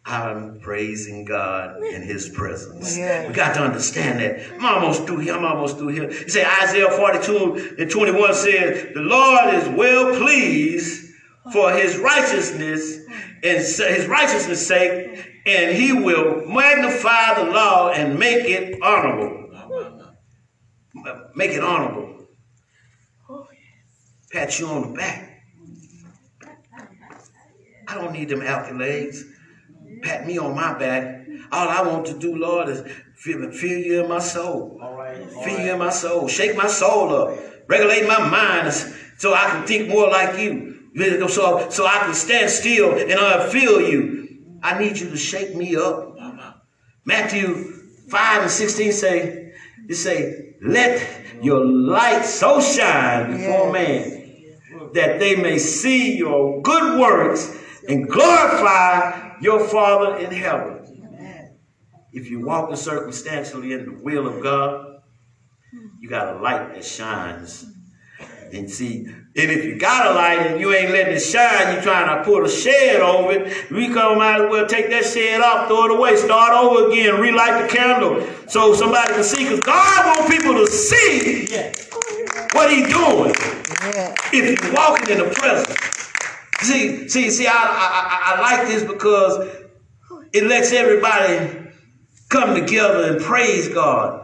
I'm 0.06 0.60
praising 0.60 1.24
God 1.24 1.82
in 1.82 2.02
His 2.02 2.28
presence. 2.28 2.96
Yeah. 2.96 3.26
We 3.26 3.32
got 3.32 3.54
to 3.54 3.62
understand 3.62 4.20
that. 4.20 4.52
I'm 4.54 4.64
almost 4.64 5.06
through 5.06 5.20
here. 5.20 5.34
I'm 5.34 5.44
almost 5.44 5.78
through 5.78 5.88
here. 5.88 6.10
You 6.10 6.28
say 6.28 6.44
Isaiah 6.62 6.90
42 6.90 7.76
and 7.78 7.90
21 7.90 8.34
says, 8.34 8.92
The 8.94 9.00
Lord 9.00 9.54
is 9.54 9.68
well 9.70 10.14
pleased 10.20 11.10
for 11.52 11.72
His 11.72 11.96
righteousness 11.96 12.98
and 13.42 13.58
His 13.58 14.06
righteousness' 14.06 14.66
sake, 14.66 15.26
and 15.46 15.74
He 15.74 15.94
will 15.94 16.46
magnify 16.46 17.42
the 17.42 17.50
law 17.50 17.90
and 17.90 18.18
make 18.18 18.44
it 18.44 18.82
honorable. 18.82 19.40
Make 21.34 21.52
it 21.52 21.64
honorable. 21.64 22.26
Pat 24.32 24.58
you 24.58 24.66
on 24.66 24.92
the 24.92 24.98
back. 24.98 25.30
I 27.86 27.94
don't 27.94 28.12
need 28.12 28.28
them 28.28 28.40
accolades 28.40 29.22
pat 30.02 30.26
me 30.26 30.38
on 30.38 30.54
my 30.54 30.76
back. 30.78 31.26
All 31.52 31.68
I 31.68 31.82
want 31.82 32.06
to 32.06 32.18
do, 32.18 32.36
Lord, 32.36 32.68
is 32.68 32.82
feel, 33.16 33.50
feel 33.52 33.78
you 33.78 34.02
in 34.02 34.08
my 34.08 34.18
soul. 34.18 34.78
All 34.82 34.94
right. 34.96 35.20
all 35.20 35.42
Feel 35.44 35.56
right. 35.56 35.64
you 35.66 35.72
in 35.72 35.78
my 35.78 35.90
soul. 35.90 36.28
Shake 36.28 36.56
my 36.56 36.66
soul 36.66 37.14
up. 37.14 37.38
Regulate 37.68 38.06
my 38.06 38.28
mind 38.28 38.72
so 39.18 39.32
I 39.34 39.46
can 39.50 39.66
think 39.66 39.88
more 39.88 40.08
like 40.08 40.38
you. 40.38 40.72
So, 41.28 41.68
so 41.70 41.86
I 41.86 41.98
can 42.04 42.14
stand 42.14 42.50
still 42.50 42.92
and 42.98 43.12
I 43.14 43.48
feel 43.48 43.80
you. 43.80 44.28
I 44.62 44.78
need 44.78 44.98
you 44.98 45.10
to 45.10 45.16
shake 45.16 45.54
me 45.54 45.76
up. 45.76 46.16
Matthew 47.04 47.72
5 48.08 48.42
and 48.42 48.50
16 48.50 48.92
say, 48.92 49.52
you 49.88 49.94
say, 49.94 50.54
let 50.62 51.06
your 51.42 51.64
light 51.64 52.24
so 52.24 52.60
shine 52.60 53.32
before 53.36 53.66
Yeah. 53.66 53.72
man 53.72 54.20
that 54.94 55.18
they 55.18 55.34
may 55.36 55.58
see 55.58 56.16
your 56.16 56.62
good 56.62 56.98
works 57.00 57.54
and 57.88 58.08
glorify 58.08 59.36
your 59.40 59.66
Father 59.68 60.18
in 60.18 60.30
heaven. 60.30 60.80
If 62.12 62.30
you 62.30 62.44
walk 62.46 62.74
circumstantially 62.76 63.72
in 63.72 63.84
the 63.86 63.92
will 63.92 64.26
of 64.28 64.42
God, 64.42 65.02
you 66.00 66.08
got 66.08 66.36
a 66.36 66.38
light 66.40 66.74
that 66.74 66.84
shines. 66.84 67.66
And 68.52 68.70
see, 68.70 69.06
and 69.06 69.50
if 69.50 69.64
you 69.64 69.76
got 69.80 70.12
a 70.12 70.14
light 70.14 70.38
and 70.46 70.60
you 70.60 70.72
ain't 70.72 70.92
letting 70.92 71.14
it 71.16 71.20
shine, 71.20 71.74
you 71.74 71.82
trying 71.82 72.16
to 72.16 72.22
put 72.24 72.44
a 72.44 72.48
shed 72.48 73.00
over 73.00 73.32
it, 73.32 73.70
we 73.72 73.88
come 73.88 74.18
might 74.18 74.42
as 74.44 74.50
well 74.50 74.66
take 74.66 74.90
that 74.90 75.04
shed 75.04 75.40
off, 75.40 75.66
throw 75.66 75.86
it 75.86 75.90
away, 75.98 76.14
start 76.16 76.52
over 76.52 76.88
again, 76.88 77.20
relight 77.20 77.68
the 77.68 77.76
candle 77.76 78.24
so 78.46 78.72
somebody 78.74 79.12
can 79.14 79.24
see. 79.24 79.42
Because 79.44 79.60
God 79.60 80.06
wants 80.18 80.36
people 80.36 80.54
to 80.54 80.70
see 80.70 81.46
what 82.52 82.70
He's 82.70 82.86
doing 82.86 83.34
Yeah. 83.82 84.14
if 84.32 84.62
you're 84.62 84.72
walking 84.72 85.10
in 85.10 85.18
the 85.18 85.34
presence. 85.34 86.03
See, 86.64 87.08
see, 87.08 87.30
see, 87.30 87.46
I, 87.46 87.52
I, 87.52 88.36
I, 88.36 88.40
like 88.40 88.68
this 88.68 88.82
because 88.84 89.46
it 90.32 90.44
lets 90.44 90.72
everybody 90.72 91.70
come 92.30 92.54
together 92.54 93.12
and 93.12 93.20
praise 93.22 93.68
God. 93.68 94.22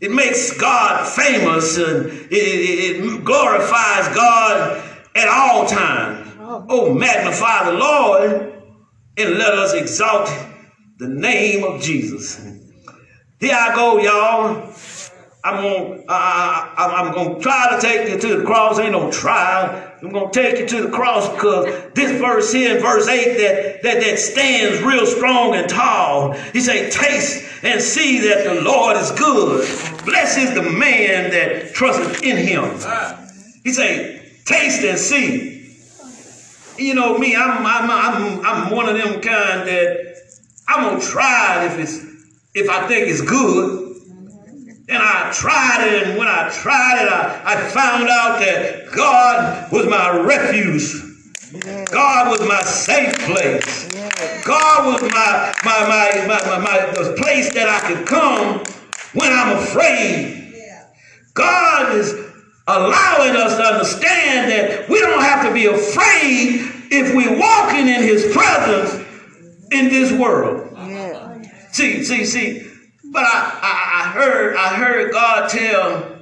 It 0.00 0.10
makes 0.10 0.54
God 0.58 1.08
famous 1.08 1.78
and 1.78 2.06
it, 2.06 2.32
it, 2.32 3.04
it 3.04 3.24
glorifies 3.24 4.14
God 4.14 5.00
at 5.14 5.28
all 5.28 5.66
times. 5.66 6.36
Oh, 6.68 6.92
magnify 6.92 7.70
the 7.70 7.78
Lord 7.78 8.62
and 9.16 9.38
let 9.38 9.54
us 9.54 9.72
exalt 9.72 10.28
the 10.98 11.08
name 11.08 11.64
of 11.64 11.80
Jesus. 11.80 12.38
Here 13.40 13.54
I 13.54 13.74
go, 13.74 13.98
y'all. 13.98 14.72
I'm 15.42 15.62
gonna, 15.62 16.04
I, 16.08 16.74
I'm 16.76 17.14
gonna 17.14 17.40
try 17.40 17.74
to 17.74 17.80
take 17.80 18.10
you 18.10 18.18
to 18.18 18.38
the 18.38 18.44
cross. 18.44 18.78
Ain't 18.78 18.92
no 18.92 19.10
try. 19.10 19.85
I'm 20.02 20.10
gonna 20.10 20.30
take 20.30 20.58
you 20.58 20.66
to 20.66 20.82
the 20.82 20.90
cross 20.90 21.28
because 21.30 21.92
this 21.94 22.20
verse 22.20 22.52
here 22.52 22.76
in 22.76 22.82
verse 22.82 23.08
8 23.08 23.38
that, 23.38 23.82
that, 23.82 24.00
that 24.02 24.18
stands 24.18 24.82
real 24.82 25.06
strong 25.06 25.54
and 25.54 25.68
tall. 25.68 26.32
He 26.32 26.60
say, 26.60 26.90
taste 26.90 27.44
and 27.62 27.80
see 27.80 28.20
that 28.28 28.44
the 28.44 28.60
Lord 28.60 28.96
is 28.98 29.10
good. 29.12 29.66
Blessed 30.04 30.38
is 30.38 30.54
the 30.54 30.62
man 30.62 31.30
that 31.30 31.72
trusteth 31.74 32.22
in 32.22 32.36
him. 32.36 32.64
He 33.64 33.72
say, 33.72 34.32
taste 34.44 34.82
and 34.84 34.98
see. 34.98 35.54
You 36.78 36.94
know 36.94 37.16
me, 37.16 37.34
I'm, 37.34 37.64
I'm, 37.64 37.90
I'm, 37.90 38.46
I'm 38.46 38.70
one 38.70 38.88
of 38.88 38.96
them 38.96 39.14
kind 39.22 39.66
that 39.66 40.16
I'm 40.68 40.90
gonna 40.90 41.00
try 41.00 41.64
it 41.64 41.72
if 41.72 41.78
it's, 41.78 42.04
if 42.54 42.68
I 42.68 42.86
think 42.86 43.08
it's 43.08 43.22
good. 43.22 43.85
And 44.88 45.02
I 45.02 45.32
tried 45.32 45.88
it, 45.88 46.06
and 46.06 46.18
when 46.18 46.28
I 46.28 46.48
tried 46.50 47.02
it, 47.02 47.12
I, 47.12 47.42
I 47.44 47.68
found 47.70 48.08
out 48.08 48.38
that 48.38 48.86
God 48.92 49.72
was 49.72 49.86
my 49.86 50.16
refuge. 50.20 51.02
God 51.90 52.30
was 52.30 52.46
my 52.46 52.62
safe 52.62 53.18
place. 53.20 53.88
God 54.44 54.86
was 54.86 55.02
my 55.10 55.54
my 55.64 55.88
my 55.88 56.26
my, 56.28 56.58
my, 56.58 56.58
my 56.60 57.14
place 57.16 57.52
that 57.54 57.68
I 57.68 57.80
could 57.88 58.06
come 58.06 58.62
when 59.14 59.32
I'm 59.32 59.58
afraid. 59.58 60.54
God 61.34 61.94
is 61.96 62.12
allowing 62.68 63.36
us 63.36 63.56
to 63.56 63.62
understand 63.62 64.50
that 64.50 64.88
we 64.88 65.00
don't 65.00 65.22
have 65.22 65.46
to 65.46 65.52
be 65.52 65.66
afraid 65.66 66.62
if 66.90 67.14
we're 67.14 67.38
walking 67.38 67.88
in 67.88 68.02
his 68.02 68.32
presence 68.32 69.04
in 69.72 69.88
this 69.88 70.12
world. 70.12 70.76
See, 71.72 72.04
see, 72.04 72.24
see. 72.24 72.65
But 73.16 73.24
I, 73.24 73.60
I, 73.62 74.00
I 74.02 74.08
heard, 74.10 74.56
I 74.56 74.76
heard 74.76 75.10
God 75.10 75.48
tell, 75.48 76.20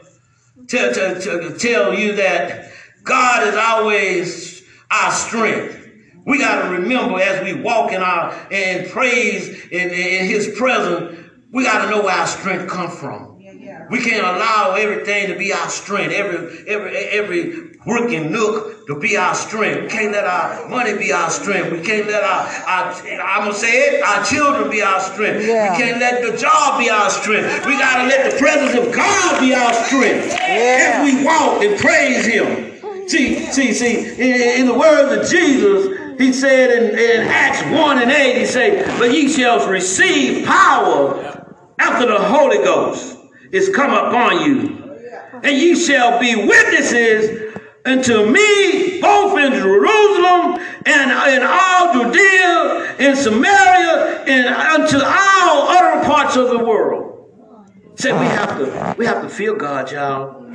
tell, 0.68 0.94
tell, 0.94 1.20
tell, 1.20 1.56
tell 1.56 1.92
you 1.92 2.12
that 2.14 2.70
God 3.02 3.48
is 3.48 3.56
always 3.56 4.62
our 4.92 5.10
strength. 5.10 5.88
We 6.24 6.38
got 6.38 6.62
to 6.62 6.68
remember 6.68 7.18
as 7.18 7.42
we 7.42 7.60
walk 7.60 7.90
in 7.90 8.00
our 8.00 8.32
and 8.52 8.88
praise 8.88 9.48
in, 9.72 9.90
in 9.90 10.26
His 10.26 10.54
presence, 10.56 11.18
we 11.50 11.64
got 11.64 11.84
to 11.84 11.90
know 11.90 12.04
where 12.04 12.14
our 12.14 12.28
strength 12.28 12.70
come 12.70 12.92
from. 12.92 13.42
We 13.90 13.98
can't 13.98 14.24
allow 14.24 14.76
everything 14.78 15.26
to 15.32 15.36
be 15.36 15.52
our 15.52 15.68
strength. 15.68 16.12
Every 16.12 16.68
every 16.68 16.96
every 16.96 17.73
working 17.86 18.32
nook 18.32 18.86
to 18.86 18.98
be 18.98 19.16
our 19.16 19.34
strength. 19.34 19.82
We 19.82 19.88
can't 19.88 20.12
let 20.12 20.24
our 20.24 20.68
money 20.68 20.96
be 20.96 21.12
our 21.12 21.30
strength. 21.30 21.72
We 21.72 21.82
can't 21.82 22.06
let 22.06 22.22
our, 22.22 22.46
our 22.66 22.92
I'm 23.20 23.44
gonna 23.44 23.54
say 23.54 23.72
it, 23.72 24.02
our 24.02 24.24
children 24.24 24.70
be 24.70 24.82
our 24.82 25.00
strength. 25.00 25.46
Yeah. 25.46 25.72
We 25.72 25.82
can't 25.82 26.00
let 26.00 26.22
the 26.22 26.36
job 26.36 26.78
be 26.78 26.90
our 26.90 27.10
strength. 27.10 27.66
We 27.66 27.78
gotta 27.78 28.08
let 28.08 28.30
the 28.30 28.38
presence 28.38 28.74
of 28.74 28.94
God 28.94 29.40
be 29.40 29.54
our 29.54 29.72
strength. 29.72 30.32
Yeah. 30.32 31.04
If 31.04 31.14
we 31.14 31.24
walk 31.24 31.62
and 31.62 31.78
praise 31.78 32.26
Him. 32.26 33.08
See, 33.08 33.46
see, 33.52 33.72
see, 33.74 33.96
in, 34.14 34.60
in 34.60 34.66
the 34.66 34.74
words 34.74 35.12
of 35.12 35.30
Jesus, 35.30 36.18
he 36.18 36.32
said 36.32 36.70
in, 36.70 36.98
in 36.98 37.26
Acts 37.26 37.62
1 37.70 38.02
and 38.02 38.10
8, 38.10 38.38
he 38.38 38.46
said, 38.46 38.98
But 38.98 39.12
ye 39.12 39.28
shall 39.28 39.68
receive 39.68 40.46
power 40.46 41.44
after 41.78 42.06
the 42.06 42.18
Holy 42.18 42.58
Ghost 42.58 43.18
is 43.52 43.68
come 43.74 43.90
upon 43.90 44.44
you. 44.44 44.84
And 45.42 45.56
ye 45.56 45.76
shall 45.76 46.18
be 46.18 46.34
witnesses 46.34 47.53
unto 47.84 48.30
me 48.30 49.00
both 49.00 49.38
in 49.38 49.52
Jerusalem 49.52 50.58
and 50.86 51.10
in 51.34 51.42
all 51.42 51.92
Judea 51.92 52.96
and 52.98 53.18
Samaria 53.18 54.24
and 54.26 54.46
unto 54.48 54.96
all 54.96 55.68
other 55.68 56.04
parts 56.06 56.36
of 56.36 56.50
the 56.50 56.64
world. 56.64 57.10
Said 57.96 58.18
we 58.18 58.26
have 58.26 58.58
to 58.58 58.94
we 58.98 59.06
have 59.06 59.22
to 59.22 59.28
feel 59.28 59.54
God, 59.54 59.90
y'all. 59.92 60.52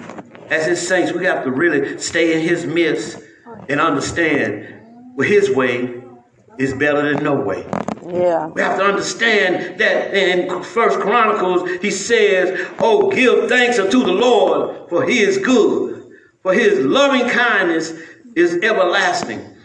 As 0.49 0.65
his 0.65 0.85
saints, 0.85 1.13
we 1.13 1.25
have 1.25 1.43
to 1.43 1.51
really 1.51 1.99
stay 1.99 2.33
in 2.33 2.47
his 2.47 2.65
midst 2.65 3.21
and 3.69 3.79
understand 3.79 5.15
well, 5.15 5.27
his 5.27 5.49
way 5.49 6.01
is 6.57 6.73
better 6.73 7.13
than 7.13 7.23
no 7.23 7.35
way. 7.35 7.65
Yeah. 8.05 8.47
We 8.47 8.61
have 8.61 8.77
to 8.79 8.83
understand 8.83 9.79
that 9.79 10.13
in 10.13 10.63
First 10.63 10.99
Chronicles, 10.99 11.69
he 11.81 11.91
says, 11.91 12.67
Oh, 12.79 13.09
give 13.11 13.47
thanks 13.47 13.79
unto 13.79 14.03
the 14.03 14.11
Lord, 14.11 14.89
for 14.89 15.07
he 15.07 15.19
is 15.19 15.37
good, 15.37 15.98
for 16.49 16.55
his 16.55 16.83
loving 16.83 17.29
kindness 17.29 17.93
is 18.35 18.55
everlasting. 18.63 19.55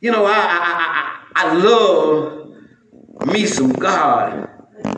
You 0.00 0.12
know, 0.12 0.24
I 0.24 0.30
I, 0.30 1.18
I, 1.34 1.48
I 1.48 1.54
love 1.54 2.54
me 3.26 3.44
some 3.44 3.72
God 3.72 4.48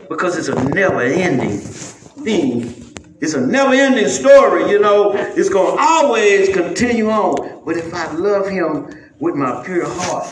because 0.07 0.37
it's 0.37 0.49
a 0.49 0.63
never 0.69 1.01
ending 1.01 1.57
thing. 1.57 2.93
It's 3.21 3.33
a 3.33 3.41
never 3.41 3.73
ending 3.73 4.07
story, 4.07 4.69
you 4.69 4.79
know. 4.79 5.13
It's 5.13 5.49
going 5.49 5.75
to 5.75 5.83
always 5.83 6.49
continue 6.49 7.09
on. 7.09 7.63
But 7.65 7.77
if 7.77 7.91
I 7.91 8.11
love 8.11 8.47
him 8.47 9.11
with 9.19 9.33
my 9.33 9.63
pure 9.65 9.87
heart, 9.87 10.27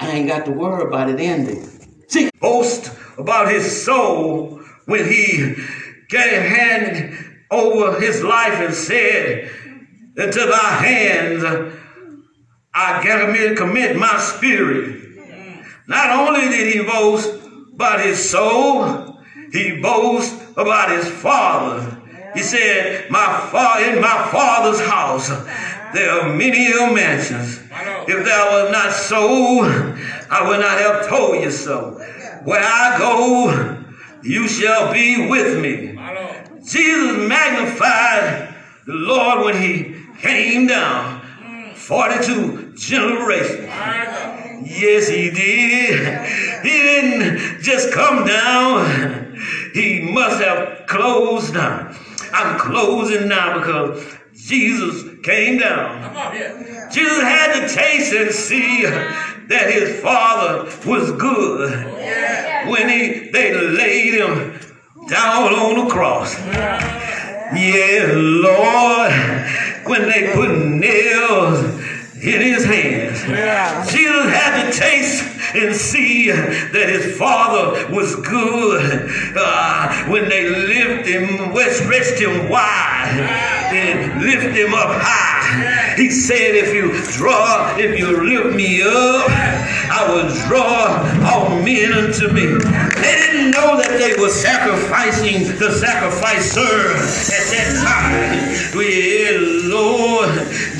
I 0.00 0.10
ain't 0.12 0.28
got 0.28 0.46
to 0.46 0.50
worry 0.50 0.86
about 0.86 1.10
it 1.10 1.20
ending. 1.20 1.68
See, 2.08 2.30
boast 2.40 2.90
about 3.18 3.50
his 3.52 3.84
soul 3.84 4.62
when 4.86 5.04
he 5.06 5.56
gave 6.08 6.42
hand 6.42 7.33
over 7.54 8.00
his 8.00 8.22
life 8.22 8.60
and 8.60 8.74
said, 8.74 9.50
Into 10.16 10.40
thy 10.40 10.70
hands 10.84 11.44
I 12.74 13.00
commit, 13.02 13.56
commit 13.56 13.96
my 13.96 14.18
spirit. 14.18 15.00
Not 15.86 16.10
only 16.10 16.48
did 16.48 16.74
he 16.74 16.82
boast 16.82 17.30
about 17.74 18.00
his 18.00 18.30
soul, 18.30 19.20
he 19.52 19.80
boasts 19.80 20.42
about 20.56 20.90
his 20.90 21.08
father. 21.08 22.00
He 22.34 22.42
said, 22.42 23.10
"My 23.10 23.48
father 23.52 23.84
in 23.84 24.00
my 24.00 24.28
father's 24.32 24.80
house 24.80 25.28
there 25.94 26.10
are 26.10 26.34
many 26.34 26.72
mansions. 26.92 27.60
If 28.08 28.24
that 28.24 28.50
was 28.50 28.72
not 28.72 28.92
so, 28.92 29.62
I 30.30 30.48
would 30.48 30.58
not 30.58 30.78
have 30.78 31.06
told 31.08 31.42
you 31.42 31.50
so. 31.50 32.00
Where 32.42 32.64
I 32.64 32.98
go, 32.98 33.78
you 34.22 34.48
shall 34.48 34.92
be 34.92 35.28
with 35.28 35.60
me." 35.60 35.93
Jesus 36.64 37.28
magnified 37.28 38.54
the 38.86 38.94
Lord 38.94 39.44
when 39.44 39.62
he 39.62 39.96
came 40.20 40.66
down. 40.66 41.20
42 41.74 42.74
generations. 42.74 43.68
Yes, 44.66 45.08
he 45.08 45.30
did. 45.30 46.62
He 46.62 46.70
didn't 46.70 47.60
just 47.62 47.92
come 47.92 48.26
down. 48.26 49.36
He 49.74 50.10
must 50.10 50.42
have 50.42 50.86
closed 50.86 51.52
down. 51.52 51.94
I'm 52.32 52.58
closing 52.58 53.28
now 53.28 53.58
because 53.58 54.16
Jesus 54.34 55.18
came 55.22 55.58
down. 55.58 56.90
Jesus 56.90 57.22
had 57.22 57.60
to 57.60 57.74
taste 57.74 58.14
and 58.14 58.30
see 58.30 58.82
that 58.82 59.70
his 59.70 60.00
father 60.00 60.64
was 60.88 61.12
good 61.12 61.70
when 62.68 62.88
he 62.88 63.28
they 63.30 63.52
laid 63.52 64.14
him 64.14 64.58
down 65.08 65.52
on 65.52 65.84
the 65.84 65.90
cross. 65.90 66.34
Yeah, 67.54 68.12
Lord, 68.14 69.12
when 69.84 70.08
they 70.08 70.32
put 70.34 70.50
nails 70.58 71.84
in 72.24 72.40
his 72.40 72.64
hands. 72.64 73.20
Jesus 73.92 74.24
had 74.30 74.64
to 74.64 74.78
taste 74.78 75.22
and 75.54 75.76
see 75.76 76.30
that 76.30 76.88
his 76.88 77.18
father 77.18 77.94
was 77.94 78.16
good 78.16 79.10
uh, 79.36 80.06
when 80.06 80.28
they 80.28 80.48
lift 80.48 81.06
him, 81.06 81.52
stretched 81.72 82.18
him 82.20 82.48
wide 82.48 83.20
and 83.72 84.22
lift 84.22 84.56
him 84.56 84.72
up 84.72 84.88
high. 84.88 85.94
He 85.96 86.10
said, 86.10 86.54
if 86.54 86.72
you 86.72 86.92
draw, 87.12 87.76
if 87.76 87.98
you 87.98 88.22
lift 88.22 88.56
me 88.56 88.82
up, 88.82 89.28
I 89.96 90.10
will 90.10 90.28
draw 90.48 91.06
all 91.30 91.62
men 91.62 91.92
unto 91.92 92.26
me. 92.32 92.46
They 92.98 93.14
didn't 93.14 93.52
know 93.52 93.78
that 93.78 93.94
they 93.96 94.20
were 94.20 94.28
sacrificing 94.28 95.46
the 95.56 95.70
sacrificer 95.70 96.98
at 97.30 97.46
that 97.54 97.78
time. 97.78 98.74
Well, 98.74 99.38
Lord, 99.70 100.34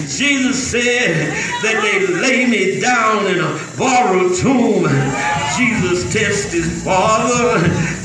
Jesus 0.09 0.71
said 0.71 1.31
that 1.63 1.81
they 1.83 2.07
lay 2.07 2.47
me 2.47 2.81
down 2.81 3.27
in 3.27 3.41
a 3.41 3.59
borrowed 3.77 4.37
tomb. 4.37 4.85
Jesus 5.57 6.13
tested 6.13 6.65
his 6.65 6.85
father 6.85 7.59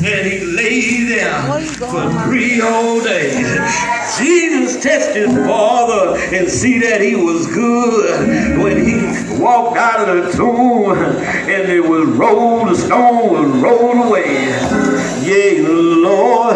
and 0.05 0.27
he 0.27 0.39
lay 0.45 1.03
there 1.05 1.41
for 1.75 2.09
three 2.23 2.59
whole 2.59 3.01
days. 3.01 3.47
Jesus 4.17 4.81
tested 4.81 5.29
his 5.29 5.37
father 5.47 6.17
and 6.33 6.49
see 6.49 6.79
that 6.79 7.01
he 7.01 7.15
was 7.15 7.47
good 7.47 8.59
when 8.63 8.85
he 8.85 9.41
walked 9.41 9.77
out 9.77 10.07
of 10.07 10.25
the 10.25 10.31
tomb 10.31 10.95
and 10.95 11.71
it 11.71 11.81
was 11.81 12.07
rolled, 12.09 12.69
the 12.69 12.75
stone 12.75 13.31
was 13.31 13.61
rolled 13.61 14.07
away. 14.07 14.47
Yeah, 15.21 15.67
Lord. 15.67 16.55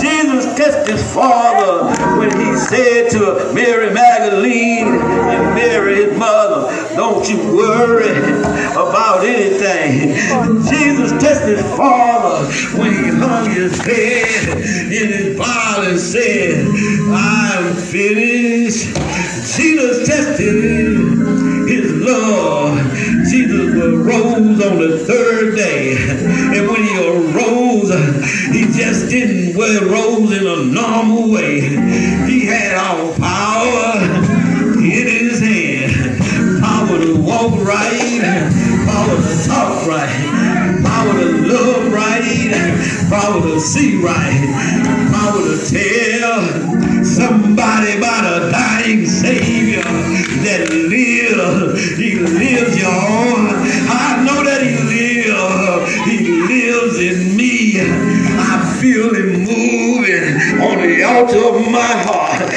Jesus 0.00 0.23
tested 0.56 0.88
his 0.88 1.14
father 1.14 1.90
when 2.18 2.30
he 2.38 2.56
said 2.56 3.10
to 3.10 3.52
Mary 3.54 3.92
Magdalene 3.92 4.86
and 4.88 5.54
Mary 5.54 6.04
his 6.04 6.18
mother, 6.18 6.70
don't 6.94 7.28
you 7.28 7.38
worry 7.56 8.10
about 8.72 9.24
anything. 9.24 10.14
Jesus 10.70 11.10
tested 11.22 11.58
his 11.58 11.76
father 11.76 12.46
when 12.78 12.92
he 12.92 13.10
hung 13.10 13.50
his 13.50 13.76
head 13.80 14.58
in 14.58 15.08
his 15.08 15.38
Bible 15.38 15.88
and 15.88 16.00
said, 16.00 16.66
I'm 17.10 17.74
finished. 17.74 18.94
Jesus 19.44 20.08
tested 20.08 20.64
his 21.68 21.92
love. 21.92 22.78
Jesus 23.30 23.74
arose 23.74 24.64
on 24.64 24.78
the 24.78 25.04
third 25.06 25.56
day. 25.56 25.96
And 25.98 26.66
when 26.68 26.82
he 26.82 26.96
arose, 26.96 27.90
he 28.52 28.62
just 28.72 29.10
didn't 29.10 29.54
well, 29.56 29.84
rose 29.84 30.32
in 30.32 30.46
a 30.46 30.64
normal 30.64 31.30
way. 31.30 31.60
He 32.26 32.46
had 32.46 32.76
all 32.78 33.12
power 33.14 34.00
in 34.78 35.06
his 35.06 35.40
hand. 35.40 36.62
Power 36.62 36.98
to 36.98 37.16
walk 37.20 37.52
right, 37.66 38.20
power 38.86 39.16
to 39.16 39.34
talk 39.46 39.86
right, 39.86 40.80
power 40.84 41.12
to 41.20 41.28
love 41.48 41.92
right, 41.92 43.08
power 43.08 43.40
to 43.42 43.60
see 43.60 43.96
right, 43.96 45.10
power 45.12 45.40
to 45.42 45.56
tell 45.68 47.04
somebody 47.04 47.98
about 47.98 48.24
a 48.24 48.50
dying 48.50 49.06
Savior 49.06 49.82
that 50.44 50.70
lives. 50.70 51.96
He 51.96 52.14
lives, 52.16 52.76
y'all. 52.80 53.48
I 53.88 54.22
know 54.24 54.44
that 54.44 54.62
He 54.62 54.76
lives. 54.76 55.94
He 56.04 56.18
lives 56.46 56.98
in 57.00 57.36
me. 57.36 57.80
I 57.80 58.78
feel 58.80 59.14
Him 59.14 59.44
moving 59.44 60.60
on 60.60 60.78
the 60.86 61.02
altar 61.02 61.56
of 61.56 61.70
my 61.70 61.94
heart. 62.06 62.44